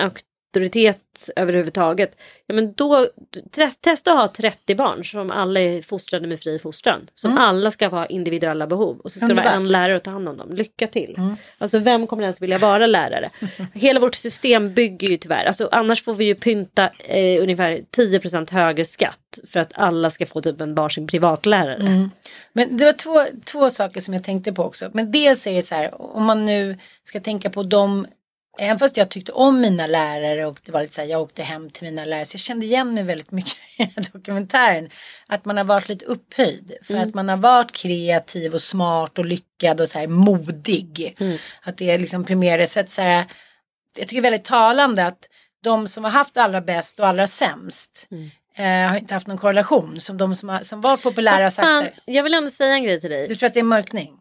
auktoritet 0.51 1.30
överhuvudtaget. 1.36 2.16
Ja 2.46 2.55
men 2.55 2.72
då, 2.72 3.07
te- 3.55 3.70
testa 3.80 4.12
att 4.12 4.18
ha 4.18 4.28
30 4.28 4.74
barn 4.74 5.05
som 5.05 5.30
alla 5.30 5.61
är 5.61 5.82
fostrade 5.82 6.26
med 6.28 6.40
fri 6.40 6.59
fostran. 6.59 7.07
Som 7.14 7.38
alla 7.38 7.70
ska 7.70 7.88
ha 7.88 8.07
individuella 8.07 8.66
behov. 8.66 8.98
Och 9.05 9.12
så 9.12 9.18
ska 9.18 9.28
det 9.28 9.34
vara 9.34 9.55
en 9.55 9.68
lärare 9.68 9.96
att 9.96 10.05
ta 10.05 10.11
hand 10.11 10.28
om 10.28 10.36
dem. 10.36 10.53
Lycka 10.53 10.86
till. 10.86 11.14
Alltså 11.59 11.78
vem 11.78 12.07
kommer 12.07 12.22
ens 12.22 12.42
vilja 12.42 12.59
vara 12.59 12.86
lärare? 12.86 13.30
Hela 13.74 14.01
vårt 14.01 14.14
system 14.14 14.74
bygger 14.74 15.09
ju 15.09 15.16
tyvärr, 15.16 15.44
alltså 15.44 15.68
annars 15.72 16.03
får 16.05 16.14
vi 16.14 16.24
ju 16.24 16.34
pynta 16.34 16.90
eh, 16.98 17.42
ungefär 17.42 17.84
10% 17.96 18.53
högre 18.53 18.84
skatt 18.84 19.38
för 19.48 19.61
att 19.61 19.72
alla 19.74 20.11
ska 20.11 20.26
få 20.26 20.40
typ 20.40 20.61
en 20.61 20.74
varsin 20.74 21.07
privatlärare. 21.07 22.09
Men 22.53 22.76
det 22.76 22.84
var 22.84 22.92
två, 22.92 23.24
två 23.44 23.70
saker 23.70 24.01
som 24.01 24.14
jag 24.14 24.24
tänkte 24.24 24.53
på 24.53 24.64
också. 24.64 24.90
Men 24.94 25.12
dels 25.12 25.46
är 25.46 25.53
det 25.53 25.62
så 25.62 25.74
här, 25.74 26.16
om 26.16 26.24
man 26.24 26.46
nu 26.46 26.76
ska 27.03 27.20
tänka 27.20 27.51
på 27.51 27.62
dem, 27.62 28.07
även 28.59 28.78
fast 28.78 28.96
jag 28.96 29.09
tyckte 29.09 29.32
om 29.32 29.61
mina 29.61 29.86
lärare 29.86 30.46
och 30.46 30.61
det 30.64 30.72
var 30.72 30.80
lite 30.82 30.94
så 30.94 31.01
här, 31.01 31.09
jag 31.09 31.20
åkte 31.20 31.42
hem 31.42 31.70
till 31.70 31.84
mina 31.84 32.05
lärare, 32.05 32.24
så 32.24 32.34
jag 32.34 32.40
kände 32.40 32.66
igen 32.66 32.94
mig 32.94 33.05
väldigt 33.05 33.30
mycket 33.30 33.59
i 33.78 33.84
den 33.84 33.90
här 33.96 34.12
dokumentären. 34.12 34.90
Att 35.26 35.44
man 35.44 35.57
har 35.57 35.64
varit 35.64 35.88
lite 35.88 36.05
upphöjd, 36.05 36.72
för 36.82 36.96
att 36.96 37.14
man 37.14 37.28
har 37.28 37.36
varit 37.36 37.72
kreativ 37.72 38.55
och 38.55 38.62
smart 38.62 39.18
och 39.18 39.24
lyckad 39.24 39.80
och 39.80 39.88
så 39.88 39.98
här 39.98 40.07
modig. 40.07 41.16
Att 41.62 41.76
det 41.76 41.90
är 41.90 41.98
liksom 41.98 42.24
premierades 42.24 42.72
så 42.72 42.80
att 42.80 42.90
så 42.90 43.03
här, 43.03 43.24
jag 43.98 44.09
tycker 44.09 44.22
väldigt 44.22 44.44
talande 44.44 45.07
att 45.07 45.28
de 45.62 45.88
som 45.88 46.05
har 46.05 46.11
haft 46.11 46.36
allra 46.36 46.61
bäst 46.61 47.01
och 47.01 47.07
allra 47.07 47.26
sämst 47.26 48.09
eh, 48.57 48.88
har 48.88 48.96
inte 48.96 49.14
haft 49.14 49.26
någon 49.26 49.38
korrelation. 49.38 50.01
Som 50.01 50.16
de 50.16 50.34
som, 50.34 50.48
har, 50.48 50.61
som 50.61 50.80
var 50.80 50.96
populära 50.96 51.46
Fast 51.46 51.57
sagt 51.57 51.66
fan, 51.66 51.82
sig. 51.82 51.94
jag 52.05 52.22
vill 52.22 52.34
ändå 52.34 52.51
säga 52.51 52.74
en 52.74 52.84
grej 52.84 53.01
till 53.01 53.11
dig. 53.11 53.28
Du 53.28 53.36
tror 53.36 53.46
att 53.46 53.55
det 53.55 53.61
är 53.61 53.64
mörkning? 53.64 54.20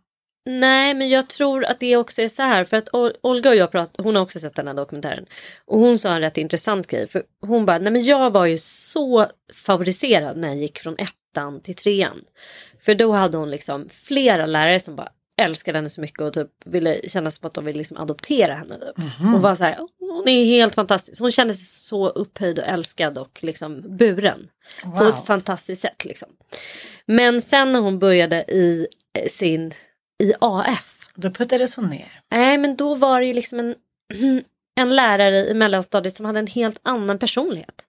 Nej, 0.50 0.93
men 0.93 1.10
jag 1.10 1.30
tror 1.30 1.66
att 1.66 1.80
det 1.80 1.97
också 1.97 2.22
är 2.22 2.28
så 2.28 2.43
här. 2.43 2.64
För 2.64 2.78
att 2.78 2.89
Ol- 2.93 3.16
Olga 3.24 3.50
och 3.50 3.56
jag 3.56 3.72
pratade, 3.72 4.04
hon 4.04 4.16
har 4.16 4.24
också 4.24 4.39
sett 4.39 4.56
den 4.56 4.68
här 4.68 4.74
dokumentären. 4.74 5.26
Och 5.66 5.80
hon 5.80 6.00
sa 6.00 6.14
en 6.14 6.22
rätt 6.22 6.38
intressant 6.38 6.88
grej. 6.88 7.08
För 7.08 7.24
hon 7.41 7.66
bara, 7.66 7.78
nej 7.78 7.93
men 7.93 8.04
jag 8.04 8.32
var 8.32 8.45
ju 8.45 8.58
så 8.58 9.26
favoriserad 9.54 10.38
när 10.38 10.47
jag 10.47 10.58
gick 10.58 10.80
från 10.80 10.95
ettan 10.97 11.62
till 11.62 11.76
trean. 11.76 12.22
För 12.82 12.95
då 12.95 13.12
hade 13.12 13.38
hon 13.38 13.52
liksom 13.52 13.89
flera 13.89 14.45
lärare 14.45 14.80
som 14.80 14.95
bara 14.95 15.10
älskade 15.38 15.78
henne 15.78 15.89
så 15.89 16.02
mycket 16.02 16.22
och 16.22 16.34
typ 16.34 16.47
ville 16.66 17.10
känna 17.10 17.32
som 17.32 17.47
att 17.47 17.54
de 17.54 17.66
ville 17.66 17.78
liksom 17.78 17.97
adoptera 17.97 18.54
henne. 18.54 18.80
Typ. 18.80 18.95
Och 19.36 19.41
var 19.41 19.56
så 19.56 19.64
här, 19.64 19.78
"Åh, 19.80 19.88
hon 20.00 20.28
är 20.28 20.45
helt 20.45 20.76
fantastisk. 20.76 21.22
Hon 21.22 21.32
kände 21.32 21.54
sig 21.54 21.66
så 21.66 22.10
upphöjd 22.10 22.60
och 22.60 22.66
älskad 22.68 23.18
och 23.18 23.39
liksom 23.43 23.97
buren. 23.97 24.47
På 24.84 24.89
Wow. 24.89 25.08
ett 25.08 25.26
fantastiskt 25.26 25.82
sätt 25.82 26.06
liksom. 26.06 26.30
Men 27.06 27.41
sen 27.41 27.72
när 27.72 27.80
hon 27.80 28.00
började 28.00 28.36
i 28.47 28.88
eh, 29.14 29.30
sin 29.30 29.74
i 30.24 30.34
AF. 30.39 30.99
Då 31.15 31.30
puttades 31.32 31.76
hon 31.76 31.89
ner. 31.89 32.22
Nej 32.32 32.57
men 32.57 32.76
då 32.76 32.95
var 32.95 33.20
det 33.20 33.26
ju 33.26 33.34
liksom 33.34 33.59
en, 33.59 33.76
en 34.80 34.95
lärare 34.95 35.47
i 35.47 35.53
mellanstadiet 35.53 36.15
som 36.15 36.26
hade 36.26 36.39
en 36.39 36.47
helt 36.47 36.80
annan 36.84 37.17
personlighet. 37.17 37.86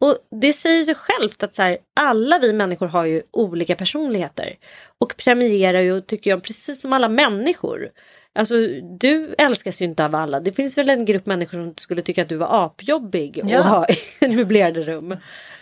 Och 0.00 0.18
det 0.40 0.52
säger 0.52 0.84
sig 0.84 0.94
självt 0.94 1.42
att 1.42 1.54
så 1.54 1.62
här, 1.62 1.78
alla 2.00 2.38
vi 2.38 2.52
människor 2.52 2.86
har 2.86 3.04
ju 3.04 3.22
olika 3.30 3.76
personligheter. 3.76 4.56
Och 4.98 5.14
premierar 5.16 5.80
ju, 5.80 6.00
tycker 6.00 6.30
jag, 6.30 6.44
precis 6.44 6.80
som 6.80 6.92
alla 6.92 7.08
människor. 7.08 7.90
Alltså 8.34 8.54
du 8.98 9.34
älskas 9.38 9.82
ju 9.82 9.84
inte 9.84 10.04
av 10.04 10.14
alla. 10.14 10.40
Det 10.40 10.52
finns 10.52 10.78
väl 10.78 10.90
en 10.90 11.04
grupp 11.04 11.26
människor 11.26 11.58
som 11.58 11.74
skulle 11.76 12.02
tycka 12.02 12.22
att 12.22 12.28
du 12.28 12.36
var 12.36 12.64
apjobbig 12.64 13.40
Ja. 13.44 13.58
och 13.58 13.64
ha 13.64 13.86
en 14.20 14.36
möblerade 14.36 14.82
rum. 14.82 15.16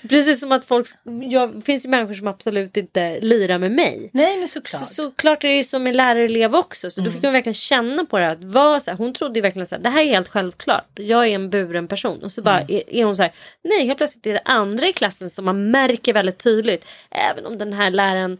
Precis 0.08 0.40
som 0.40 0.52
att 0.52 0.64
folk, 0.64 0.86
jag, 1.30 1.64
finns 1.64 1.84
ju 1.84 1.88
människor 1.88 2.14
som 2.14 2.26
absolut 2.26 2.76
inte 2.76 3.20
lirar 3.20 3.58
med 3.58 3.72
mig. 3.72 4.10
Nej 4.12 4.38
men 4.38 4.48
såklart. 4.48 4.82
Så, 4.88 4.94
så 4.94 5.10
klart 5.10 5.44
är 5.44 5.48
det 5.48 5.56
ju 5.56 5.64
som 5.64 5.86
en 5.86 5.96
lärarelev 5.96 6.54
också. 6.54 6.90
Så 6.90 7.00
då 7.00 7.04
Mm. 7.04 7.12
fick 7.12 7.24
hon 7.24 7.32
verkligen 7.32 7.54
känna 7.54 8.04
på 8.04 8.18
det. 8.18 8.30
Att 8.30 8.44
vara 8.44 8.80
så 8.80 8.90
här, 8.90 8.98
hon 8.98 9.12
trodde 9.14 9.34
ju 9.38 9.40
verkligen 9.42 9.66
här, 9.70 9.78
det 9.78 9.88
här 9.88 10.02
är 10.02 10.06
helt 10.06 10.28
självklart. 10.28 10.88
Jag 10.94 11.26
är 11.28 11.34
en 11.34 11.50
buren 11.50 11.88
person. 11.88 12.22
Och 12.22 12.32
så 12.32 12.42
bara 12.42 12.60
Mm. 12.60 12.74
är, 12.76 12.94
är 12.94 13.04
hon 13.04 13.16
så 13.16 13.22
här, 13.22 13.32
nej 13.64 13.86
helt 13.86 13.96
plötsligt 13.98 14.26
är 14.26 14.32
det 14.32 14.42
andra 14.44 14.88
i 14.88 14.92
klassen 14.92 15.30
som 15.30 15.44
man 15.44 15.70
märker 15.70 16.12
väldigt 16.12 16.38
tydligt. 16.38 16.84
Även 17.10 17.46
om 17.46 17.58
den 17.58 17.72
här 17.72 17.90
läraren 17.90 18.38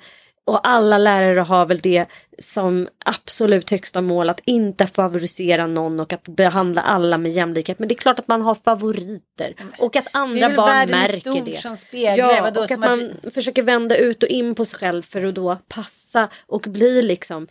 och 0.51 0.69
alla 0.69 0.99
lärare 0.99 1.41
har 1.41 1.67
väl 1.67 1.79
det 1.81 2.07
som 2.39 2.89
absolut 3.05 3.71
högsta 3.71 4.01
mål 4.01 4.31
att 4.31 4.41
inte 4.45 4.87
favorisera 4.87 5.67
någon 5.67 6.01
och 6.01 6.13
att 6.13 6.23
behandla 6.29 6.83
alla 6.83 7.19
med 7.19 7.33
jämlikhet. 7.33 7.79
Men 7.79 7.89
det 7.89 7.95
är 7.95 7.97
klart 7.97 8.19
att 8.19 8.29
man 8.29 8.43
har 8.43 8.55
favoriter 8.55 9.55
och 9.79 9.97
att 9.97 10.05
Det 10.05 10.11
andra 10.13 10.47
väl 10.49 10.57
barn 10.57 10.91
märker 10.91 11.45
det. 11.45 11.57
som 11.59 11.77
speglar. 11.77 12.17
Ja, 12.35 12.43
Vadå, 12.43 12.61
och 12.61 12.65
att 12.65 12.71
som 12.73 12.83
att 12.83 12.91
man 12.91 13.31
försöker 13.35 13.63
vända 13.63 13.97
ut 13.97 14.23
och 14.23 14.29
in 14.29 14.55
på 14.55 14.65
sig 14.65 14.79
själv 14.79 15.03
för 15.03 15.25
att 15.25 15.35
då 15.35 15.57
passa 15.69 16.29
och 16.47 16.61
bli 16.69 17.03
liksom 17.03 17.47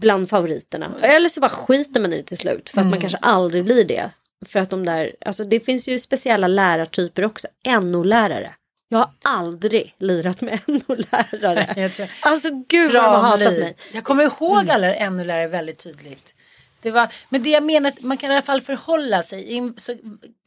bland 0.00 0.30
favoriterna. 0.30 0.92
Eller 1.02 1.28
så 1.28 1.40
bara 1.40 1.48
skiter 1.50 2.00
man 2.00 2.12
i 2.12 2.16
det 2.16 2.22
till 2.22 2.38
slut 2.38 2.70
för 2.70 2.76
att 2.80 2.82
Mm. 2.82 2.90
man 2.90 3.00
kanske 3.00 3.18
aldrig 3.18 3.64
blir 3.64 3.84
det. 3.84 4.10
För 4.46 4.60
att 4.60 4.70
de 4.70 4.86
där, 4.86 5.12
alltså 5.26 5.44
det 5.44 5.60
finns 5.60 5.88
ju 5.88 5.98
speciella 5.98 6.46
lärartyper 6.46 7.24
också. 7.24 7.46
NO-lärare. 7.66 8.54
Jag 8.92 8.98
har 8.98 9.10
aldrig 9.22 9.94
lirat 9.98 10.40
med 10.40 10.60
NO-lärare. 10.66 11.74
Alltså 12.20 12.48
gud 12.68 12.92
vad 12.92 13.02
de 13.04 13.14
har 13.14 13.22
hatat 13.22 13.38
mig. 13.60 13.76
Jag 13.92 14.04
kommer 14.04 14.24
ihåg 14.24 14.70
alla 14.70 15.10
NO-lärare 15.10 15.46
väldigt 15.46 15.78
tydligt. 15.78 16.34
Det 16.82 16.90
var, 16.90 17.08
men 17.28 17.42
det 17.42 17.50
jag 17.50 17.62
menar 17.62 17.88
att 17.90 18.00
man 18.02 18.16
kan 18.16 18.30
i 18.30 18.34
alla 18.34 18.42
fall 18.42 18.60
förhålla 18.60 19.22
sig. 19.22 19.42
I 19.42 19.58
en 19.58 19.74
så 19.76 19.94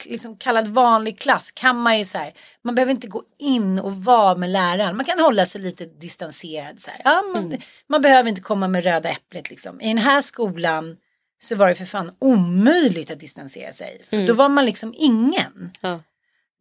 liksom 0.06 0.38
kallad 0.38 0.68
vanlig 0.68 1.20
klass 1.20 1.52
kan 1.52 1.78
man 1.78 1.98
ju 1.98 2.06
så 2.06 2.18
här. 2.18 2.34
Man 2.64 2.76
behöver 2.76 2.91
inte 2.91 3.08
gå 3.08 3.24
in 3.39 3.80
och 3.80 3.96
vara 3.96 4.36
med 4.36 4.50
läraren. 4.50 4.98
Man 4.98 5.06
kan 5.06 5.20
hålla 5.20 5.46
sig 5.46 5.62
lite 5.62 5.86
distanserad. 5.86 6.80
Så 6.80 6.91
här. 6.91 7.02
Ja, 7.06 7.22
man, 7.34 7.58
man 7.89 8.02
behöver 8.02 8.30
inte 8.30 8.41
komma 8.41 8.68
med 8.68 8.84
röda 8.84 9.10
äpplet 9.10 9.50
liksom. 9.50 9.82
I 9.82 9.88
den 9.88 9.98
här 9.98 10.22
skolan 10.22 10.98
så 11.44 11.56
var 11.56 11.68
det 11.68 11.76
för 11.76 11.86
fan 11.86 12.12
omöjligt 12.20 13.12
att 13.12 13.20
distansera 13.20 13.72
sig. 13.72 14.02
För 14.10 14.28
då 14.28 14.34
var 14.34 14.50
man 14.50 14.66
liksom 14.66 14.94
ingen. 14.98 15.72
Ja. 15.82 16.00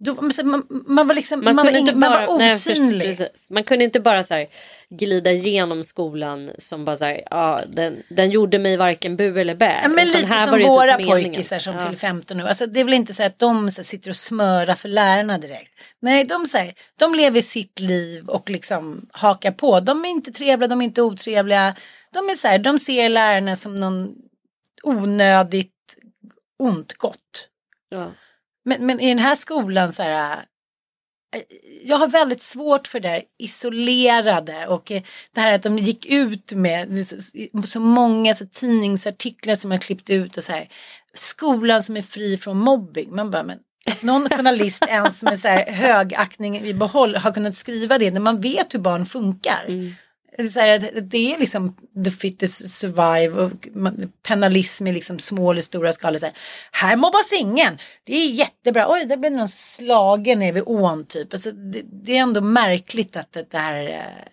Då, 0.05 0.14
man, 0.44 0.62
man 0.86 1.09
var 1.09 1.14
liksom, 1.14 1.44
man, 1.44 1.55
Man, 1.55 1.57
var, 1.57 1.72
kunde 1.72 1.78
inte 1.78 1.94
man 1.94 2.38
nej, 2.38 2.53
först- 2.57 2.66
osynlig. 2.70 3.18
man 3.50 3.64
kunde 3.64 3.84
inte 3.84 4.00
bara 4.00 4.22
så 4.24 4.34
här, 4.34 4.46
glida 4.90 5.32
igenom 5.32 5.84
skolan 5.84 6.50
som 6.59 6.84
bara 6.84 6.96
så 6.96 7.05
här, 7.05 7.22
ja, 7.30 7.62
den, 7.68 8.03
den 8.11 8.30
gjorde 8.30 8.59
mig 8.59 8.76
varken 8.76 9.16
bu 9.16 9.40
eller 9.40 9.55
bä. 9.55 9.80
Ja, 9.82 9.88
men 9.88 10.07
lite 10.07 10.26
här 10.26 10.42
som 10.42 10.50
var 10.50 10.59
typ 10.59 10.68
våra 10.68 10.96
pojkisar 10.98 11.59
som 11.59 11.74
Ja. 11.74 11.80
fyller 11.80 11.96
15 11.96 12.36
nu. 12.36 12.48
Alltså, 12.48 12.66
det 12.66 12.80
är 12.80 12.84
väl 12.84 12.94
inte 12.94 13.14
så 13.14 13.22
att 13.22 13.38
de 13.38 13.70
så 13.70 13.76
här, 13.76 13.84
sitter 13.84 14.11
och 14.11 14.16
smörar 14.16 14.74
för 14.74 14.88
lärarna 14.88 15.38
direkt. 15.38 15.72
Nej, 16.00 16.24
de, 16.24 16.46
så 16.46 16.59
här, 16.59 16.72
de 16.98 17.14
lever 17.14 17.40
sitt 17.40 17.80
liv 17.80 18.28
och 18.28 18.50
liksom 18.50 19.07
hakar 19.12 19.53
på. 19.53 19.80
De 19.80 20.05
är 20.05 20.09
inte 20.09 20.32
trevliga, 20.32 20.68
de 20.68 20.80
är 20.80 20.84
inte 20.84 21.03
otrevliga. 21.03 21.74
De 22.12 22.28
är 22.28 22.34
så 22.34 22.48
här, 22.48 22.59
de 22.59 22.78
ser 22.78 23.09
lärarna 23.09 23.57
som 23.57 23.74
någon 23.74 24.14
onödigt 24.82 25.72
ont 26.59 26.92
gott. 26.92 27.48
Ja. 27.88 28.12
Men, 28.65 28.87
men 28.87 29.01
i 29.01 29.09
den 29.09 29.19
här 29.19 29.37
skolan 29.37 29.93
så 29.93 30.03
här. 30.03 30.45
eh, 31.35 31.41
Jag 31.85 31.97
har 31.97 32.09
väldigt 32.09 32.43
svårt 32.43 32.89
för 32.89 33.01
det 33.01 33.09
där 33.09 33.23
isolerade 33.39 34.67
och 34.67 34.91
eh, 34.91 35.03
det 35.35 35.41
här 35.41 35.55
att 35.55 35.63
de 35.63 35.79
gick 35.79 36.07
ut 36.07 36.53
med 36.53 37.07
så, 37.65 37.81
många 37.81 38.35
så, 38.35 38.47
tidningsartiklar 38.47 39.55
som 39.55 39.71
har 39.71 39.79
klippt 39.79 40.11
ut 40.11 40.37
och 40.37 40.45
så 40.45 40.53
här. 40.53 40.69
Skolan 41.15 41.83
som 41.83 41.97
är 41.97 42.03
fri 42.03 42.39
från 42.39 42.59
mobbing. 42.59 43.15
Man 43.17 43.31
bara, 43.31 43.43
men 43.43 43.59
någon 44.01 44.29
journalist 44.37 44.85
ens 44.89 45.23
med 45.23 45.41
så 45.41 45.49
här 45.49 45.73
högaktning 45.73 46.61
i 46.61 46.75
behåll 46.75 47.17
har 47.17 47.33
kunnat 47.33 47.55
skriva 47.55 47.99
det 47.99 48.11
när 48.11 48.21
man 48.21 48.41
vet 48.41 48.75
hur 48.75 48.79
barn 48.79 49.07
funkar. 49.07 49.65
Så 49.67 49.73
här, 50.39 51.01
det- 51.01 51.35
är 51.35 51.39
liksom 51.39 51.76
the 52.05 52.11
fittest 52.11 52.68
survive 52.78 53.28
och 53.43 53.68
penalism 54.22 54.87
i 54.87 54.93
liksom 54.93 55.18
små 55.18 55.51
eller 55.51 55.62
stora 55.62 55.93
skalor. 55.93 56.18
Så 56.18 56.26
här, 56.26 56.35
här 56.72 56.97
mobbas 56.97 57.33
ingen. 57.33 57.78
Det 58.05 58.14
är 58.16 58.30
jättebra. 58.30 58.87
Oj, 58.89 59.05
det 59.05 59.16
blev 59.16 59.33
någon 59.33 59.49
slagen 59.49 60.39
nere 60.39 60.53
vid 60.53 60.62
ån 60.66 61.07
typ. 61.07 61.33
Alltså, 61.33 61.53
det, 61.53 61.83
det 61.85 62.16
är 62.16 62.20
ändå 62.22 62.41
märkligt 62.41 63.16
att 63.16 63.33
det 63.33 63.59
här 63.59 63.87
eh, 63.89 64.24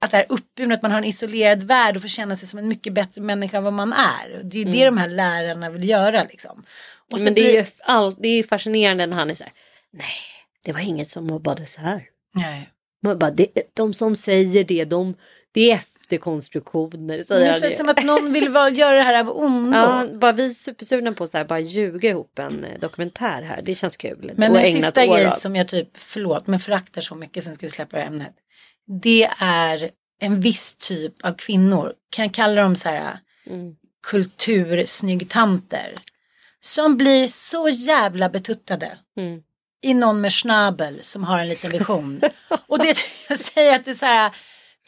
att 0.00 0.10
det 0.10 0.16
här 0.16 0.26
uppburna, 0.28 0.74
att 0.74 0.82
man 0.82 0.90
har 0.90 0.98
en 0.98 1.04
isolerad 1.04 1.62
värld 1.62 1.96
och 1.96 2.02
får 2.02 2.08
känna 2.08 2.36
sig 2.36 2.48
som 2.48 2.58
en 2.58 2.68
mycket 2.68 2.92
bättre 2.92 3.20
människa 3.22 3.56
än 3.56 3.64
vad 3.64 3.72
man 3.72 3.92
är. 3.92 4.40
Det 4.44 4.58
är 4.60 4.64
ju 4.64 4.70
det 4.72 4.84
de 4.84 4.98
här 4.98 5.08
lärarna 5.08 5.70
vill 5.70 5.88
göra 5.88 6.22
liksom. 6.24 6.64
Så 7.10 7.16
Men 7.24 7.34
det 7.34 7.40
är, 7.40 7.52
blir- 7.52 7.54
ju 7.54 7.66
all, 7.82 8.14
det 8.18 8.28
är 8.28 8.42
fascinerande 8.42 9.06
när 9.06 9.16
han 9.16 9.30
är 9.30 9.34
så 9.34 9.44
här, 9.44 9.52
nej, 9.92 10.16
det 10.64 10.72
var 10.72 10.80
inget 10.80 11.08
som 11.08 11.26
mobbades 11.26 11.76
här. 11.76 12.04
Nej. 12.34 12.68
Man 13.02 13.18
bara, 13.18 13.30
det, 13.30 13.46
de 13.76 13.94
som 13.94 14.16
säger 14.16 14.64
det, 14.64 14.84
de, 14.84 15.14
det 15.52 15.70
är 15.70 15.74
efterkonstruktioner. 15.74 17.22
Säger 17.22 17.60
Det 17.60 17.68
ju. 17.70 17.76
som 17.76 17.88
att 17.88 18.04
någon 18.04 18.32
vill 18.32 18.48
vara, 18.48 18.70
göra 18.70 18.96
det 18.96 19.02
här 19.02 19.20
av 19.20 19.30
ondo. 19.36 19.76
Ja, 19.78 20.06
bara 20.20 20.32
vi 20.32 20.44
är 20.44 20.50
supersugna 20.50 21.12
på 21.12 21.24
att 21.24 21.30
så 21.30 21.44
bara 21.44 21.60
ljuga 21.60 22.10
ihop 22.10 22.38
en 22.38 22.64
eh, 22.64 22.78
dokumentär 22.80 23.42
här. 23.42 23.62
Det 23.62 23.74
känns 23.74 23.96
kul. 23.96 24.32
Men 24.36 24.56
en 24.56 24.72
sista 24.72 25.06
grej 25.06 25.30
som 25.30 25.56
jag 25.56 25.68
typ, 25.68 25.88
förlåt, 25.96 26.46
men 26.46 26.58
föraktar 26.58 27.00
så 27.00 27.14
mycket, 27.14 27.44
sen 27.44 27.54
ska 27.54 27.66
vi 27.66 27.70
släppa 27.70 27.96
det 27.96 28.02
här 28.02 28.08
ämnet. 28.10 28.34
Det 29.02 29.28
är 29.40 29.90
en 30.20 30.40
viss 30.40 30.74
typ 30.74 31.24
av 31.24 31.32
kvinnor, 31.32 31.92
kan 32.10 32.24
jag 32.24 32.34
kalla 32.34 32.62
dem 32.62 32.76
så 32.76 32.88
här 32.88 33.18
Mm. 33.46 33.74
kultursnyggtanter. 34.06 35.94
Som 36.60 36.96
blir 36.96 37.28
så 37.28 37.68
jävla 37.68 38.28
betuttade. 38.28 38.98
Mm. 39.16 39.40
I 39.82 39.94
någon 39.94 40.20
med 40.20 40.32
schnabel 40.32 40.98
som 41.02 41.24
har 41.24 41.38
en 41.38 41.48
liten 41.48 41.70
vision. 41.70 42.20
Och 42.66 42.78
det 42.78 42.98
jag 43.28 43.38
säger 43.38 43.76
att 43.76 43.84
det 43.84 43.90
är 43.90 43.94
så 43.94 44.06
här, 44.06 44.32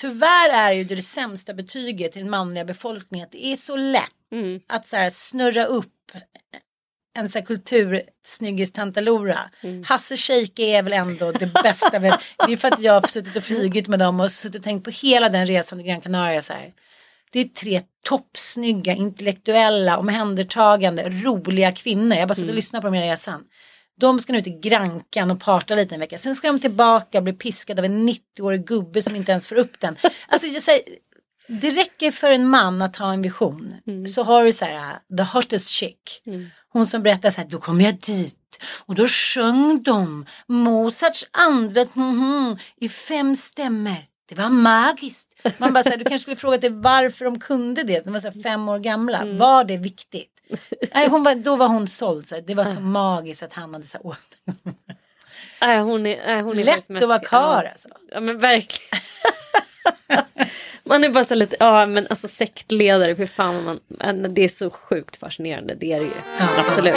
tyvärr 0.01 0.51
är 0.51 0.72
ju 0.72 0.84
det, 0.84 0.95
det 0.95 1.03
sämsta 1.03 1.55
betyget 1.55 2.12
till 2.12 2.22
den 2.22 2.30
manliga 2.30 2.64
befolkningen 2.64 3.26
att 3.26 3.32
det 3.32 3.47
är 3.47 3.57
så 3.57 3.76
lätt 3.76 4.14
Mm. 4.32 4.61
att 4.68 4.86
så 4.86 4.97
här 4.97 5.11
snurra 5.11 5.64
upp 5.64 6.12
en 7.14 7.28
sån 7.28 7.41
här 7.41 7.47
kultursnyggis 7.47 8.72
tantalora. 8.72 9.38
Mm. 9.61 9.84
Hasse 9.84 10.16
Scheike 10.16 10.62
är 10.62 10.82
väl 10.82 10.93
ändå 10.93 11.32
det 11.32 11.47
bästa. 11.47 11.99
det 11.99 12.53
är 12.53 12.57
för 12.57 12.72
att 12.72 12.80
jag 12.80 13.01
har 13.01 13.07
suttit 13.07 13.36
och 13.36 13.43
flugit 13.43 13.88
med 13.88 13.99
dem 13.99 14.20
och 14.20 14.32
suttit 14.32 14.59
och 14.59 14.64
tänkt 14.64 14.84
på 14.84 14.91
hela 14.91 15.28
den 15.28 15.47
resan 15.47 15.80
i 15.80 15.82
Gran 15.82 16.01
Canaria. 16.01 16.43
Så 16.43 16.53
här. 16.53 16.72
Det 17.32 17.41
är 17.41 17.45
tre 17.45 17.82
toppsnygga, 18.05 18.93
intellektuella, 18.93 19.99
omhändertagande, 19.99 21.09
roliga 21.09 21.72
kvinnor. 21.72 22.16
Jag 22.16 22.28
bara 22.28 22.34
suttit 22.34 22.51
och 22.51 22.57
lyssnat 22.57 22.82
på 22.82 22.86
dem 22.86 22.95
hela 22.95 23.12
resan. 23.12 23.45
De 24.01 24.18
ska 24.18 24.32
nu 24.32 24.40
till 24.40 24.61
Grankan 24.61 25.30
och 25.30 25.40
parta 25.40 25.74
lite 25.74 25.94
en 25.94 26.01
vecka. 26.01 26.18
Sen 26.18 26.34
ska 26.34 26.46
de 26.46 26.61
tillbaka 26.61 27.18
och 27.18 27.24
bli 27.24 27.32
piskade 27.32 27.80
av 27.80 27.84
en 27.84 28.09
90-årig 28.09 28.66
gubbe 28.66 29.03
som 29.03 29.16
inte 29.16 29.32
ens 29.32 29.46
får 29.46 29.57
upp 29.57 29.80
den. 29.80 29.96
Alltså 30.28 30.46
jag 30.46 30.62
säger, 30.62 30.82
det 31.48 31.70
räcker 31.70 32.11
för 32.11 32.30
en 32.30 32.46
man 32.48 32.82
att 32.82 32.96
ha 32.96 33.12
en 33.12 33.22
vision. 33.22 33.74
Så 34.14 34.22
har 34.22 34.44
du 34.44 34.53
så 34.53 34.64
här, 34.64 34.98
the 35.16 35.22
hottest 35.22 35.68
chick. 35.68 36.22
Hon 36.72 36.86
som 36.86 37.03
berättar 37.03 37.30
så 37.30 37.40
här, 37.40 37.48
då 37.48 37.59
kom 37.59 37.80
jag 37.80 37.94
dit 37.94 38.36
och 38.86 38.94
då 38.94 39.07
sjöng 39.09 39.82
de 39.82 40.26
Mozarts 40.46 41.24
andra 41.30 41.86
mhm, 41.94 42.59
i 42.80 42.88
fem 42.88 43.36
stämmer. 43.36 44.07
Det 44.28 44.34
var 44.34 44.48
magiskt. 44.48 45.40
Man 45.59 45.72
bara 45.72 45.84
så 45.84 45.90
här, 45.90 45.96
du 45.96 46.05
kanske 46.05 46.22
skulle 46.22 46.36
fråga 46.36 46.59
dig 46.59 46.70
varför 46.70 47.24
de 47.24 47.38
kunde 47.38 47.82
det. 47.82 48.05
De 48.05 48.12
var 48.12 48.20
så 48.20 48.30
här 48.30 48.42
fem 48.42 48.68
år 48.68 48.78
gamla. 48.78 49.24
Var 49.24 49.64
det 49.64 49.76
viktigt? 49.76 50.39
Nej, 50.94 51.09
hon 51.09 51.22
var, 51.22 51.34
då 51.34 51.57
var 51.57 51.68
hon 51.68 51.88
såld. 51.88 52.28
Så. 52.28 52.40
Det 52.46 52.55
var 52.55 52.64
så 52.64 52.80
magiskt 52.80 53.42
att 53.42 53.53
han 53.53 53.74
hade 53.74 53.86
så 53.86 53.98
åt. 53.98 54.36
Nej, 55.61 55.78
hon 55.78 56.07
är, 56.07 56.26
nej, 56.26 56.42
hon 56.42 56.59
är 56.59 56.64
Lätt 56.64 56.90
att 56.90 57.09
vara 57.09 57.20
ja. 57.30 57.68
alltså. 57.68 57.88
Ja 58.11 58.20
men 58.20 58.38
verkligen. 58.38 59.03
man 60.84 61.05
är 61.05 61.09
bara 61.09 61.24
så 61.24 61.34
lite, 61.34 61.57
ja 61.61 61.86
men 61.86 62.07
alltså 62.11 62.28
sektledare, 62.28 63.16
för 63.16 63.26
fan 63.26 63.64
man, 63.64 63.80
men 63.86 64.34
det 64.34 64.44
är 64.44 64.48
så 64.48 64.70
sjukt 64.70 65.16
fascinerande, 65.16 65.74
det 65.74 65.92
är 65.92 66.01
det 66.01 66.07
ju. 66.07 66.12
Ja. 66.38 66.48
Absolut. 66.59 66.96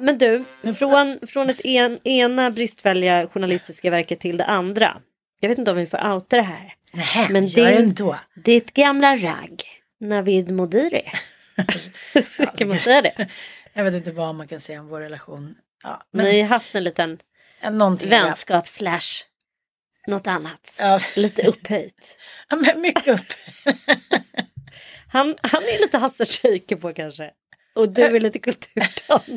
Men 0.00 0.18
du, 0.18 0.44
från, 0.78 1.18
från 1.26 1.50
ett 1.50 1.64
en, 1.64 1.98
ena 2.04 2.50
bristfälliga 2.50 3.28
journalistiska 3.28 3.90
verket 3.90 4.20
till 4.20 4.36
det 4.36 4.44
andra. 4.44 4.96
Jag 5.40 5.48
vet 5.48 5.58
inte 5.58 5.70
om 5.70 5.76
vi 5.76 5.86
får 5.86 6.12
outa 6.12 6.36
det 6.36 6.42
här. 6.42 6.74
Nähä, 6.92 7.28
Men 7.30 7.46
gör 7.46 7.64
det- 7.66 7.72
ändå. 7.76 8.16
Ditt 8.44 8.74
gamla 8.74 9.16
ragg, 9.16 9.62
Navid 10.00 10.50
Modiri. 10.50 11.02
Kan 12.56 12.68
man 12.68 12.78
säga 12.78 13.02
det? 13.02 13.28
Jag 13.72 13.84
vet 13.84 13.94
inte 13.94 14.12
vad 14.12 14.34
man 14.34 14.48
kan 14.48 14.60
säga 14.60 14.80
om 14.80 14.88
vår 14.88 15.00
relation. 15.00 15.54
Ja, 15.82 16.02
men 16.12 16.24
Ni 16.24 16.40
har 16.40 16.48
haft 16.48 16.74
en 16.74 16.84
liten 16.84 17.18
någonting. 17.70 18.08
vänskap 18.10 18.68
slash 18.68 19.24
något 20.06 20.26
annat. 20.26 20.74
Ja. 20.78 21.00
Lite 21.16 21.42
upphöjt. 21.46 22.18
Ja, 22.48 22.56
men 22.56 22.80
mycket 22.80 23.08
upp. 23.08 23.32
Han, 25.12 25.36
han 25.42 25.62
är 25.62 25.80
lite 25.80 25.98
Hasse 25.98 26.24
Scheike 26.26 26.76
på 26.76 26.92
kanske. 26.92 27.30
Och 27.74 27.88
du 27.88 28.02
är 28.02 28.20
lite 28.20 28.38
kulturtant. 28.38 29.28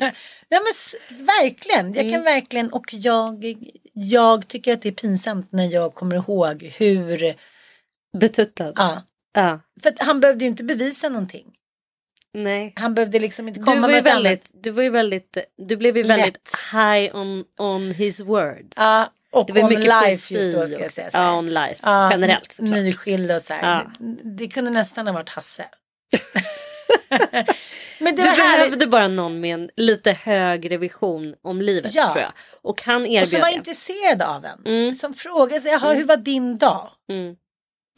Ja, 0.53 0.59
men 0.59 1.25
verkligen. 1.25 1.93
Jag 1.93 2.09
kan 2.13 2.23
verkligen 2.23 2.69
och 2.73 2.85
jag, 2.93 3.55
jag 3.93 4.47
tycker 4.47 4.73
att 4.73 4.81
det 4.81 4.89
är 4.89 4.93
pinsamt 4.93 5.51
när 5.51 5.65
jag 5.65 5.93
kommer 5.95 6.15
ihåg 6.15 6.63
hur, 6.77 7.35
Betuttad. 8.17 8.73
ja, 8.75 9.03
Ja. 9.33 9.59
för 9.83 9.93
han 9.99 10.19
behövde 10.19 10.45
ju 10.45 10.49
inte 10.49 10.63
bevisa 10.63 11.09
någonting. 11.09 11.45
Nej. 12.33 12.73
Han 12.75 12.93
behövde 12.93 13.19
liksom 13.19 13.47
inte 13.47 13.59
Du 13.59 13.63
komma 13.65 13.81
var, 13.81 13.89
ju 13.89 13.93
med 13.95 14.03
väldigt, 14.03 14.51
du 14.53 14.71
var 14.71 14.83
ju 14.83 14.89
väldigt, 14.89 15.37
du 15.57 15.75
blev 15.75 15.97
ju 15.97 16.03
väldigt 16.03 16.27
Lätt. 16.35 16.51
high 16.71 17.15
on, 17.15 17.45
on 17.57 17.91
his 17.91 18.19
words. 18.19 18.73
Ja, 18.75 19.09
och 19.31 19.47
Det 19.47 19.53
var 19.53 19.61
on 19.63 19.69
mycket 19.69 19.85
life 20.07 20.33
just 20.33 20.51
då 20.57 20.67
ska 20.67 20.79
jag 20.81 20.91
säga. 20.91 21.11
så. 21.11 21.17
Ja, 21.17 21.37
on 21.37 21.45
life. 21.53 21.75
Ja, 21.83 22.11
Generellt 22.11 22.51
såklart. 22.51 22.75
Nyskild 22.75 23.31
och 23.31 23.41
så 23.41 23.53
här. 23.53 23.73
Ja. 23.73 23.91
Det, 23.99 24.29
det 24.37 24.47
kunde 24.47 24.71
nästan 24.71 25.07
ha 25.07 25.13
varit 25.13 25.29
Hasse. 25.29 25.65
Men 27.99 28.15
det 28.15 28.21
Du 28.21 28.27
härligt. 28.29 28.65
behövde 28.65 28.87
bara 28.87 29.07
någon 29.07 29.39
med 29.39 29.53
en 29.53 29.69
lite 29.75 30.11
högre 30.11 30.77
vision 30.77 31.35
om 31.41 31.61
livet 31.61 31.95
Ja. 31.95 32.11
tror 32.13 32.21
jag. 32.21 32.31
Och 32.61 32.81
han 32.83 33.01
Och 33.01 33.07
som 33.07 33.15
erbjöd 33.15 33.41
var 33.41 33.47
det. 33.49 33.53
intresserad 33.55 34.21
av 34.21 34.45
en. 34.45 34.61
Mm. 34.65 34.93
Som 34.93 35.13
frågade 35.13 35.61
sig, 35.61 35.71
jaha 35.71 35.93
hur 35.93 36.03
var 36.03 36.17
din 36.17 36.57
dag? 36.57 36.89
Mm. 37.09 37.35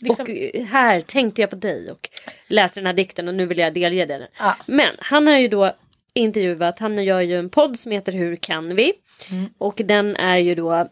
Liksom, 0.03 0.23
Och 0.23 0.29
eh, 0.29 0.65
här 0.65 1.01
tänkte 1.01 1.41
jag 1.41 1.49
på 1.49 1.55
dig 1.55 1.91
och 1.91 2.09
läste 2.47 2.79
den 2.79 2.86
här 2.88 2.93
dikten 2.93 3.27
och 3.27 3.33
nu 3.36 3.45
vill 3.45 3.57
jag 3.57 3.73
delge 3.73 4.05
den. 4.05 4.21
Ja. 4.39 4.55
Men 4.65 4.91
han 4.99 5.27
har 5.27 5.38
ju 5.38 5.47
då 5.47 5.73
intervjuat, 6.13 6.79
han 6.79 7.03
gör 7.03 7.21
ju 7.21 7.39
en 7.39 7.49
podd 7.49 7.79
som 7.79 7.91
heter 7.91 8.11
Hur 8.11 8.36
kan 8.36 8.75
vi? 8.75 8.93
Mm. 9.31 9.49
Och 9.57 9.81
den 9.86 10.15
är 10.15 10.38
ju 10.38 10.55
då 10.55 10.71
mm, 10.71 10.88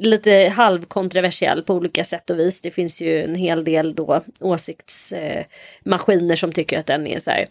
lite 0.00 0.52
halvkontroversiell 0.56 1.62
på 1.62 1.74
olika 1.74 2.04
sätt 2.04 2.30
och 2.30 2.38
vis. 2.38 2.60
Det 2.60 2.70
finns 2.70 3.00
ju 3.00 3.24
en 3.24 3.34
hel 3.34 3.64
del 3.64 3.94
då 3.94 4.22
åsiktsmaskiner 4.40 5.46
maskiner 5.84 6.36
som 6.36 6.52
tycker 6.52 6.78
att 6.78 6.86
den 6.86 7.06
är 7.06 7.20
så 7.20 7.30
här 7.30 7.46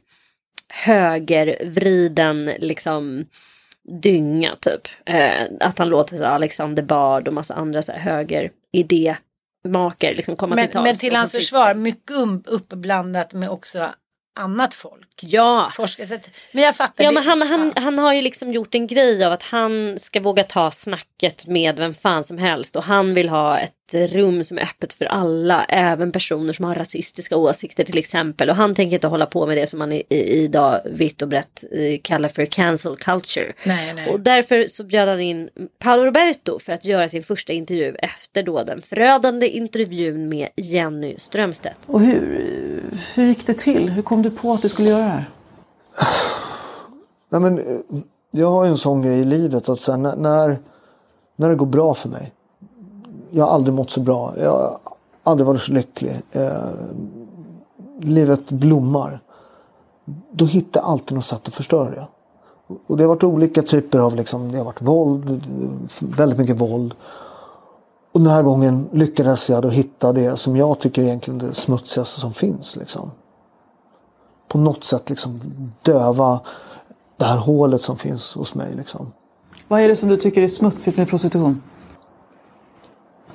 högervriden 0.67 2.45
liksom 2.45 3.25
dynga 4.01 4.55
typ. 4.55 4.87
Eh, 5.05 5.43
att 5.59 5.77
han 5.79 5.89
låter 5.89 6.17
så 6.17 6.25
Alexander 6.25 6.83
Bard 6.83 7.27
och 7.27 7.33
massa 7.33 7.53
andra 7.53 7.81
så 7.81 7.91
här 7.91 7.99
höger 7.99 8.51
idémakare 8.71 10.13
liksom 10.13 10.35
komma 10.35 10.55
men, 10.55 10.65
till 10.65 10.73
tals. 10.73 10.85
men 10.85 10.97
till 10.97 11.15
hans 11.15 11.31
försvar, 11.31 11.73
mycket 11.73 12.11
um- 12.11 12.43
uppblandat 12.47 13.33
med 13.33 13.49
också 13.49 13.89
annat 14.37 14.73
folk. 14.73 15.07
Ja. 15.21 15.71
Forskare. 15.75 16.07
Så 16.07 16.15
att, 16.15 16.29
men 16.51 16.63
jag 16.63 16.75
fattar. 16.75 17.03
Ja 17.03 17.09
det- 17.09 17.13
men 17.13 17.23
han, 17.23 17.41
han, 17.41 17.73
han 17.75 17.99
har 17.99 18.13
ju 18.13 18.21
liksom 18.21 18.51
gjort 18.53 18.75
en 18.75 18.87
grej 18.87 19.25
av 19.25 19.33
att 19.33 19.43
han 19.43 19.99
ska 19.99 20.19
våga 20.19 20.43
ta 20.43 20.71
snacket 20.71 21.47
med 21.47 21.75
vem 21.75 21.93
fan 21.93 22.23
som 22.23 22.37
helst 22.37 22.75
och 22.75 22.83
han 22.83 23.13
vill 23.13 23.29
ha 23.29 23.59
ett 23.59 23.73
rum 23.93 24.43
som 24.43 24.57
är 24.57 24.61
öppet 24.61 24.93
för 24.93 25.05
alla, 25.05 25.65
även 25.65 26.11
personer 26.11 26.53
som 26.53 26.65
har 26.65 26.75
rasistiska 26.75 27.37
åsikter 27.37 27.83
till 27.83 27.97
exempel 27.97 28.49
och 28.49 28.55
han 28.55 28.75
tänker 28.75 28.93
inte 28.93 29.07
hålla 29.07 29.25
på 29.25 29.45
med 29.45 29.57
det 29.57 29.67
som 29.67 29.79
man 29.79 29.93
i, 29.93 30.03
i, 30.09 30.43
idag 30.43 30.81
vitt 30.85 31.21
och 31.21 31.27
brett 31.27 31.63
eh, 31.71 31.99
kallar 32.03 32.29
för 32.29 32.45
cancel 32.45 32.95
culture. 32.95 33.53
Nej, 33.63 33.93
nej. 33.93 34.09
Och 34.09 34.19
därför 34.19 34.67
så 34.67 34.83
bjöd 34.83 35.07
han 35.07 35.19
in 35.19 35.49
Paolo 35.79 36.03
Roberto 36.03 36.59
för 36.59 36.73
att 36.73 36.85
göra 36.85 37.09
sin 37.09 37.23
första 37.23 37.53
intervju 37.53 37.95
efter 37.95 38.43
då 38.43 38.63
den 38.63 38.81
förödande 38.81 39.47
intervjun 39.47 40.29
med 40.29 40.49
Jenny 40.55 41.15
Strömstedt. 41.17 41.77
Och 41.85 42.01
hur, 42.01 42.83
hur 43.13 43.27
gick 43.27 43.47
det 43.47 43.53
till? 43.53 43.89
Hur 43.89 44.01
kom 44.01 44.21
du 44.21 44.31
på 44.31 44.53
att 44.53 44.61
du 44.61 44.69
skulle 44.69 44.89
göra 44.89 45.01
det 45.01 45.09
här? 45.09 45.25
Nej, 47.29 47.41
men, 47.41 47.57
eh, 47.57 47.79
jag 48.31 48.47
har 48.47 48.65
ju 48.65 48.71
en 48.71 48.77
sån 48.77 49.01
grej 49.01 49.19
i 49.19 49.25
livet 49.25 49.69
att 49.69 49.81
sen 49.81 50.01
när, 50.01 50.57
när 51.35 51.49
det 51.49 51.55
går 51.55 51.65
bra 51.65 51.93
för 51.93 52.09
mig. 52.09 52.33
Jag 53.31 53.45
har 53.45 53.51
aldrig 53.51 53.73
mått 53.73 53.89
så 53.89 53.99
bra. 53.99 54.33
Jag 54.37 54.51
har 54.51 54.79
aldrig 55.23 55.47
varit 55.47 55.61
så 55.61 55.71
lycklig. 55.71 56.21
Eh, 56.31 56.51
livet 57.99 58.51
blommar. 58.51 59.19
Då 60.31 60.45
hittar 60.45 60.81
jag 60.81 60.89
alltid 60.89 61.15
något 61.15 61.25
sätt 61.25 61.47
att 61.47 61.53
förstöra 61.53 61.89
det. 61.89 62.07
Och 62.87 62.97
det 62.97 63.03
har 63.03 63.07
varit 63.07 63.23
olika 63.23 63.61
typer 63.61 63.99
av 63.99 64.15
liksom, 64.15 64.51
det 64.51 64.57
har 64.57 64.65
varit 64.65 64.81
våld, 64.81 65.41
väldigt 66.01 66.39
mycket 66.39 66.61
våld. 66.61 66.93
Och 68.11 68.19
den 68.19 68.29
här 68.31 68.43
gången 68.43 68.89
lyckades 68.91 69.49
jag 69.49 69.63
då 69.63 69.69
hitta 69.69 70.13
det 70.13 70.37
som 70.37 70.55
jag 70.55 70.79
tycker 70.79 71.01
är 71.01 71.05
egentligen 71.05 71.37
det 71.37 71.53
smutsigaste 71.53 72.19
som 72.19 72.33
finns. 72.33 72.75
Liksom. 72.75 73.11
På 74.47 74.57
något 74.57 74.83
sätt 74.83 75.09
liksom 75.09 75.41
döva 75.81 76.39
det 77.17 77.25
här 77.25 77.37
hålet 77.37 77.81
som 77.81 77.97
finns 77.97 78.33
hos 78.33 78.55
mig. 78.55 78.73
Liksom. 78.75 79.11
Vad 79.67 79.81
är 79.81 79.87
det 79.87 79.95
som 79.95 80.09
du 80.09 80.17
tycker 80.17 80.41
är 80.41 80.47
smutsigt 80.47 80.97
med 80.97 81.09
prostitution? 81.09 81.61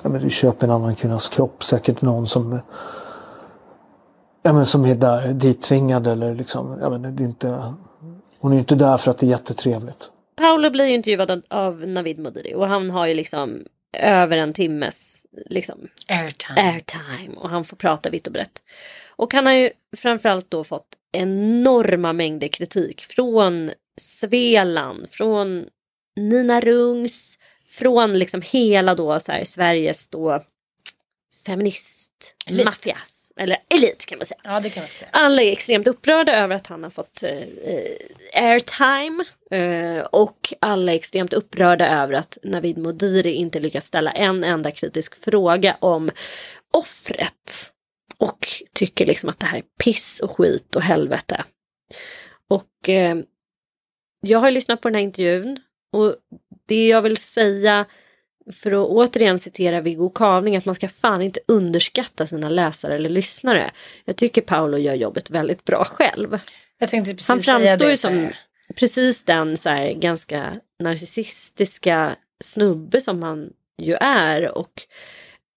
Ja, 0.03 0.09
men 0.09 0.21
du 0.21 0.29
köper 0.29 0.67
en 0.67 0.71
annan 0.73 0.95
kvinnas 0.95 1.29
kropp. 1.29 1.63
Säkert 1.63 2.01
någon 2.01 2.27
som, 2.27 2.59
ja, 4.43 4.53
men 4.53 4.65
som 4.65 4.85
är 4.85 4.95
där 4.95 5.33
dittvingad. 5.33 6.07
Eller 6.07 6.35
liksom, 6.35 6.77
ja, 6.81 6.89
men 6.89 7.15
det 7.15 7.23
är 7.23 7.25
inte, 7.25 7.73
hon 8.39 8.51
är 8.51 8.55
ju 8.55 8.59
inte 8.59 8.75
där 8.75 8.97
för 8.97 9.11
att 9.11 9.17
det 9.17 9.25
är 9.25 9.29
jättetrevligt. 9.29 10.09
Paolo 10.35 10.69
blir 10.69 10.85
ju 10.85 10.93
intervjuad 10.93 11.31
av- 11.31 11.41
av 11.49 11.87
Navid 11.87 12.19
Modiri 12.19 12.53
och 12.55 12.67
han 12.67 12.89
har 12.91 13.07
ju 13.07 13.13
liksom 13.13 13.63
över 13.97 14.37
en 14.37 14.53
timmes 14.53 15.25
liksom 15.49 15.87
Airtime. 16.07 16.61
airtime 16.61 17.35
och 17.37 17.49
han 17.49 17.65
får 17.65 17.77
prata 17.77 18.09
vitt 18.09 18.27
och 18.27 18.33
brett. 18.33 18.61
Och 19.15 19.33
han 19.33 19.45
har 19.45 19.53
ju 19.53 19.69
framförallt 19.97 20.51
då 20.51 20.63
fått 20.63 20.87
enorma 21.11 22.13
mängder 22.13 22.47
kritik 22.47 23.01
från 23.01 23.71
Sveland, 24.01 25.09
från 25.09 25.65
Nina 26.15 26.61
Rungs, 26.61 27.37
från 27.73 28.13
liksom 28.19 28.41
hela 28.41 28.95
då 28.95 29.19
så 29.19 29.31
här 29.31 29.43
Sveriges 29.43 30.09
då 30.09 30.43
feminist, 31.45 32.35
Elit. 32.45 32.65
maffias, 32.65 33.31
eller 33.35 33.57
elit 33.69 34.05
kan 34.05 34.17
man 34.17 34.25
säga. 34.25 34.39
Ja 34.43 34.59
det 34.59 34.69
kan 34.69 34.83
man 34.83 34.89
säga. 34.89 35.09
Alla 35.11 35.41
är 35.41 35.51
extremt 35.51 35.87
upprörda 35.87 36.35
över 36.35 36.55
att 36.55 36.67
han 36.67 36.83
har 36.83 36.89
fått 36.89 37.23
eh, 37.23 38.43
airtime. 38.43 39.25
Eh, 39.51 40.03
och 40.03 40.53
alla 40.59 40.91
är 40.91 40.95
extremt 40.95 41.33
upprörda 41.33 41.87
över 41.87 42.13
att 42.13 42.37
Navid 42.43 42.77
Modiri 42.77 43.31
inte 43.31 43.59
lyckas 43.59 43.85
ställa 43.85 44.11
en 44.11 44.43
enda 44.43 44.71
kritisk 44.71 45.15
fråga 45.15 45.77
om 45.79 46.11
offret. 46.71 47.71
Och 48.17 48.47
tycker 48.73 49.05
liksom 49.05 49.29
att 49.29 49.39
det 49.39 49.45
här 49.45 49.57
är 49.57 49.63
piss 49.83 50.19
och 50.19 50.37
skit 50.37 50.75
och 50.75 50.81
helvete. 50.81 51.43
Och 52.49 52.89
eh, 52.89 53.17
jag 54.21 54.39
har 54.39 54.51
lyssnat 54.51 54.81
på 54.81 54.89
den 54.89 54.95
här 54.95 55.01
intervjun 55.03 55.59
och 55.93 56.15
det 56.65 56.87
jag 56.87 57.01
vill 57.01 57.17
säga 57.17 57.85
för 58.51 58.71
att 58.71 58.87
återigen 58.87 59.39
citera 59.39 59.81
Viggo 59.81 60.09
Kavling 60.09 60.55
att 60.55 60.65
man 60.65 60.75
ska 60.75 60.89
fan 60.89 61.21
inte 61.21 61.39
underskatta 61.47 62.27
sina 62.27 62.49
läsare 62.49 62.95
eller 62.95 63.09
lyssnare. 63.09 63.71
Jag 64.05 64.15
tycker 64.15 64.41
Paolo 64.41 64.77
gör 64.77 64.93
jobbet 64.93 65.29
väldigt 65.29 65.63
bra 65.63 65.83
själv. 65.85 66.39
Han 67.27 67.39
framstår 67.39 67.89
ju 67.89 67.97
som 67.97 68.29
precis 68.75 69.23
den 69.23 69.57
så 69.57 69.69
här, 69.69 69.93
ganska 69.93 70.55
narcissistiska 70.79 72.15
snubbe 72.43 73.01
som 73.01 73.23
han 73.23 73.49
ju 73.77 73.93
är. 74.01 74.57
Och 74.57 74.81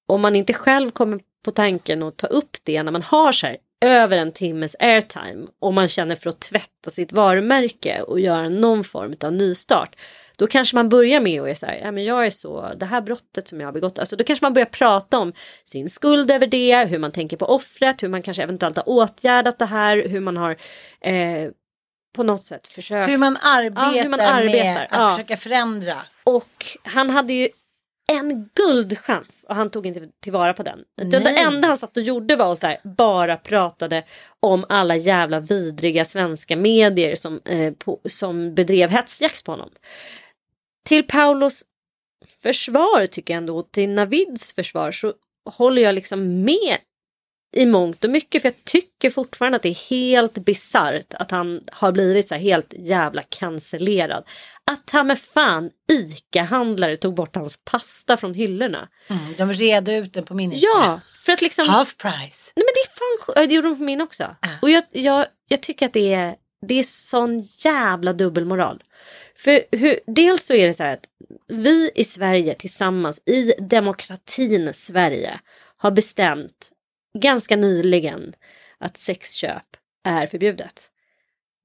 om 0.07 0.21
man 0.21 0.37
inte 0.37 0.53
själv 0.53 0.91
kommer 0.91 1.21
på 1.45 1.51
tanken 1.51 2.03
att 2.03 2.17
ta 2.17 2.27
upp 2.27 2.57
det 2.65 2.83
när 2.83 2.93
man 2.93 3.03
har 3.03 3.33
så 3.33 3.47
här 3.47 3.57
över 3.81 4.19
en 4.19 4.33
timmes 4.33 4.77
airtime 4.79 5.47
och 5.61 5.75
man 5.75 5.89
känner 5.89 6.15
för 6.15 6.31
att 6.31 6.41
tvätta 6.41 6.91
sitt 6.91 7.13
varumärke 7.13 8.03
och 8.03 8.21
göra 8.21 8.49
någon 8.49 8.85
form 8.85 9.15
av 9.21 9.33
nystart. 9.33 9.97
Då 10.39 10.47
kanske 10.47 10.77
man 10.77 10.89
börjar 10.89 11.21
med 11.21 11.43
att 11.43 11.59
säga, 11.59 11.85
ja 11.85 11.93
men 11.93 12.05
jag 12.05 12.27
är 12.27 12.31
så, 12.31 12.73
det 12.77 12.87
här 12.87 13.01
brottet 13.01 13.49
som 13.49 13.61
jag 13.61 13.67
har 13.67 13.73
begått, 13.73 13.99
alltså 13.99 14.17
då 14.17 14.25
kanske 14.25 14.45
man 14.45 14.53
börjar 14.53 14.67
prata 14.67 15.19
om 15.19 15.33
sin 15.65 15.91
skuld 15.91 16.31
över 16.31 16.47
det, 16.47 16.85
hur 16.85 16.99
man 16.99 17.13
tänker 17.13 17.37
på 17.37 17.47
offret, 17.47 18.03
hur 18.03 18.09
man 18.09 18.23
kanske 18.23 18.43
eventuellt 18.43 18.77
har 18.77 18.89
åtgärdat 18.89 19.59
det 19.59 19.67
här, 19.67 20.09
hur 20.09 20.21
man 20.21 20.37
har 20.37 20.57
eh, 21.01 21.51
på 22.17 22.23
något 22.23 22.43
sätt 22.43 22.67
försökt. 22.67 23.11
Hur 23.11 23.19
man 23.19 23.37
arbetar, 23.37 23.97
Ja, 23.97 24.03
hur 24.03 24.11
man 24.11 24.19
med 24.19 24.35
arbetar, 24.35 24.83
att 24.83 24.89
ja. 24.91 25.11
försöka 25.11 25.37
förändra. 25.37 25.97
Och 26.25 26.67
han 26.83 27.11
hade 27.11 27.33
ju 27.33 27.49
en 28.13 28.51
guldchans 28.55 29.47
och 29.49 29.57
han 29.57 29.71
tog 29.71 29.87
inte 29.87 30.09
tillvara 30.23 30.55
på 30.55 30.63
den. 30.63 30.79
Utan 31.01 31.11
det 31.11 31.31
Nej. 31.31 31.43
enda 31.43 31.69
han 31.69 31.77
satt 31.77 31.97
och 31.97 32.03
gjorde 32.03 32.37
var 32.37 32.53
att 32.53 32.59
så 32.59 32.67
här, 32.67 32.79
bara 32.85 33.37
pratade 33.37 34.05
om 34.41 34.65
alla 34.69 34.97
jävla 34.97 35.41
vidriga 35.41 36.05
svenska 36.05 36.57
medier 36.57 37.15
som, 37.15 37.41
eh, 37.45 37.73
på, 37.73 38.01
som 38.05 38.55
bedrev 38.55 38.91
hetsjakt 38.91 39.45
på 39.45 39.53
honom. 39.53 39.71
Till 40.87 41.03
Paulos 41.03 41.65
försvar 42.43 43.07
tycker 43.07 43.35
jag 43.35 43.39
ändå, 43.39 43.59
och 43.59 43.73
till 43.73 43.89
Navids 43.89 44.53
försvar 44.53 44.93
så 44.93 45.13
håller 45.51 45.83
jag 45.83 45.95
liksom 45.95 46.45
med 46.45 46.79
i 47.57 47.67
mångt 47.67 48.05
och 48.05 48.11
mycket 48.11 48.43
för 48.43 48.49
jag 48.49 48.65
tycker 48.65 49.11
fortfarande 49.11 49.57
att 49.57 49.63
det 49.63 49.69
är 49.69 49.91
helt 49.91 50.35
bisarrt 50.35 51.15
att 51.15 51.31
han 51.31 51.61
har 51.73 51.93
blivit 51.93 52.29
så 52.29 52.35
här 52.35 52.43
helt 52.43 52.75
jävla 52.79 53.23
cancellerad. 53.23 54.25
Att 54.65 54.91
han 54.91 55.07
med 55.07 55.19
fan 55.19 55.71
ICA-handlare 55.93 56.97
tog 56.97 57.15
bort 57.15 57.37
hans 57.37 57.59
pasta 57.65 58.17
från 58.17 58.35
hyllorna. 58.35 58.89
Mm, 59.09 59.35
de 59.39 59.53
red 59.53 59.89
ut 59.89 60.13
den 60.13 60.25
på 60.25 60.35
min 60.35 60.53
ICA. 60.53 60.67
Ja, 60.67 61.01
för 61.25 61.33
att 61.33 61.43
liksom... 61.43 61.69
Half 61.69 61.97
price. 61.97 62.53
Nej 62.57 62.65
men 62.65 62.73
det 62.75 62.81
är 62.81 62.95
fan 62.99 63.35
ja, 63.37 63.47
Det 63.47 63.55
gjorde 63.55 63.69
de 63.69 63.77
på 63.77 63.83
min 63.83 64.01
också. 64.01 64.37
Och 64.63 64.71
jag, 64.71 64.85
jag, 64.91 65.27
jag 65.49 65.63
tycker 65.63 65.87
att 65.87 65.93
det 65.93 66.15
är, 66.15 66.37
det 66.67 66.75
är 66.75 66.83
sån 66.83 67.41
jävla 67.41 68.13
dubbelmoral. 68.13 68.83
För 69.39 69.63
hur, 69.73 70.01
dels 70.07 70.45
så 70.45 70.55
är 70.55 70.67
det 70.67 70.75
så 70.75 70.83
här 70.83 70.93
att 70.93 71.09
vi 71.49 71.91
i 71.95 72.05
Sverige 72.05 72.55
tillsammans 72.55 73.23
i 73.27 73.53
demokratin 73.59 74.75
Sverige 74.75 75.41
har 75.77 75.91
bestämt 75.91 76.71
ganska 77.19 77.57
nyligen 77.57 78.35
att 78.79 78.99
sexköp 78.99 79.77
är 80.05 80.27
förbjudet. 80.27 80.91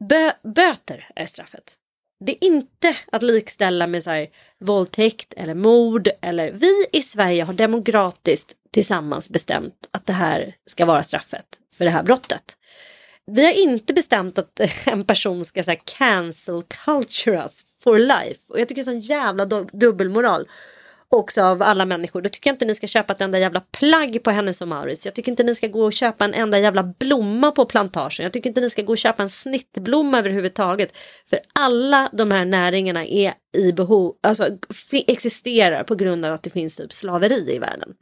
Bö, 0.10 0.32
böter 0.44 1.10
är 1.16 1.26
straffet. 1.26 1.78
Det 2.26 2.32
är 2.32 2.44
inte 2.44 2.96
att 3.12 3.24
likställa 3.24 3.88
med 3.88 4.04
så 4.04 4.10
här, 4.10 4.28
våldtäkt 4.60 5.34
eller 5.34 5.54
mord. 5.54 6.10
Eller, 6.22 6.52
vi 6.52 6.86
i 6.92 7.02
Sverige 7.02 7.44
har 7.44 7.54
demokratiskt 7.54 8.54
tillsammans 8.72 9.30
bestämt 9.30 9.88
att 9.92 10.06
det 10.06 10.14
här 10.14 10.56
ska 10.66 10.86
vara 10.86 11.04
straffet 11.04 11.46
för 11.74 11.86
det 11.86 11.92
här 11.92 12.04
brottet. 12.04 12.58
Vi 13.26 13.46
har 13.46 13.52
inte 13.52 13.94
bestämt 13.94 14.38
att 14.38 14.60
en 14.86 15.06
person 15.06 15.46
ska 15.46 15.64
så 15.64 15.72
här, 15.72 15.82
cancel 15.86 16.64
culture 16.86 17.44
us 17.44 17.64
for 17.80 18.00
life. 18.00 18.40
Och 18.48 18.60
jag 18.60 18.68
tycker 18.68 18.84
det 18.84 18.92
är 18.92 18.94
sån 18.94 19.00
jävla 19.00 19.46
dubbelmoral 19.72 20.48
också 21.12 21.42
av 21.44 21.62
alla 21.62 21.86
människor. 21.86 22.22
Då 22.22 22.30
tycker 22.30 22.50
jag 22.50 22.54
inte 22.56 22.66
ni 22.66 22.76
ska 22.76 22.88
köpa 22.88 23.14
ett 23.14 23.22
enda 23.22 23.40
jävla 23.40 23.60
plagg 23.60 24.24
på 24.24 24.32
Hennes 24.32 24.62
och 24.62 24.68
Mauritz. 24.68 25.06
Jag 25.06 25.16
tycker 25.16 25.32
inte 25.32 25.44
ni 25.44 25.56
ska 25.56 25.68
gå 25.68 25.84
och 25.84 25.94
köpa 25.94 26.26
en 26.26 26.34
enda 26.34 26.60
jävla 26.60 26.84
blomma 26.84 27.52
på 27.52 27.66
plantagen. 27.66 28.24
Jag 28.24 28.34
tycker 28.34 28.50
inte 28.50 28.62
ni 28.62 28.70
ska 28.70 28.82
gå 28.82 28.92
och 28.92 28.98
köpa 28.98 29.24
en 29.24 29.30
snittblomma 29.30 30.20
överhuvudtaget. 30.20 30.98
För 31.30 31.40
alla 31.54 32.10
de 32.14 32.32
här 32.32 32.46
näringarna 32.46 33.06
är 33.06 33.34
i 33.58 33.72
behov, 33.72 34.16
alltså 34.24 34.48
existerar 35.08 35.84
på 35.84 35.96
grund 35.96 36.26
av 36.26 36.34
att 36.34 36.44
det 36.44 36.50
finns 36.50 36.76
typ 36.78 36.94
slaveri 36.94 37.56
i 37.56 37.60
världen. 37.60 37.94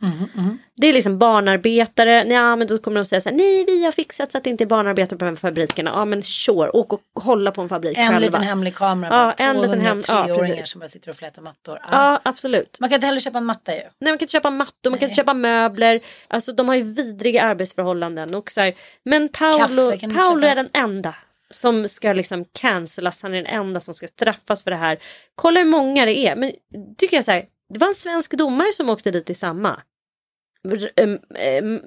Det 0.75 0.87
är 0.87 0.93
liksom 0.93 1.17
barnarbetare, 1.19 2.25
ja 2.27 2.55
men 2.55 2.67
då 2.67 2.77
kommer 2.77 2.99
de 2.99 3.05
säga 3.05 3.21
så 3.21 3.29
här, 3.29 3.35
nej 3.35 3.65
vi 3.67 3.85
har 3.85 3.91
fixat 3.91 4.31
så 4.31 4.37
att 4.37 4.43
det 4.43 4.49
inte 4.49 4.63
är 4.63 4.65
barnarbetare 4.65 5.19
på 5.19 5.25
de 5.25 5.29
här 5.31 5.35
fabrikerna. 5.35 5.91
Ja 5.91 6.05
men 6.05 6.23
sure, 6.23 6.69
åk 6.69 6.93
och 6.93 7.01
hålla 7.23 7.51
på 7.51 7.61
en 7.61 7.69
fabrik 7.69 7.97
En 7.97 8.07
själva. 8.07 8.19
liten 8.19 8.41
hemlig 8.41 8.75
kamera. 8.75 9.33
Ja, 9.37 9.45
en 9.45 9.57
liten 9.61 9.81
hem- 9.81 10.01
ja, 10.07 10.13
203-åringar 10.25 10.55
precis. 10.55 10.71
som 10.71 10.79
bara 10.79 10.89
sitter 10.89 11.09
och 11.09 11.15
flätar 11.15 11.41
mattor. 11.41 11.79
Ja. 11.81 11.87
Ja 11.91 12.19
absolut. 12.23 12.77
Man 12.79 12.89
kan 12.89 12.98
inte 12.99 13.07
heller 13.07 13.19
köpa 13.19 13.37
en 13.37 13.45
matta 13.45 13.75
ju. 13.75 13.81
Nej, 13.81 13.91
man 14.01 14.17
kan 14.17 14.23
inte 14.23 14.31
köpa 14.31 14.49
mattor, 14.49 14.89
man 14.89 14.99
kan 14.99 15.09
inte 15.09 15.21
köpa 15.21 15.33
möbler. 15.33 16.01
Alltså 16.27 16.51
de 16.53 16.67
har 16.67 16.75
ju 16.75 16.83
vidriga 16.83 17.43
arbetsförhållanden. 17.43 18.35
Och 18.35 18.51
så 18.51 18.61
här. 18.61 18.73
Men 19.03 19.29
Paolo, 19.29 19.91
Kaffe 19.91 20.13
Paolo 20.15 20.47
är 20.47 20.55
den 20.55 20.69
enda 20.73 21.15
som 21.51 21.87
ska 21.87 22.13
liksom 22.13 22.45
cancelas. 22.45 23.21
Han 23.21 23.33
är 23.33 23.37
den 23.43 23.53
enda 23.59 23.79
som 23.79 23.93
ska 23.93 24.07
straffas 24.07 24.63
för 24.63 24.71
det 24.71 24.77
här. 24.77 24.99
Kolla 25.35 25.59
hur 25.59 25.67
många 25.67 26.05
det 26.05 26.17
är. 26.17 26.35
Men 26.35 26.51
tycker 26.97 27.17
jag 27.17 27.25
så 27.25 27.31
här, 27.31 27.45
det 27.73 27.79
var 27.79 27.87
en 27.87 27.95
svensk 27.95 28.31
domare 28.33 28.73
som 28.73 28.89
åkte 28.89 29.11
dit 29.11 29.29
i 29.29 29.33
samma 29.33 29.81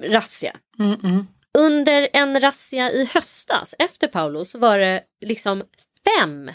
razzia. 0.02 0.56
Under 1.58 2.08
en 2.12 2.40
razzia 2.40 2.90
i 2.90 3.04
höstas 3.14 3.74
efter 3.78 4.08
Paolo 4.08 4.44
så 4.44 4.58
var 4.58 4.78
det 4.78 5.02
liksom 5.24 5.64
fem 6.04 6.50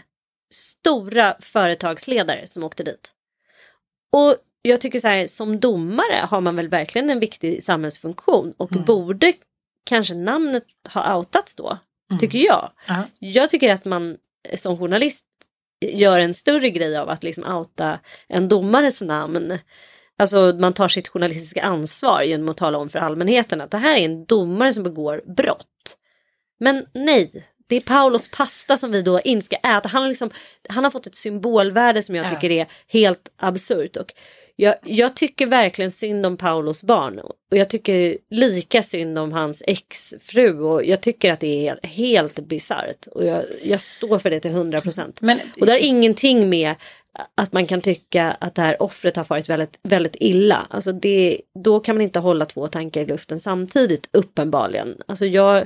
stora 0.53 1.35
företagsledare 1.39 2.47
som 2.47 2.63
åkte 2.63 2.83
dit. 2.83 3.13
Och 4.11 4.35
jag 4.61 4.81
tycker 4.81 4.99
så 4.99 5.07
här, 5.07 5.27
som 5.27 5.59
domare 5.59 6.25
har 6.29 6.41
man 6.41 6.55
väl 6.55 6.67
verkligen 6.67 7.09
en 7.09 7.19
viktig 7.19 7.63
samhällsfunktion 7.63 8.53
och 8.57 8.69
borde 8.69 9.33
kanske 9.83 10.13
namnet 10.15 10.63
ha 10.93 11.15
outats 11.17 11.55
då, 11.55 11.77
tycker 12.19 12.39
jag. 12.39 12.71
Ja. 12.87 13.03
Jag 13.19 13.49
tycker 13.49 13.73
att 13.73 13.85
man 13.85 14.17
eh, 14.49 14.57
som 14.57 14.77
journalist 14.77 15.25
gör 15.85 16.19
en 16.19 16.33
större 16.33 16.69
grej 16.69 16.97
av 16.97 17.09
att 17.09 17.23
liksom 17.23 17.43
outa 17.43 17.99
en 18.27 18.47
domares 18.49 19.01
namn. 19.01 19.57
Alltså 20.19 20.55
man 20.59 20.73
tar 20.73 20.87
sitt 20.87 21.07
journalistiska 21.07 21.63
ansvar 21.63 22.21
genom 22.21 22.49
att 22.49 22.57
tala 22.57 22.77
om 22.77 22.89
för 22.89 22.99
allmänheten 22.99 23.61
att 23.61 23.71
det 23.71 23.77
här 23.77 23.95
är 23.97 24.05
en 24.05 24.25
domare 24.25 24.73
som 24.73 24.83
begår 24.83 25.21
brott. 25.35 25.97
Men 26.59 26.85
nej, 26.93 27.45
det 27.69 27.75
är 27.75 27.81
Paulos 27.81 28.31
pasta 28.31 28.77
som 28.77 28.91
vi 28.91 29.01
då 29.01 29.21
inte 29.21 29.45
ska 29.45 29.55
äta. 29.55 29.89
Han 29.89 30.01
har, 30.01 30.09
liksom, 30.09 30.29
han 30.69 30.83
har 30.83 30.91
fått 30.91 31.07
ett 31.07 31.15
symbolvärde 31.15 32.01
som 32.03 32.15
jag 32.15 32.25
Ja. 32.25 32.29
tycker 32.29 32.49
är 32.51 32.67
helt 32.87 33.29
absurt. 33.37 33.97
Och 33.97 34.13
jag, 34.59 34.75
jag 34.83 35.15
tycker 35.15 35.45
verkligen 35.45 35.91
synd 35.91 36.25
om 36.25 36.37
Paulos 36.37 36.83
barn. 36.83 37.19
Och 37.19 37.57
jag 37.57 37.69
tycker 37.69 38.17
lika 38.29 38.83
synd 38.83 39.19
om 39.19 39.31
hans 39.31 39.63
exfru. 39.67 40.59
Och 40.59 40.85
jag 40.85 41.01
tycker 41.01 41.33
att 41.33 41.39
det 41.39 41.67
är 41.67 41.87
helt, 41.87 42.39
bisarrt. 42.39 43.07
Och 43.07 43.25
jag, 43.25 43.43
jag 43.63 43.81
står 43.81 44.19
för 44.19 44.29
det 44.29 44.39
till 44.39 44.51
100 44.51 44.81
procent. 44.81 45.19
Och 45.59 45.65
det 45.65 45.71
har 45.71 45.79
ingenting 45.79 46.49
med 46.49 46.75
att 47.35 47.53
man 47.53 47.65
kan 47.65 47.81
tycka 47.81 48.31
att 48.31 48.55
det 48.55 48.61
här 48.61 48.81
offret 48.81 49.15
har 49.15 49.23
farit 49.23 49.49
väldigt, 49.49 49.79
väldigt 49.83 50.15
illa. 50.19 50.67
Alltså 50.69 50.91
det, 50.91 51.41
då 51.63 51.79
kan 51.79 51.95
man 51.95 52.01
inte 52.01 52.19
hålla 52.19 52.45
två 52.45 52.67
tankar 52.67 53.01
i 53.01 53.05
luften 53.05 53.39
samtidigt 53.39 54.09
uppenbarligen. 54.11 55.01
Alltså 55.05 55.25
jag, 55.25 55.65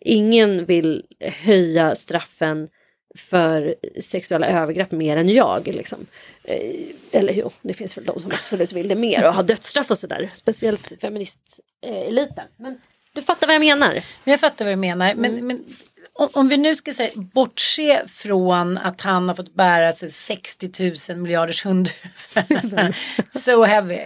ingen 0.00 0.64
vill 0.64 1.04
höja 1.20 1.94
straffen 1.94 2.68
för 3.14 3.74
sexuella 4.02 4.46
övergrepp 4.48 4.90
mer 4.92 5.16
än 5.16 5.28
jag. 5.28 5.66
Liksom. 5.66 6.06
Eh, 6.44 6.80
Eller 7.10 7.32
jo, 7.32 7.50
det 7.62 7.74
finns 7.74 7.98
väl 7.98 8.04
de 8.04 8.20
som 8.20 8.30
absolut 8.30 8.72
vill 8.72 8.88
det 8.88 8.94
mer 8.94 9.26
och 9.26 9.34
har 9.34 9.42
dödsstraff 9.42 9.90
och 9.90 9.98
sådär. 9.98 10.30
Speciellt 10.34 10.92
feministeliten. 11.00 12.44
Men 12.56 12.80
du 13.12 13.22
fattar 13.22 13.46
vad 13.46 13.54
jag 13.54 13.60
menar. 13.60 13.92
Men 14.24 14.32
jag 14.32 14.40
fattar 14.40 14.64
vad 14.64 14.72
du 14.72 14.76
menar. 14.76 15.14
Men, 15.14 15.32
Mm. 15.32 15.46
men 15.46 15.64
om, 16.14 16.28
om 16.32 16.48
vi 16.48 16.56
nu 16.56 16.74
ska 16.74 16.94
säga, 16.94 17.10
bortse 17.16 18.08
från 18.08 18.78
att 18.78 19.00
han 19.00 19.28
har 19.28 19.34
fått 19.36 19.54
bära 19.54 19.92
sig 19.92 20.10
60 20.10 20.92
000 21.10 21.18
miljarders 21.18 21.64
hundhuvud. 21.66 22.94
so 23.30 23.62
heavy. 23.64 24.00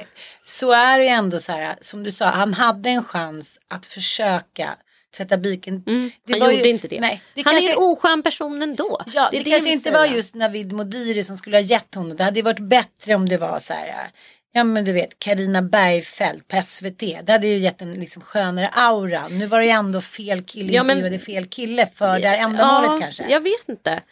Så 0.45 0.73
är 0.73 0.99
det 0.99 1.09
ändå 1.09 1.39
så 1.39 1.53
här, 1.53 1.77
som 1.81 2.03
du 2.03 2.13
sa, 2.13 2.27
han 2.27 2.55
hade 2.55 2.91
en 2.91 3.05
chans 3.05 3.61
att 3.69 3.87
försöka 3.87 4.77
tvätta 5.17 5.37
byken. 5.37 5.83
Det 5.85 5.91
Mm. 5.91 6.11
Han 6.29 6.41
gjorde 6.41 6.65
ju, 6.65 6.71
inte 6.71 6.89
det. 6.89 7.01
Nej, 7.01 7.23
det 7.35 7.43
han 7.45 7.55
kanske, 7.55 7.71
är 7.71 7.73
en 7.73 7.83
oskön 7.83 8.23
person 8.23 8.63
ändå. 8.63 9.03
Ja, 9.15 9.29
det, 9.31 9.37
är 9.37 9.45
kanske 9.45 9.51
jag 9.51 9.61
vill 9.61 9.73
inte 9.73 9.91
säga. 9.91 9.99
var 9.99 10.07
just 10.07 10.35
Navid 10.35 10.73
Modiri 10.73 11.25
som 11.25 11.37
skulle 11.37 11.57
ha 11.57 11.63
gett 11.63 11.95
honom. 11.95 12.17
Det 12.17 12.25
hade 12.25 12.39
ju 12.39 12.43
varit 12.43 12.59
bättre 12.59 13.15
om 13.15 13.29
det 13.29 13.39
var 13.39 13.59
så 13.59 13.73
här. 13.73 14.11
Ja 14.53 14.65
men 14.65 14.85
du 14.85 14.93
vet 14.93 15.19
Karina 15.19 15.63
Bergfeldt 15.63 16.49
på 16.49 16.63
SVT. 16.63 16.99
Det 16.99 17.33
hade 17.33 17.47
ju 17.47 17.59
gett 17.59 17.83
en 17.83 17.93
liksom 17.93 18.23
skönare 18.23 18.69
aura. 18.69 19.29
Nu 19.29 19.47
var 19.47 19.59
det 19.59 19.65
ju 19.65 19.71
ändå 19.71 20.01
fel 20.01 20.43
kille 20.43 20.73
Ja, 20.73 20.83
men- 20.83 21.21
fel 21.21 21.47
kille 21.47 21.87
för 21.95 22.19
det 22.19 22.29
här 22.29 22.39
ändamålet 22.39 22.91
ja, 22.93 22.99
kanske. 23.01 23.31
Jag 23.31 23.41
vet 23.41 23.69
inte. 23.69 24.03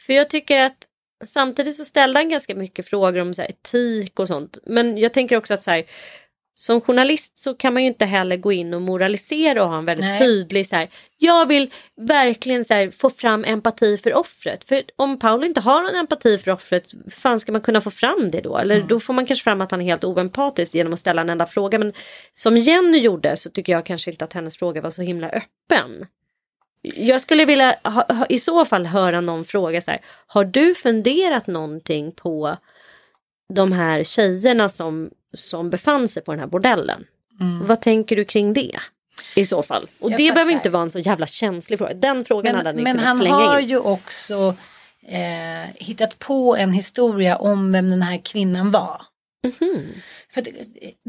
För 0.00 0.12
jag 0.12 0.30
tycker 0.30 0.58
att 0.58 0.86
samtidigt 1.24 1.76
så 1.76 1.84
ställde 1.84 2.18
han 2.18 2.28
ganska 2.28 2.54
mycket 2.54 2.88
frågor 2.88 3.20
om 3.20 3.34
så 3.34 3.42
här, 3.42 3.50
etik 3.50 4.20
och 4.20 4.28
sånt. 4.28 4.58
Men 4.66 4.98
jag 4.98 5.12
tänker 5.12 5.36
också 5.36 5.54
att 5.54 5.62
så 5.62 5.70
här, 5.70 5.84
som 6.58 6.80
journalist 6.80 7.38
så 7.38 7.54
kan 7.54 7.72
man 7.74 7.82
ju 7.82 7.88
inte 7.88 8.04
heller 8.04 8.36
gå 8.36 8.52
in 8.52 8.74
och 8.74 8.82
moralisera 8.82 9.62
och 9.62 9.68
ha 9.68 9.78
en 9.78 9.84
väldigt 9.84 10.06
Nej. 10.06 10.18
tydlig 10.18 10.66
så 10.68 10.76
här. 10.76 10.88
Jag 11.18 11.46
vill 11.46 11.70
verkligen 11.96 12.64
så 12.64 12.74
här, 12.74 12.90
få 12.90 13.10
fram 13.10 13.44
empati 13.44 13.96
för 13.96 14.14
offret. 14.14 14.64
För 14.64 14.82
om 14.96 15.18
Paolo 15.18 15.44
inte 15.44 15.60
har 15.60 15.82
någon 15.82 15.94
empati 15.94 16.38
för 16.38 16.50
offret, 16.50 16.90
fan 17.10 17.40
ska 17.40 17.52
man 17.52 17.60
kunna 17.60 17.80
få 17.80 17.90
fram 17.90 18.30
det 18.30 18.40
då? 18.40 18.58
Eller 18.58 18.82
då 18.82 19.00
får 19.00 19.14
man 19.14 19.26
kanske 19.26 19.44
fram 19.44 19.60
att 19.60 19.70
han 19.70 19.80
är 19.80 19.84
helt 19.84 20.04
oempatisk 20.04 20.74
genom 20.74 20.92
att 20.92 21.00
ställa 21.00 21.22
en 21.22 21.30
enda 21.30 21.46
fråga. 21.46 21.78
Men 21.78 21.92
som 22.32 22.56
Jenny 22.56 22.98
gjorde 22.98 23.36
så 23.36 23.50
tycker 23.50 23.72
jag 23.72 23.86
kanske 23.86 24.10
inte 24.10 24.24
att 24.24 24.32
hennes 24.32 24.58
fråga 24.58 24.80
var 24.80 24.90
så 24.90 25.02
himla 25.02 25.28
öppen. 25.28 26.06
Jag 26.82 27.20
skulle 27.20 27.44
vilja 27.44 27.76
ha, 27.82 28.14
ha, 28.14 28.26
i 28.28 28.38
så 28.38 28.64
fall 28.64 28.86
höra 28.86 29.20
någon 29.20 29.44
fråga 29.44 29.80
så 29.80 29.90
här. 29.90 30.00
Har 30.26 30.44
du 30.44 30.74
funderat 30.74 31.46
någonting 31.46 32.12
på 32.12 32.56
de 33.54 33.72
här 33.72 34.04
tjejerna 34.04 34.68
som, 34.68 35.10
som 35.36 35.70
befann 35.70 36.08
sig 36.08 36.22
på 36.22 36.32
den 36.32 36.40
här 36.40 36.46
bordellen? 36.46 37.04
Vad 37.62 37.80
tänker 37.80 38.16
du 38.16 38.24
kring 38.24 38.52
det? 38.52 38.80
I 39.36 39.46
så 39.46 39.62
fall. 39.62 39.86
Och 40.00 40.10
Jag 40.10 40.18
det 40.18 40.32
behöver 40.32 40.44
fattar. 40.44 40.50
inte 40.50 40.70
vara 40.70 40.82
en 40.82 40.90
så 40.90 40.98
jävla 40.98 41.26
känslig 41.26 41.78
fråga. 41.78 41.94
Den 41.94 42.24
frågan 42.24 42.54
hade 42.56 42.72
Men, 42.72 42.76
ni 42.76 42.82
men 42.82 42.98
han 42.98 43.26
har 43.26 43.58
in. 43.58 43.68
ju 43.68 43.78
också 43.78 44.54
eh, 45.08 45.70
hittat 45.74 46.18
på 46.18 46.56
en 46.56 46.72
historia 46.72 47.36
om 47.36 47.72
vem 47.72 47.90
den 47.90 48.02
här 48.02 48.18
kvinnan 48.24 48.70
var. 48.70 49.02
Mhm. 49.44 49.86
För 50.30 50.40
att, 50.40 50.46
eh, 50.46 50.54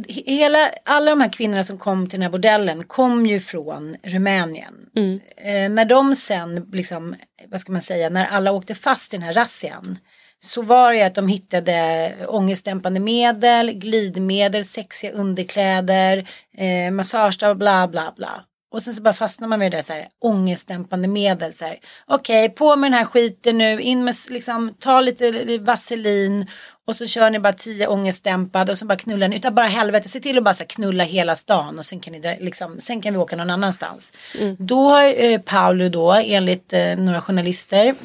hela, 0.08 0.70
alla 0.86 1.10
de 1.12 1.22
här 1.22 1.32
kvinnorna 1.34 1.64
som 1.64 1.78
kom 1.78 2.10
till 2.10 2.20
den 2.20 2.22
här 2.24 2.30
bordellen 2.30 2.84
kom 2.84 3.26
ju 3.26 3.40
från 3.40 3.96
Rumänien. 4.04 4.74
Mm. 4.96 5.20
Eh, 5.38 5.70
när 5.76 5.86
de 5.86 6.16
sen, 6.16 6.70
liksom, 6.74 7.16
vad 7.48 7.62
ska 7.62 7.72
man 7.72 7.82
säga, 7.82 8.10
när 8.10 8.26
alla 8.26 8.52
åkte 8.52 8.76
fast 8.76 9.14
i 9.14 9.18
den 9.18 9.24
här 9.26 9.34
razzian. 9.34 9.98
Så 10.40 10.62
var 10.62 10.94
det 10.94 11.04
att 11.04 11.16
de 11.16 11.28
hittade 11.28 12.16
ångestdämpande 12.28 13.00
medel, 13.00 13.72
glidmedel, 13.72 14.66
sexiga 14.66 15.12
underkläder, 15.12 16.30
eh, 16.58 16.92
massagestav, 16.92 17.56
bla 17.56 17.88
bla 17.88 18.14
bla. 18.16 18.44
Och 18.72 18.82
sen 18.82 18.94
så 18.94 19.02
bara 19.02 19.14
fastnar 19.14 19.48
man 19.48 19.60
med 19.60 19.72
det 19.72 19.78
där 19.78 19.82
så 19.82 19.94
här, 19.94 20.08
ångestdämpande 20.22 21.08
medel. 21.08 21.54
så 21.54 21.66
här. 21.66 21.80
Okej, 22.08 22.50
på 22.50 22.76
med 22.76 22.92
den 22.92 22.98
här 22.98 23.06
skiten 23.06 23.58
nu, 23.58 23.82
in 23.82 24.04
med 24.04 24.16
liksom, 24.30 24.74
ta 24.80 25.02
lite 25.02 25.58
vaselin 25.58 26.48
och 26.88 26.96
så 26.96 27.08
kör 27.08 27.30
ni 27.30 27.40
bara 27.40 27.54
tio 27.54 27.88
ångestdämpade 27.88 28.72
och 28.72 28.78
så 28.78 28.86
bara 28.86 28.98
knullar 28.98 29.28
ni 29.28 29.36
utav 29.36 29.54
bara 29.54 29.66
helvete. 29.66 30.10
Se 30.10 30.20
till 30.20 30.38
att 30.38 30.44
bara 30.44 30.54
så 30.54 30.64
här, 30.64 30.68
knulla 30.68 31.04
hela 31.04 31.36
stan 31.36 31.80
och 31.80 31.86
sen 31.86 32.00
kan, 32.00 32.14
ni, 32.14 32.38
liksom, 32.40 32.80
sen 32.80 33.02
kan 33.02 33.14
vi 33.14 33.20
åka 33.20 33.36
någon 33.36 33.50
annanstans. 33.50 34.14
Då 34.58 34.90
har 34.90 35.24
eh, 35.24 35.40
Paolo 35.40 35.90
då 35.90 36.12
enligt 36.14 36.74
eh, 36.74 36.98
några 36.98 37.22
journalister 37.22 37.96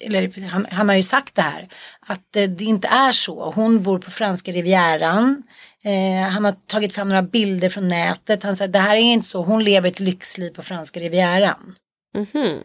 eller 0.00 0.48
han, 0.48 0.66
han 0.70 0.88
har 0.88 0.96
ju 0.96 1.02
sagt 1.02 1.34
det 1.34 1.42
här, 1.42 1.68
att 2.00 2.36
eh, 2.36 2.44
det 2.44 2.64
inte 2.64 2.88
är 2.88 3.12
så. 3.12 3.50
Hon 3.50 3.82
bor 3.82 3.98
på 3.98 4.10
franska 4.10 4.52
rivieran. 4.52 5.42
Eh, 5.84 6.28
han 6.30 6.44
har 6.44 6.52
tagit 6.52 6.92
fram 6.92 7.08
några 7.08 7.22
bilder 7.22 7.68
från 7.68 7.88
nätet. 7.88 8.42
Han 8.42 8.56
säger 8.56 8.72
det 8.72 8.78
här 8.78 8.96
är 8.96 9.00
inte 9.00 9.28
så. 9.28 9.42
Hon 9.42 9.64
lever 9.64 9.88
ett 9.88 10.00
lyxliv 10.00 10.50
på 10.50 10.62
franska 10.62 11.00
rivieran. 11.00 11.74
Mhm. 12.14 12.62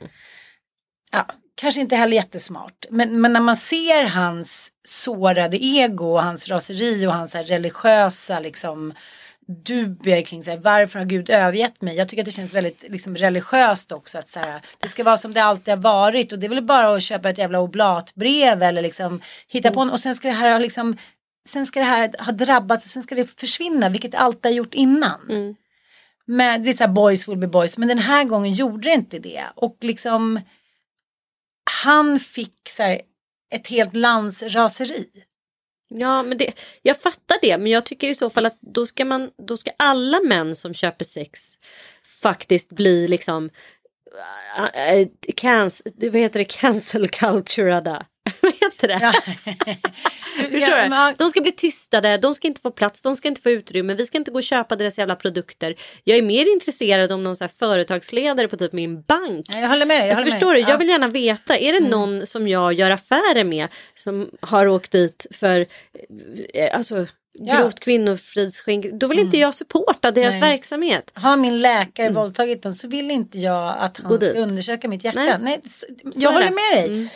Ja, 1.11 1.27
kanske 1.55 1.81
inte 1.81 1.95
heller 1.95 2.17
jättesmart. 2.17 2.85
Men, 2.89 3.21
men 3.21 3.33
när 3.33 3.41
man 3.41 3.57
ser 3.57 4.03
hans 4.03 4.71
sårade 4.87 5.63
ego 5.63 6.05
och 6.05 6.23
hans 6.23 6.47
raseri 6.47 7.07
och 7.07 7.13
hans 7.13 7.35
religiösa 7.35 8.39
liksom 8.39 8.93
dubier 9.47 10.21
kring 10.21 10.43
så 10.43 10.51
här, 10.51 10.57
varför 10.57 10.99
har 10.99 11.05
Gud 11.05 11.29
övergett 11.29 11.81
mig? 11.81 11.95
Jag 11.95 12.09
tycker 12.09 12.21
att 12.21 12.25
det 12.25 12.31
känns 12.31 12.53
väldigt 12.53 12.85
liksom, 12.89 13.15
religiöst 13.15 13.91
också 13.91 14.17
att 14.17 14.27
så 14.27 14.39
här, 14.39 14.61
det 14.79 14.87
ska 14.87 15.03
vara 15.03 15.17
som 15.17 15.33
det 15.33 15.43
alltid 15.43 15.73
har 15.73 15.81
varit 15.81 16.31
och 16.31 16.39
det 16.39 16.47
är 16.47 16.49
väl 16.49 16.63
bara 16.63 16.95
att 16.95 17.03
köpa 17.03 17.29
ett 17.29 17.37
jävla 17.37 17.59
oblatbrev 17.59 18.63
eller 18.63 18.81
liksom 18.81 19.21
hitta 19.47 19.71
på 19.71 19.79
en, 19.81 19.89
och 19.91 19.99
sen 19.99 20.15
ska 20.15 20.27
det 20.27 20.33
här 20.33 20.51
ha 20.51 20.59
liksom 20.59 20.97
sen 21.49 21.65
ska 21.65 21.79
det 21.79 21.85
här 21.85 22.13
ha 22.19 22.31
drabbats, 22.31 22.91
sen 22.91 23.03
ska 23.03 23.15
det 23.15 23.39
försvinna 23.39 23.89
vilket 23.89 24.11
det 24.11 24.17
alltid 24.17 24.45
har 24.45 24.51
gjort 24.57 24.73
innan. 24.73 25.19
Men 26.25 26.63
det 26.63 26.69
är 26.69 26.73
så 26.73 26.83
här 26.83 26.91
boys 26.91 27.27
will 27.27 27.37
be 27.37 27.47
boys 27.47 27.77
men 27.77 27.87
den 27.87 27.99
här 27.99 28.23
gången 28.23 28.53
gjorde 28.53 28.89
det 28.89 28.93
inte 28.93 29.19
det 29.19 29.43
och 29.55 29.77
liksom 29.81 30.39
han 31.83 32.19
fick 32.19 32.69
så 32.69 32.83
här, 32.83 33.01
ett 33.53 33.67
helt 33.67 33.95
lands 33.95 34.43
raseri. 34.43 35.07
Ja, 35.95 36.23
men 36.23 36.37
det, 36.37 36.53
jag 36.81 37.01
fattar 37.01 37.37
det. 37.41 37.57
Men 37.57 37.71
jag 37.71 37.85
tycker 37.85 38.09
i 38.09 38.15
så 38.15 38.29
fall 38.29 38.45
att 38.45 38.57
då 38.61 38.85
ska, 38.85 39.05
man, 39.05 39.31
då 39.47 39.57
ska 39.57 39.71
alla 39.77 40.19
män 40.19 40.55
som 40.55 40.73
köper 40.73 41.05
sex 41.05 41.57
faktiskt 42.21 42.69
bli 42.69 43.07
liksom 43.07 43.49
äh, 44.57 44.63
äh, 44.63 44.91
äh, 44.91 44.99
uh, 44.99 45.01
uh, 45.01 45.33
cance, 45.35 45.83
vad 45.95 46.15
heter 46.15 46.39
det, 46.39 46.45
cancel 46.45 47.07
culturada. 47.07 48.05
vad 48.47 48.53
heter 48.61 48.87
det? 48.87 48.99
Förstår 50.37 50.59
Ja, 50.59 50.83
du? 50.83 50.89
men- 50.89 51.15
De 51.17 51.29
ska 51.29 51.41
bli 51.41 51.51
tystade, 51.51 52.17
de 52.17 52.35
ska 52.35 52.47
inte 52.47 52.61
få 52.61 52.71
plats, 52.71 53.01
de 53.01 53.15
ska 53.15 53.27
inte 53.27 53.41
få 53.41 53.49
utrymme, 53.49 53.93
vi 53.93 54.05
ska 54.05 54.17
inte 54.17 54.31
gå 54.31 54.37
och 54.37 54.43
köpa 54.43 54.75
deras 54.75 54.97
jävla 54.97 55.15
produkter. 55.15 55.75
Jag 56.03 56.17
är 56.17 56.21
mer 56.21 56.53
intresserad 56.53 57.11
om 57.11 57.23
någon 57.23 57.35
så 57.35 57.47
företagsledare 57.47 58.47
på 58.47 58.57
typ 58.57 58.73
min 58.73 59.01
bank. 59.01 59.45
Ja, 59.49 59.59
jag 59.59 59.69
håller 59.69 59.85
med 59.85 60.01
dig. 60.01 60.07
Jag 60.07 60.17
Alltså, 60.17 60.31
förstår 60.31 60.53
med 60.53 60.65
du? 60.65 60.69
Jag 60.71 60.77
vill 60.77 60.89
gärna 60.89 61.07
veta, 61.07 61.57
är 61.57 61.73
det 61.73 61.87
någon 61.87 62.25
som 62.25 62.47
jag 62.47 62.73
gör 62.73 62.91
affärer 62.91 63.43
med 63.43 63.67
som 63.95 64.29
har 64.41 64.67
åkt 64.67 64.91
dit 64.91 65.27
för 65.31 65.65
eh, 66.53 66.77
alltså, 66.77 67.05
Ja. 67.39 67.57
grovt 67.61 67.79
kvinnofridsskänk? 67.79 68.85
Då 68.93 69.07
vill 69.07 69.19
inte 69.19 69.37
jag 69.37 69.53
supporta 69.53 70.11
deras 70.11 70.31
Nej. 70.31 70.41
verksamhet. 70.41 71.11
Har 71.13 71.37
min 71.37 71.61
läkare 71.61 72.09
våldtagit 72.09 72.63
någon 72.63 72.73
så 72.73 72.87
vill 72.87 73.11
inte 73.11 73.39
jag 73.39 73.75
att 73.79 73.97
han 73.97 74.21
ska 74.21 74.29
undersöka 74.33 74.87
mitt 74.87 75.03
hjärta. 75.03 75.19
Nej. 75.23 75.37
Nej. 75.41 75.59
så, 75.63 75.69
Så 75.69 76.11
jag 76.15 76.31
håller 76.31 76.45
det. 76.49 76.51
med 76.85 76.89
dig. 76.91 77.09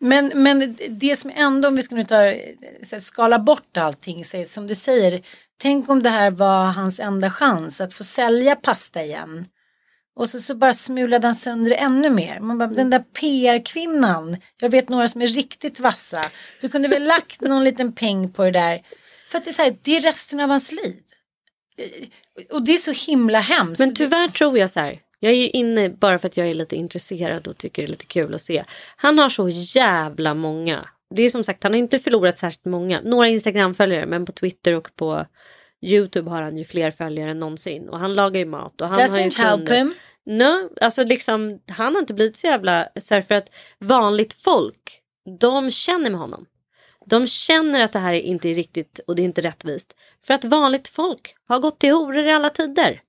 Men, 0.00 0.32
men 0.34 0.76
det 0.88 1.16
som 1.16 1.32
ändå, 1.34 1.68
om 1.68 1.76
vi 1.76 1.82
ska 1.82 1.94
nu 1.94 2.04
ta, 2.04 2.32
skala 3.00 3.38
bort 3.38 3.76
allting, 3.76 4.24
så 4.24 4.36
är, 4.36 4.44
som 4.44 4.66
du 4.66 4.74
säger, 4.74 5.22
tänk 5.60 5.88
om 5.88 6.02
det 6.02 6.10
här 6.10 6.30
var 6.30 6.66
hans 6.66 7.00
enda 7.00 7.30
chans 7.30 7.80
att 7.80 7.94
få 7.94 8.04
sälja 8.04 8.56
pasta 8.56 9.02
igen. 9.02 9.44
Och 10.16 10.30
så, 10.30 10.40
så 10.40 10.54
bara 10.54 10.72
smulade 10.72 11.26
han 11.26 11.34
sönder 11.34 11.72
ännu 11.72 12.10
mer. 12.10 12.40
Man 12.40 12.58
bara, 12.58 12.68
den 12.68 12.90
där 12.90 12.98
PR-kvinnan, 13.20 14.36
jag 14.60 14.70
vet 14.70 14.88
några 14.88 15.08
som 15.08 15.22
är 15.22 15.26
riktigt 15.26 15.80
vassa. 15.80 16.30
Du 16.60 16.68
kunde 16.68 16.88
väl 16.88 17.04
lagt 17.04 17.40
någon 17.40 17.64
liten 17.64 17.92
peng 17.92 18.32
på 18.32 18.44
det 18.44 18.50
där. 18.50 18.80
För 19.30 19.38
att 19.38 19.44
det 19.44 19.50
är 19.50 19.54
så 19.54 19.62
här, 19.62 19.76
det 19.82 19.96
är 19.96 20.00
resten 20.00 20.40
av 20.40 20.48
hans 20.48 20.72
liv. 20.72 21.02
Eh, 21.78 22.46
och 22.50 22.64
det 22.64 22.74
är 22.74 22.78
så 22.78 22.92
himla 22.92 23.40
hemskt. 23.40 23.78
Men 23.78 23.94
tyvärr 23.94 24.28
tror 24.28 24.58
jag 24.58 24.70
så 24.70 24.80
här. 24.80 25.00
Jag 25.20 25.32
är 25.32 25.36
ju 25.36 25.48
inne 25.48 25.88
bara 25.88 26.18
för 26.18 26.28
att 26.28 26.36
jag 26.36 26.48
är 26.48 26.54
lite 26.54 26.76
intresserad 26.76 27.48
och 27.48 27.58
tycker 27.58 27.82
det 27.82 27.86
är 27.86 27.90
lite 27.90 28.06
kul 28.06 28.34
att 28.34 28.40
se. 28.40 28.64
Han 28.96 29.18
har 29.18 29.28
så 29.28 29.48
jävla 29.48 30.34
många. 30.34 30.88
Det 31.14 31.22
är 31.22 31.30
som 31.30 31.44
sagt, 31.44 31.62
han 31.62 31.72
har 31.72 31.78
inte 31.78 31.98
förlorat 31.98 32.38
särskilt 32.38 32.64
många. 32.64 33.00
Några 33.04 33.28
Instagram-följare, 33.28 34.06
men 34.06 34.26
på 34.26 34.32
Twitter 34.32 34.72
och 34.72 34.88
på 34.96 35.26
Youtube 35.82 36.30
har 36.30 36.42
han 36.42 36.56
ju 36.56 36.64
fler 36.64 36.90
följare 36.90 37.30
än 37.30 37.38
någonsin. 37.38 37.88
Och 37.88 37.98
han 37.98 38.14
lagar 38.14 38.38
ju 38.38 38.46
mat. 38.46 38.80
Och 38.80 38.88
han 38.88 38.96
har 39.10 39.18
ju 39.18 39.24
Doesn't 39.24 39.38
help 39.38 39.56
kunder. 39.56 39.76
him. 39.76 39.94
No, 40.26 40.70
alltså 40.80 41.04
liksom, 41.04 41.60
han 41.68 41.94
har 41.94 42.00
inte 42.00 42.14
blivit 42.14 42.36
så 42.36 42.46
jävla... 42.46 42.88
Så 43.00 43.22
för 43.22 43.34
att 43.34 43.50
vanligt 43.78 44.32
folk, 44.32 45.00
de 45.40 45.70
känner 45.70 46.10
med 46.10 46.20
honom. 46.20 46.46
De 47.06 47.26
känner 47.26 47.80
att 47.80 47.92
det 47.92 47.98
här 47.98 48.12
inte 48.12 48.48
är 48.48 48.54
riktigt 48.54 49.00
och 49.06 49.16
det 49.16 49.22
är 49.22 49.24
inte 49.24 49.40
rättvist. 49.42 49.96
För 50.26 50.34
att 50.34 50.44
vanligt 50.44 50.88
folk 50.88 51.34
har 51.48 51.58
gått 51.58 51.80
till 51.80 51.92
horor 51.92 52.26
i 52.26 52.32
alla 52.32 52.50
tider. 52.50 53.00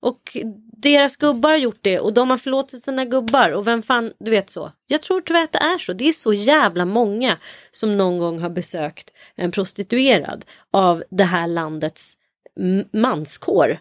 Och 0.00 0.36
deras 0.76 1.16
gubbar 1.16 1.50
har 1.50 1.56
gjort 1.56 1.78
det 1.82 2.00
och 2.00 2.12
de 2.12 2.30
har 2.30 2.36
förlåtit 2.36 2.82
sina 2.84 3.04
gubbar. 3.04 3.50
Och 3.50 3.66
vem 3.66 3.82
fan, 3.82 4.12
du 4.18 4.30
vet 4.30 4.50
så. 4.50 4.70
Jag 4.86 5.02
tror 5.02 5.20
tyvärr 5.20 5.42
att 5.42 5.52
det 5.52 5.58
är 5.58 5.78
så. 5.78 5.92
Det 5.92 6.08
är 6.08 6.12
så 6.12 6.32
jävla 6.32 6.84
många 6.84 7.38
som 7.72 7.96
någon 7.96 8.18
gång 8.18 8.40
har 8.40 8.50
besökt 8.50 9.10
en 9.34 9.50
prostituerad 9.50 10.44
av 10.70 11.04
det 11.10 11.24
här 11.24 11.46
landets 11.46 12.14
manskår. 12.92 13.78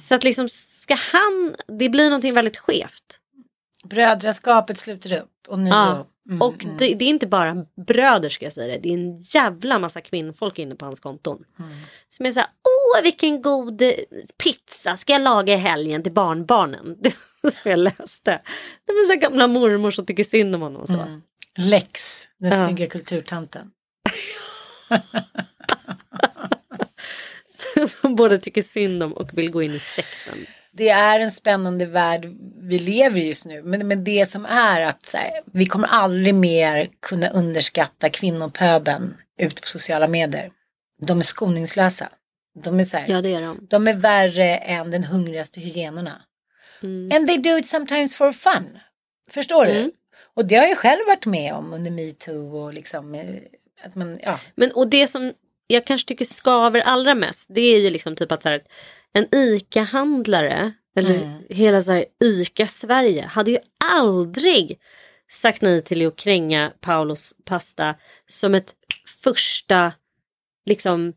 Så 0.00 0.14
att 0.14 0.24
liksom, 0.24 0.48
ska 0.52 0.94
han, 0.94 1.56
det 1.78 1.88
blir 1.88 2.04
någonting 2.04 2.34
väldigt 2.34 2.58
skevt. 2.58 3.20
Brödraskapet 3.84 4.78
sluter 4.78 5.22
upp. 5.22 5.48
Och 5.48 5.58
nu 5.58 5.70
Ja. 5.70 6.06
Mm, 6.28 6.42
och 6.42 6.64
mm. 6.64 6.76
det, 6.76 6.94
det 6.94 7.04
är 7.04 7.08
inte 7.08 7.26
bara 7.26 7.66
bröder 7.86 8.28
ska 8.28 8.44
jag 8.44 8.52
säga 8.52 8.74
det. 8.74 8.78
Det 8.78 8.88
är 8.88 8.92
en 8.94 9.20
jävla 9.20 9.78
massa 9.78 10.00
kvinnfolk 10.00 10.58
inne 10.58 10.74
på 10.74 10.84
hans 10.84 11.00
konton. 11.00 11.44
Mm. 11.58 11.72
Som 12.08 12.26
är 12.26 12.32
såhär, 12.32 12.48
åh 12.48 13.02
vilken 13.02 13.42
god 13.42 13.82
eh, 13.82 13.92
pizza 14.42 14.96
ska 14.96 15.12
jag 15.12 15.22
laga 15.22 15.54
i 15.54 15.56
helgen 15.56 16.02
till 16.02 16.12
barnbarnen. 16.12 16.96
Det 17.00 17.14
så 17.50 17.68
jag 17.68 17.78
läste. 17.78 18.40
Det 18.86 18.92
var 18.92 19.06
så 19.06 19.12
här 19.12 19.20
gamla 19.20 19.46
mormor 19.46 19.90
som 19.90 20.06
tycker 20.06 20.24
synd 20.24 20.54
om 20.54 20.62
honom 20.62 20.82
och 20.82 20.88
så. 20.88 21.00
Mm. 21.00 21.22
Lex, 21.58 22.22
den 22.38 22.50
Ja. 22.50 22.66
snygga 22.66 22.86
kulturtanten. 22.86 23.70
som 28.00 28.16
både 28.16 28.38
tycker 28.38 28.62
synd 28.62 29.02
om 29.02 29.12
och 29.12 29.38
vill 29.38 29.50
gå 29.50 29.62
in 29.62 29.74
i 29.74 29.78
sekten. 29.78 30.38
Det 30.76 30.88
är 30.88 31.20
en 31.20 31.30
spännande 31.30 31.86
värld 31.86 32.26
vi 32.62 32.78
lever 32.78 33.20
i 33.20 33.26
just 33.26 33.44
nu. 33.44 33.62
Men, 33.62 33.88
men 33.88 34.04
det 34.04 34.26
som 34.26 34.46
är 34.46 34.80
att 34.80 35.14
här, 35.14 35.30
vi 35.52 35.66
kommer 35.66 35.88
aldrig 35.88 36.34
mer 36.34 36.88
kunna 37.02 37.28
underskatta 37.28 38.08
kvinnopöben 38.08 39.14
ute 39.38 39.62
på 39.62 39.68
sociala 39.68 40.08
medier. 40.08 40.50
de 41.06 41.18
är 41.18 41.22
skoningslösa. 41.22 42.08
De 42.64 42.80
är 42.80 42.84
så 42.84 42.96
här, 42.96 43.06
Ja 43.08 43.20
det 43.22 43.34
är 43.34 43.40
de. 43.40 43.66
de 43.70 43.88
är 43.88 43.94
värre 43.94 44.56
än 44.56 44.90
den 44.90 45.04
hungrigaste 45.04 45.60
hyenorna. 45.60 46.22
Mm. 46.82 47.16
And 47.16 47.28
they 47.28 47.38
do 47.38 47.58
it 47.58 47.66
sometimes 47.68 48.16
for 48.16 48.32
fun. 48.32 48.78
Förstår 49.30 49.66
Mm. 49.66 49.82
du? 49.82 49.92
Och 50.34 50.46
det 50.46 50.54
har 50.56 50.66
jag 50.66 50.78
själv 50.78 51.00
varit 51.06 51.26
med 51.26 51.54
om 51.54 51.72
under 51.74 51.90
metoo 51.90 52.56
och 52.64 52.74
liksom 52.74 53.14
eh, 53.14 53.34
att 53.84 53.94
man, 53.94 54.18
ja. 54.22 54.40
Men 54.54 54.72
och 54.72 54.88
det 54.88 55.06
som 55.06 55.32
jag 55.66 55.86
kanske 55.86 56.08
tycker 56.08 56.24
skaver 56.24 56.80
allra 56.80 57.14
mest 57.14 57.46
det 57.54 57.60
är 57.60 57.80
ju 57.80 57.90
liksom 57.90 58.16
typ 58.16 58.32
att 58.32 58.42
så 58.42 58.48
här, 58.48 58.62
en 59.12 59.28
ICA-handlare 59.34 60.72
eller 60.96 61.14
Mm. 61.14 61.42
hela 61.48 61.82
så 61.82 61.92
här, 61.92 62.04
ICA 62.24 62.66
Sverige 62.66 63.22
hade 63.22 63.50
ju 63.50 63.58
aldrig 63.84 64.80
sagt 65.30 65.62
nej 65.62 65.82
till 65.82 66.06
att 66.06 66.16
kränga 66.16 66.72
Paulos 66.80 67.34
pasta 67.44 67.94
som 68.28 68.54
ett 68.54 68.74
första 69.22 69.92
liksom 70.66 71.12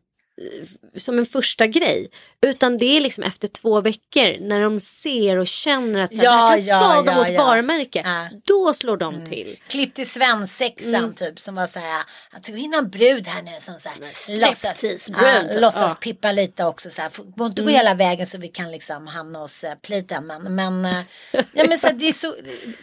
som 0.96 1.18
en 1.18 1.26
första 1.26 1.66
grej. 1.66 2.10
Utan 2.46 2.78
det 2.78 2.96
är 2.96 3.00
liksom 3.00 3.24
efter 3.24 3.48
två 3.48 3.80
veckor 3.80 4.40
när 4.40 4.60
de 4.60 4.80
ser 4.80 5.36
och 5.36 5.46
känner 5.46 6.00
att 6.00 6.10
så 6.10 6.16
här, 6.16 6.24
Ja, 6.24 6.32
det 6.32 6.38
här 6.40 6.56
kan 6.56 6.64
ja, 6.66 6.80
skada 6.80 7.12
ja, 7.12 7.18
vårt 7.18 7.30
ja. 7.30 7.44
varumärke. 7.44 8.02
Ja. 8.04 8.10
Mm. 8.26 8.40
Då 8.44 8.74
slår 8.74 8.96
de 8.96 9.26
till. 9.26 9.56
Klipp 9.68 9.94
till 9.94 10.10
svensexan 10.10 10.94
Mm. 10.94 11.14
typ 11.14 11.40
som 11.40 11.54
var 11.54 11.66
så 11.66 11.78
här. 11.78 12.02
Jag 12.32 12.42
tog 12.42 12.58
in 12.58 12.74
en 12.74 12.90
brud 12.90 13.26
här 13.26 13.42
nu 13.42 13.50
som 13.60 13.74
så 13.74 13.88
här, 13.88 13.98
låtsas, 14.46 14.84
ja, 15.08 15.60
låtsas 15.60 16.00
pippa 16.00 16.32
lite 16.32 16.64
också 16.64 16.90
så 16.90 17.02
här. 17.02 17.08
Får 17.08 17.46
inte 17.46 17.62
gå 17.62 17.68
Mm. 17.68 17.74
hela 17.74 17.94
vägen 17.94 18.26
så 18.26 18.38
vi 18.38 18.48
kan 18.48 18.70
liksom 18.72 19.06
hamna 19.06 19.38
hos 19.38 19.64
uh, 19.64 19.70
pliten. 19.82 20.26
Men, 20.26 20.54
men, 20.54 20.84
eh, 20.84 21.04
ja, 21.32 21.64
men 21.68 21.78
så 21.78 21.86
här, 21.86 21.94
det 21.94 22.08
är 22.08 22.12
så, 22.12 22.34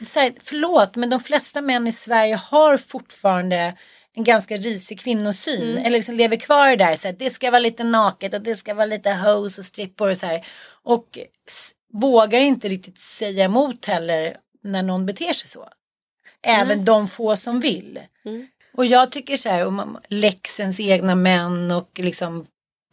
så 0.08 0.20
här, 0.20 0.34
förlåt 0.43 0.95
men 0.95 1.10
de 1.10 1.20
flesta 1.20 1.62
män 1.62 1.88
i 1.88 1.91
Sverige 1.91 2.36
har 2.36 2.78
fortfarande 2.78 3.74
en 4.16 4.24
ganska 4.24 4.57
risig 4.57 4.99
kvinnosyn. 4.99 5.61
Mm. 5.61 5.78
Eller 5.78 5.97
liksom 5.97 6.16
lever 6.16 6.38
kvar 6.38 6.68
i 6.68 6.76
det 6.76 6.86
där. 6.86 6.95
Så 6.95 7.07
här, 7.07 7.16
det 7.20 7.30
ska 7.30 7.51
vara 7.51 7.59
lite 7.59 7.84
naket 7.84 8.34
och 8.34 8.41
det 8.41 8.55
ska 8.55 8.74
vara 8.74 8.86
lite 8.86 9.13
hose 9.13 9.61
och 9.61 9.66
strippor 9.66 10.09
och 10.09 10.18
så 10.18 10.26
här. 10.26 10.45
Och 10.84 11.20
vågar 11.93 12.39
inte 12.39 12.70
riktigt 12.70 12.97
säga 12.97 13.45
emot 13.45 13.86
heller 13.86 14.38
när 14.63 14.84
någon 14.84 15.05
beter 15.05 15.34
sig 15.34 15.49
så. 15.49 15.70
Även 16.41 16.86
de 16.86 17.07
få 17.07 17.36
som 17.36 17.59
vill. 17.59 17.99
Mm. 18.26 18.47
Och 18.74 18.86
jag 18.86 19.11
tycker 19.11 19.38
så 19.38 19.49
här, 19.49 19.66
om 19.66 19.97
läxens 20.07 20.80
egna 20.80 21.16
män 21.16 21.72
och 21.72 21.89
liksom 21.99 22.45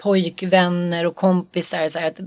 pojkvänner 0.02 1.06
och 1.06 1.16
kompisar. 1.16 1.88
Så 1.88 1.98
här, 1.98 2.06
att 2.06 2.20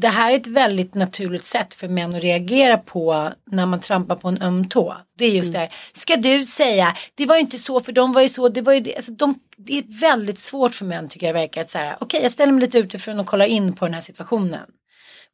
det 0.00 0.08
här 0.08 0.32
är 0.32 0.36
ett 0.36 0.46
väldigt 0.46 0.94
naturligt 0.94 1.44
sätt 1.44 1.74
för 1.74 1.88
män 1.88 2.14
att 2.14 2.22
reagera 2.22 2.78
på 2.78 3.32
när 3.50 3.66
man 3.66 3.80
trampar 3.80 4.16
på 4.16 4.28
en 4.28 4.42
öm 4.42 4.68
tå. 4.68 4.96
Det 5.18 5.24
är 5.24 5.30
just 5.30 5.52
det 5.52 5.58
här, 5.58 5.72
ska 5.92 6.16
du 6.16 6.44
säga, 6.44 6.94
det 7.14 7.26
var 7.26 7.34
ju 7.34 7.40
inte 7.40 7.58
så 7.58 7.80
för 7.80 7.92
de 7.92 8.12
var 8.12 8.22
ju 8.22 8.28
så, 8.28 8.48
det 8.48 8.62
var 8.62 8.72
ju 8.72 8.80
det. 8.80 8.96
Alltså, 8.96 9.12
de, 9.12 9.34
det 9.56 9.78
är 9.78 10.00
väldigt 10.00 10.38
svårt 10.38 10.74
för 10.74 10.84
män 10.84 11.08
tycker 11.08 11.26
jag 11.26 11.34
verkar 11.34 11.60
att 11.60 11.68
säga, 11.68 11.96
okej 12.00 12.22
jag 12.22 12.32
ställer 12.32 12.52
mig 12.52 12.60
lite 12.60 12.78
utifrån 12.78 13.20
och 13.20 13.26
kollar 13.26 13.46
in 13.46 13.72
på 13.72 13.84
den 13.84 13.94
här 13.94 14.00
situationen. 14.00 14.66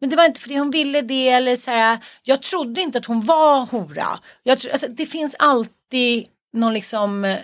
Men 0.01 0.11
det 0.11 0.17
var 0.17 0.25
inte 0.25 0.41
för 0.41 0.49
det 0.49 0.59
hon 0.59 0.71
ville 0.71 1.03
det 1.03 1.29
eller 1.29 1.57
så 1.57 1.71
här. 1.71 1.99
Jag 2.23 2.43
trodde 2.43 2.81
inte 2.81 2.99
att 2.99 3.07
hon 3.07 3.21
var 3.21 3.67
hora. 3.67 4.19
Jag 4.43 4.61
tro, 4.61 4.71
alltså, 4.73 4.87
det 4.89 5.07
finns 5.07 5.37
alltid 5.39 6.27
någon 6.53 6.75
liksom 6.75 7.25
eh, 7.25 7.39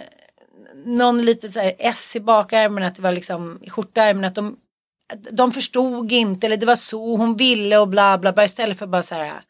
någon 0.84 1.22
lite 1.22 1.50
så 1.50 1.60
här 1.60 1.74
S 1.78 2.16
i 2.16 2.20
bakärmen 2.20 2.82
att 2.82 2.94
det 2.94 3.02
var 3.02 3.12
liksom 3.12 3.58
i 3.62 3.70
skjortärmen 3.70 4.24
att 4.24 4.34
de 4.34 4.56
de 5.30 5.52
förstod 5.52 6.12
inte 6.12 6.46
eller 6.46 6.56
det 6.56 6.66
var 6.66 6.76
så 6.76 7.16
hon 7.16 7.36
ville 7.36 7.78
och 7.78 7.88
bla 7.88 8.18
bla 8.18 8.32
bla 8.32 8.44
istället 8.44 8.78
för 8.78 8.86
bara 8.86 9.02
så 9.02 9.14
här 9.14 9.42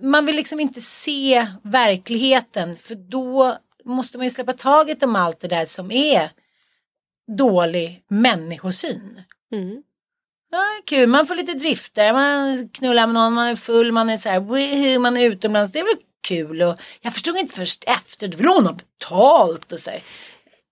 man 0.00 0.26
vill 0.26 0.36
liksom 0.36 0.60
inte 0.60 0.80
se 0.80 1.46
verkligheten 1.62 2.76
för 2.76 2.94
då 2.94 3.58
måste 3.84 4.18
man 4.18 4.26
ju 4.26 4.30
släppa 4.30 4.52
taget 4.52 5.02
om 5.02 5.16
allt 5.16 5.40
det 5.40 5.48
där 5.48 5.64
som 5.64 5.92
är 5.92 6.30
dålig 7.36 8.04
människosyn. 8.08 9.22
Mm. 9.52 9.82
Ja, 10.50 10.62
kul, 10.86 11.08
man 11.08 11.26
får 11.26 11.34
lite 11.34 11.54
drifter, 11.54 12.12
man 12.12 12.68
knullar 12.68 13.06
med 13.06 13.14
någon, 13.14 13.32
man 13.32 13.48
är 13.48 13.56
full, 13.56 13.92
man 13.92 14.10
är 14.10 14.16
så 14.16 14.28
här, 14.28 14.98
man 14.98 15.16
är 15.16 15.24
utomlands, 15.24 15.72
det 15.72 15.78
är 15.78 15.84
väl 15.84 16.02
kul 16.28 16.62
och 16.62 16.78
jag 17.00 17.14
förstod 17.14 17.36
inte 17.36 17.54
först 17.54 17.84
efter, 17.86 18.28
då 18.28 18.36
vill 18.36 18.48
hon 18.48 18.66
ha 18.66 18.72
betalt 18.72 19.72
och 19.72 19.78
så 19.78 19.90
här. 19.90 20.00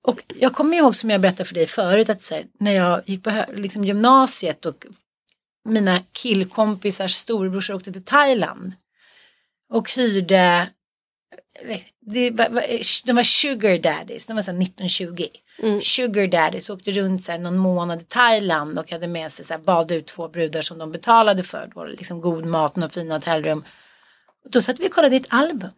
Och 0.04 0.22
jag 0.28 0.54
kommer 0.54 0.76
ihåg 0.76 0.96
som 0.96 1.10
jag 1.10 1.20
berättade 1.20 1.44
för 1.44 1.54
dig 1.54 1.66
förut 1.66 2.08
att 2.08 2.30
här, 2.30 2.44
när 2.60 2.72
jag 2.72 3.02
gick 3.06 3.24
på 3.24 3.44
liksom 3.54 3.84
gymnasiet 3.84 4.66
och 4.66 4.86
mina 5.64 5.98
killkompisars 6.12 7.14
storebrorsor 7.14 7.74
åkte 7.74 7.92
till 7.92 8.04
Thailand 8.04 8.72
och 9.72 9.90
hyrde 9.90 10.68
det 12.00 12.30
var, 12.30 13.06
de 13.06 13.12
var 13.12 13.22
sugar 13.22 13.78
daddies, 13.78 14.26
de 14.26 14.34
var 14.34 14.42
så 14.42 14.50
här 14.50 14.62
1920. 14.62 15.26
Sugar 15.82 16.26
daddies 16.26 16.70
åkte 16.70 16.90
runt 16.90 17.24
så 17.24 17.32
här 17.32 17.38
någon 17.38 17.56
månad 17.56 18.02
i 18.02 18.04
Thailand 18.04 18.78
och 18.78 18.90
hade 18.90 19.06
med 19.08 19.32
sig 19.32 19.44
så 19.44 19.54
här, 19.54 19.60
bad 19.60 19.90
ut 19.90 20.06
två 20.06 20.28
brudar 20.28 20.62
som 20.62 20.78
de 20.78 20.92
betalade 20.92 21.42
för. 21.42 21.70
Då, 21.74 21.84
liksom 21.84 22.20
god 22.20 22.46
mat 22.46 22.78
och 22.78 22.92
fina 22.92 23.14
hotellrum. 23.14 23.64
Och 24.44 24.50
då 24.50 24.62
satt 24.62 24.80
vi 24.80 24.88
och 24.88 24.92
kollade 24.92 25.16
i 25.16 25.18
ett 25.18 25.26
album. 25.28 25.70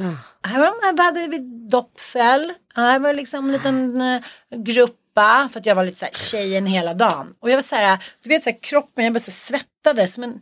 Ah. 0.00 0.48
Här 0.48 0.58
var, 0.58 0.66
här 0.66 1.04
hade 1.04 1.26
vi 1.26 1.38
doppfäll. 1.70 2.52
Här 2.74 2.98
var 2.98 3.14
liksom 3.14 3.44
en 3.46 3.52
liten 3.52 4.00
eh, 4.00 4.20
gruppa. 4.58 5.48
För 5.52 5.60
att 5.60 5.66
jag 5.66 5.74
var 5.74 5.84
lite 5.84 5.98
så 5.98 6.04
här 6.04 6.12
tjejen 6.12 6.66
hela 6.66 6.94
dagen. 6.94 7.34
Och 7.40 7.50
jag 7.50 7.56
var 7.56 7.62
så 7.62 7.76
här, 7.76 7.98
du 8.22 8.28
vet 8.28 8.42
så 8.42 8.50
här 8.50 8.58
kroppen, 8.62 9.04
jag 9.04 9.12
bara 9.12 9.20
så 9.20 9.30
här 9.30 9.32
svettades. 9.60 10.18
Men 10.18 10.40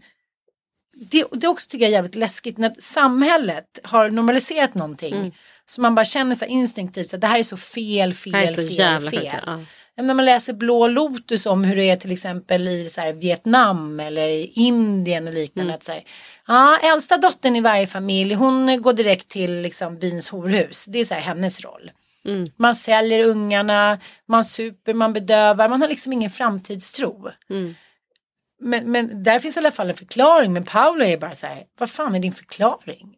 det, 0.94 1.24
det 1.32 1.48
också 1.48 1.66
tycker 1.68 1.84
jag 1.84 1.88
är 1.90 1.92
jävligt 1.92 2.14
läskigt 2.14 2.58
när 2.58 2.72
samhället 2.78 3.78
har 3.82 4.10
normaliserat 4.10 4.74
någonting. 4.74 5.14
Så 5.66 5.80
man 5.80 5.94
bara 5.94 6.04
känner 6.04 6.34
så 6.34 6.44
här 6.44 6.52
instinktivt 6.52 7.14
att 7.14 7.20
det 7.20 7.26
här 7.26 7.38
är 7.38 7.42
så 7.42 7.56
fel, 7.56 8.14
fel, 8.14 8.32
Det 8.32 8.38
är 8.38 8.46
så 8.48 8.54
fel, 8.54 8.72
jävla 8.78 9.10
fel. 9.10 9.20
sjukt, 9.20 9.34
ja. 9.46 9.60
Ja, 9.94 10.02
När 10.02 10.14
man 10.14 10.24
läser 10.24 10.52
Blå 10.52 10.88
Lotus 10.88 11.46
om 11.46 11.64
hur 11.64 11.76
det 11.76 11.90
är 11.90 11.96
till 11.96 12.12
exempel 12.12 12.68
i 12.68 12.90
så 12.90 13.00
här, 13.00 13.12
Vietnam 13.12 14.00
eller 14.00 14.28
i 14.28 14.52
Indien 14.54 15.28
och 15.28 15.34
liknande. 15.34 15.74
Att 15.74 15.84
så 15.84 15.92
här, 15.92 16.02
ja, 16.46 16.78
äldsta 16.82 17.16
dottern 17.16 17.56
i 17.56 17.60
varje 17.60 17.86
familj 17.86 18.34
hon 18.34 18.82
går 18.82 18.92
direkt 18.92 19.28
till 19.28 19.54
liksom, 19.62 19.98
byns 19.98 20.28
horhus. 20.28 20.84
Det 20.84 20.98
är 20.98 21.04
så 21.04 21.14
här, 21.14 21.20
hennes 21.20 21.60
roll. 21.60 21.90
Man 22.56 22.74
säljer 22.76 23.24
ungarna, 23.24 23.98
man 24.26 24.44
super, 24.44 24.94
man 24.94 25.12
bedövar, 25.12 25.68
man 25.68 25.80
har 25.80 25.88
liksom 25.88 26.12
ingen 26.12 26.30
framtidstro. 26.30 27.30
Men, 28.60 28.92
men 28.92 29.22
där 29.22 29.38
finns 29.38 29.56
i 29.56 29.60
alla 29.60 29.70
fall 29.70 29.90
en 29.90 29.96
förklaring. 29.96 30.52
Men 30.52 30.64
Paolo 30.64 31.04
är 31.04 31.16
bara 31.18 31.34
så 31.34 31.46
här, 31.46 31.64
vad 31.78 31.90
fan 31.90 32.14
är 32.14 32.20
din 32.20 32.32
förklaring? 32.32 33.14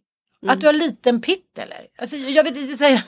Att 0.47 0.61
du 0.61 0.67
har 0.67 0.73
liten 0.73 1.21
pitt 1.21 1.59
eller? 1.59 1.87
Alltså 1.99 2.17
jag 2.17 2.45
vet 2.45 2.57
inte 2.57 2.77
säga. 2.77 3.03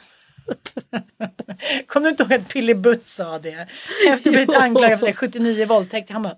Kommer 1.87 2.05
du 2.05 2.11
inte 2.11 2.23
ihåg 2.23 2.33
att 2.33 2.49
Pilly 2.49 2.75
Butt 2.75 3.07
sa 3.07 3.39
det? 3.39 3.69
Efter 4.09 4.13
att 4.13 4.25
ha 4.25 4.31
blivit 4.31 4.57
anklagad 4.57 4.99
för 4.99 5.07
så 5.07 5.07
här 5.07 5.15
79 5.15 5.67
våldtäkter. 5.67 6.13
Han 6.13 6.23
bara, 6.23 6.37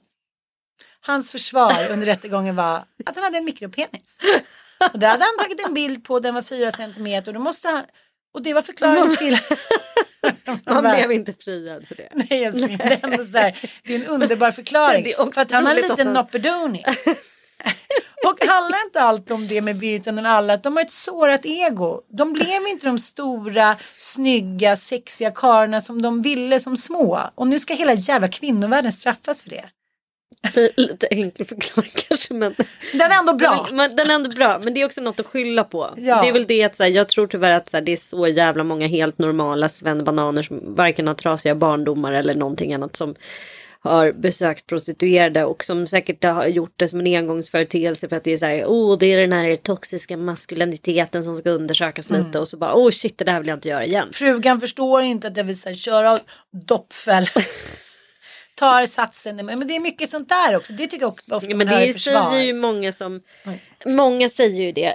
hans 1.01 1.31
försvar 1.31 1.89
under 1.91 2.07
rättegången 2.07 2.57
var 2.57 2.85
att 3.07 3.15
han 3.15 3.25
hade 3.25 3.39
en 3.39 3.45
mikropenis. 3.45 4.19
Och 4.93 4.99
det 4.99 5.07
hade 5.07 5.25
han 5.25 5.39
tagit 5.39 5.67
en 5.67 5.75
bild 5.75 6.05
på, 6.05 6.21
den 6.21 6.35
var 6.35 6.43
fyra 6.43 6.73
centimeter 6.73 7.29
och 7.29 7.35
då 7.35 7.41
måste 7.41 7.69
han, 7.69 7.85
och 8.35 8.43
det 8.43 8.55
var 8.55 8.62
förklaringen 8.62 9.16
till. 9.16 9.39
Han 10.64 10.85
bara, 10.85 10.97
blev 10.97 11.12
inte 11.12 11.32
friad 11.32 11.87
för 11.89 11.95
det. 11.95 12.09
Nej 12.14 12.53
men 12.53 12.61
det 12.61 13.39
är 13.39 13.55
det 13.85 13.95
är 13.95 14.01
en 14.01 14.07
underbar 14.07 14.51
förklaring. 14.61 15.14
För 15.35 15.41
att 15.41 15.51
han 15.51 15.66
har 15.66 15.74
en 15.74 15.89
liten 15.89 16.12
noppedoni. 16.12 16.85
Och 18.26 18.47
handlar 18.47 18.85
inte 18.85 19.01
allt 19.01 19.30
om 19.30 19.49
det 19.49 19.61
med 19.61 19.76
Virtanen 19.76 20.26
och 20.26 20.32
alla, 20.32 20.53
att 20.53 20.62
de 20.62 20.76
har 20.76 20.85
ett 20.85 20.93
sårat 20.93 21.47
ego. 21.47 22.01
De 22.09 22.32
blev 22.32 22.66
inte 22.68 22.87
de 22.87 22.99
stora, 22.99 23.76
snygga, 23.99 24.76
sexiga 24.76 25.30
karlarna 25.30 25.80
som 25.80 26.03
de 26.03 26.22
ville 26.22 26.61
som 26.61 26.76
små. 26.76 27.20
Och 27.35 27.47
nu 27.47 27.59
ska 27.59 27.74
hela 27.74 27.95
jävla 27.95 28.28
kvinnovärlden 28.28 28.93
straffas 28.93 29.43
för 29.43 29.51
det. 29.51 29.64
Lite 30.76 31.07
enkel 31.07 31.47
förklaring 31.47 31.91
kanske 32.09 32.35
men. 32.35 32.55
Den 32.93 33.12
är 33.12 33.18
ändå 33.18 33.35
bra. 33.35 33.68
Men, 33.72 33.97
den 33.97 34.11
är 34.11 34.14
ändå 34.14 34.30
bra 34.30 34.59
men 34.59 34.74
det 34.74 34.80
är 34.80 34.85
också 34.87 35.01
något 35.01 35.20
att 35.20 35.26
skylla 35.26 35.64
på. 35.64 35.95
Ja. 35.97 36.22
Det 36.22 36.28
är 36.28 36.32
väl 36.32 36.47
det 36.47 36.62
att 36.62 36.76
så 36.76 36.82
här, 36.82 36.91
jag 36.91 37.09
tror 37.09 37.26
tyvärr 37.26 37.51
att 37.51 37.70
så 37.70 37.76
här, 37.76 37.85
det 37.85 37.93
är 37.93 37.97
så 37.97 38.26
jävla 38.26 38.64
många 38.64 38.87
helt 38.87 39.18
normala 39.18 39.68
svennebananer 39.68 40.43
som 40.43 40.74
varken 40.74 41.07
har 41.07 41.14
trasiga 41.14 41.55
barndomar 41.55 42.12
eller 42.12 42.35
någonting 42.35 42.74
annat 42.74 42.97
som 42.97 43.14
har 43.80 44.12
besökt 44.12 44.66
prostituerade 44.66 45.45
och 45.45 45.64
som 45.64 45.87
säkert 45.87 46.24
har 46.24 46.47
gjort 46.47 46.72
det 46.76 46.89
som 46.89 47.01
en 47.01 47.07
engångsföreteelse 47.07 48.09
för 48.09 48.16
att 48.16 48.24
det 48.24 48.32
är 48.32 48.39
så 48.39 48.47
här, 48.47 48.64
oh 48.64 48.99
det 48.99 49.07
är 49.07 49.20
den 49.20 49.32
här 49.32 49.57
toxiska 49.57 50.16
maskuliniteten 50.16 51.22
som 51.22 51.37
ska 51.37 51.51
undersökas 51.51 52.11
Mm. 52.11 52.26
lite 52.26 52.39
och 52.39 52.49
så 52.49 52.57
bara, 52.57 52.74
oh 52.74 52.91
shit 52.91 53.18
det 53.18 53.24
där 53.24 53.39
vill 53.39 53.49
jag 53.49 53.57
inte 53.57 53.68
göra 53.68 53.85
igen. 53.85 54.09
Frugan 54.12 54.61
förstår 54.61 55.03
inte 55.03 55.28
att 55.28 55.37
jag 55.37 55.45
vill 55.45 55.61
så 55.61 55.68
här, 55.68 55.76
köra 55.76 56.18
doppfäll. 56.66 57.26
Tar 58.55 58.86
satsen, 58.86 59.36
men 59.36 59.68
det 59.68 59.76
är 59.76 59.80
mycket 59.80 60.11
sånt 60.11 60.28
där 60.28 60.57
också. 60.57 60.72
Det 60.72 60.86
tycker 60.86 61.05
jag 61.05 61.12
också 61.12 61.34
ofta 61.34 61.50
Ja, 61.50 61.57
man 61.57 61.66
men 61.66 61.68
hör 61.76 61.82
i 61.82 61.86
det 61.86 61.92
försvar. 61.92 62.30
säger 62.30 62.44
ju 62.44 62.52
många 62.52 62.92
som, 62.92 63.20
många 63.86 64.28
säger 64.28 64.62
ju 64.62 64.72
det. 64.72 64.94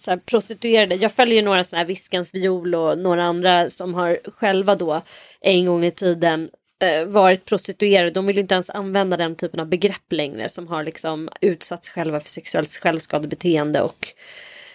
Så 0.00 0.10
här, 0.10 0.18
prostituerade, 0.18 0.94
jag 0.94 1.12
följer 1.12 1.36
ju 1.36 1.42
några 1.42 1.64
sådana 1.64 1.80
här 1.80 1.88
Viskans 1.88 2.34
viol 2.34 2.74
och 2.74 2.98
några 2.98 3.24
andra 3.24 3.70
som 3.70 3.94
har 3.94 4.18
själva 4.24 4.74
då 4.74 5.02
en 5.40 5.66
gång 5.66 5.84
i 5.84 5.90
tiden 5.90 6.50
eh, 6.82 7.04
varit 7.04 7.44
prostituerade. 7.44 8.10
De 8.10 8.26
vill 8.26 8.38
inte 8.38 8.54
ens 8.54 8.70
använda 8.70 9.16
den 9.16 9.36
typen 9.36 9.60
av 9.60 9.66
begrepp 9.66 10.12
längre 10.12 10.48
som 10.48 10.68
har 10.68 10.84
liksom 10.84 11.28
utsatt 11.40 11.84
sig 11.84 11.92
själva 11.92 12.20
för 12.20 12.28
sexuellt 12.28 12.70
självskadebeteende 12.70 13.80
och 13.82 14.08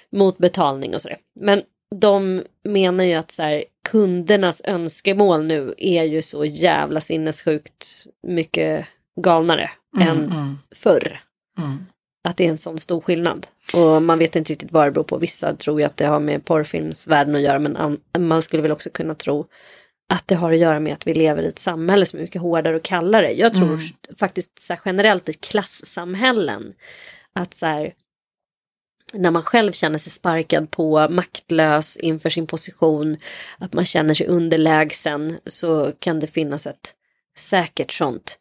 mot 0.10 0.38
betalning 0.38 0.96
och 0.96 1.02
sådär. 1.02 1.18
Men 1.40 1.64
de 1.96 2.44
menar 2.64 3.04
ju 3.04 3.14
att 3.14 3.32
så 3.32 3.44
här, 3.44 3.64
kundernas 3.90 4.62
önskemål 4.66 5.44
nu 5.46 5.74
är 5.78 6.04
ju 6.04 6.22
så 6.22 6.46
jävla 6.46 7.02
sinnessjukt 7.02 7.88
mycket 8.28 8.86
galnare 9.22 9.72
Mm, 9.98 10.08
än 10.08 10.18
mm. 10.32 10.58
förr. 10.76 11.20
Mm. 11.60 11.86
Att 12.28 12.38
det 12.38 12.46
är 12.46 12.50
en 12.50 12.58
sån 12.58 12.78
stor 12.80 13.02
skillnad. 13.02 13.48
Och 13.74 14.02
man 14.04 14.20
vet 14.20 14.36
inte 14.36 14.54
riktigt 14.54 14.72
vad 14.72 14.88
det 14.88 14.92
beror 14.92 15.04
på. 15.04 15.18
Vissa 15.18 15.56
tror 15.56 15.80
ju 15.80 15.86
att 15.86 15.98
det 15.98 16.06
har 16.06 16.20
med 16.20 16.46
porrfilmsvärlden 16.46 17.36
att 17.36 17.42
göra 17.42 17.60
men 17.60 17.78
an- 17.78 18.00
man 18.18 18.42
skulle 18.42 18.62
väl 18.62 18.72
också 18.72 18.90
kunna 18.90 19.16
tro 19.16 19.46
att 20.14 20.28
det 20.28 20.36
har 20.36 20.52
att 20.52 20.60
göra 20.60 20.80
med 20.80 20.94
att 20.94 21.08
vi 21.08 21.14
lever 21.14 21.44
i 21.44 21.48
ett 21.48 21.60
samhälle 21.60 22.06
som 22.06 22.20
är 22.20 22.24
mycket 22.24 22.42
hårdare 22.42 22.76
och 22.76 22.84
kallare. 22.84 23.32
Jag 23.34 23.54
tror 23.54 23.68
Mm. 23.68 23.80
faktiskt 24.20 24.62
så 24.62 24.76
generellt 24.86 25.30
i 25.30 25.34
klassamhällen 25.34 26.74
att 27.34 27.54
så 27.54 27.66
här, 27.66 27.94
när 29.18 29.32
man 29.32 29.44
själv 29.44 29.72
känner 29.72 30.00
sig 30.00 30.12
sparkad 30.12 30.72
på, 30.72 31.08
maktlös 31.10 31.98
inför 31.98 32.30
sin 32.30 32.48
position, 32.48 33.18
att 33.58 33.74
man 33.74 33.86
känner 33.86 34.14
sig 34.14 34.28
underlägsen 34.28 35.38
så 35.48 35.92
kan 36.00 36.20
det 36.20 36.28
finnas 36.28 36.68
ett 36.68 36.94
säkert 37.38 37.94
sånt 37.94 38.40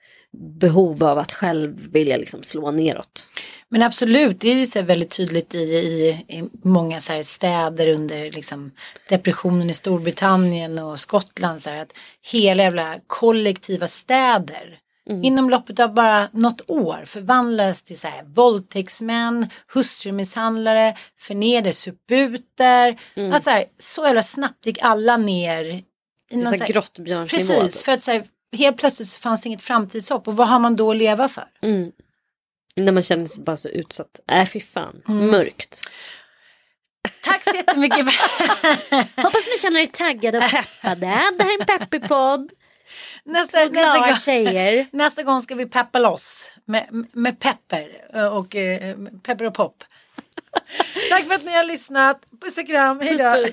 behov 0.61 1.05
av 1.05 1.18
att 1.18 1.33
själv 1.33 1.93
vilja 1.93 2.16
liksom 2.16 2.43
slå 2.43 2.70
neråt. 2.70 3.27
Men 3.68 3.83
absolut, 3.83 4.41
det 4.41 4.49
är 4.49 4.55
ju 4.57 4.66
så 4.66 4.83
väldigt 4.83 5.11
tydligt 5.11 5.55
i, 5.55 5.59
i, 5.59 6.09
i 6.29 6.45
många 6.62 7.01
så 7.01 7.12
här 7.12 7.22
städer 7.22 7.89
under 7.89 8.31
liksom 8.31 8.70
depressionen 9.09 9.70
i 9.70 9.75
Storbritannien 9.75 10.79
och 10.79 11.01
Skottland. 11.01 11.62
Så 11.62 11.70
här, 11.70 11.83
att 11.83 11.93
hela 12.33 12.62
jävla 12.62 12.97
kollektiva 13.07 13.89
städer 13.89 14.79
inom 15.23 15.51
loppet 15.51 15.81
av 15.81 15.95
bara 15.95 16.29
något 16.33 16.71
år 16.71 17.03
förvandlas 17.07 17.83
till 17.83 17.99
så 17.99 18.09
här, 18.09 18.23
våldtäktsmän, 18.25 19.49
hustrumisshandlare, 19.75 20.97
förnedersuputer. 21.21 23.01
Alltså, 23.17 23.43
så, 23.43 23.51
här, 23.51 23.65
så 23.79 24.07
jävla 24.07 24.23
snabbt 24.23 24.67
gick 24.67 24.79
alla 24.83 25.17
ner 25.17 25.65
i 25.65 26.37
någon 26.37 26.45
så 26.45 26.51
här 26.51 26.59
här-. 26.59 27.63
Precis, 27.63 27.83
för 27.85 27.93
att 27.93 28.03
så 28.03 28.11
här, 28.11 28.25
helt 28.57 28.77
plötsligt 28.77 29.09
så 29.09 29.19
fanns 29.21 29.41
det 29.43 29.47
inget 29.47 29.63
framtidshopp 29.63 30.29
och 30.29 30.37
vad 30.37 30.49
har 30.49 30.59
man 30.59 30.77
då 30.77 30.91
att 30.91 30.97
leva 30.97 31.29
för? 31.29 31.45
Mm. 31.63 31.93
När 32.77 32.93
man 32.93 33.03
känner 33.03 33.27
sig 33.27 33.45
bara 33.45 33.57
så 33.57 33.69
utsatt. 33.69 34.21
Äh 34.33 34.45
fy 34.47 34.61
fan, 34.61 35.03
Mm. 35.09 35.31
mörkt. 35.31 35.81
Tack 37.23 37.45
så 37.45 37.57
jättemycket. 37.57 37.99
Hoppas 39.17 39.47
ni 39.53 39.59
känner 39.63 39.81
er 39.81 39.87
taggade 39.87 40.39
och 40.39 40.45
peppade. 40.51 41.01
Det 41.01 41.07
här 41.07 41.55
är 41.55 41.61
en 41.61 41.67
peppig 41.67 42.09
podd. 42.09 42.51
Nästa, 43.24 43.59
Två 43.59 43.72
nästa, 43.72 43.99
gång, 43.99 44.14
tjejer. 44.14 44.87
nästa 44.93 45.22
gång 45.22 45.43
ska 45.43 45.55
vi 45.55 45.66
peppa 45.66 45.99
loss 45.99 46.53
med, 46.64 47.07
med 47.12 47.41
pepper 47.41 47.89
och 48.30 48.57
eh, 48.57 48.97
pepper 49.22 49.45
och 49.45 49.55
pop. 49.55 49.85
Tack 51.11 51.24
för 51.24 51.35
att 51.35 51.45
ni 51.45 51.57
har 51.57 51.64
lyssnat. 51.64 52.20
Puss 52.41 52.59
och 52.59 52.66
kram. 52.66 53.01
Hej 53.01 53.16
då. 53.16 53.45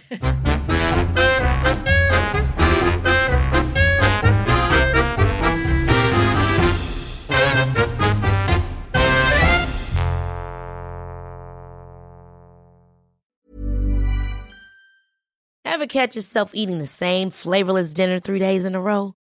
Ever 15.74 15.88
catch 15.88 16.16
yourself 16.16 16.52
eating 16.54 16.80
the 16.80 16.86
same 16.86 17.32
flavorless 17.32 17.94
dinner 17.94 18.20
three 18.20 18.40
days 18.40 18.66
in 18.66 18.76
a 18.76 18.82
row? 18.82 19.14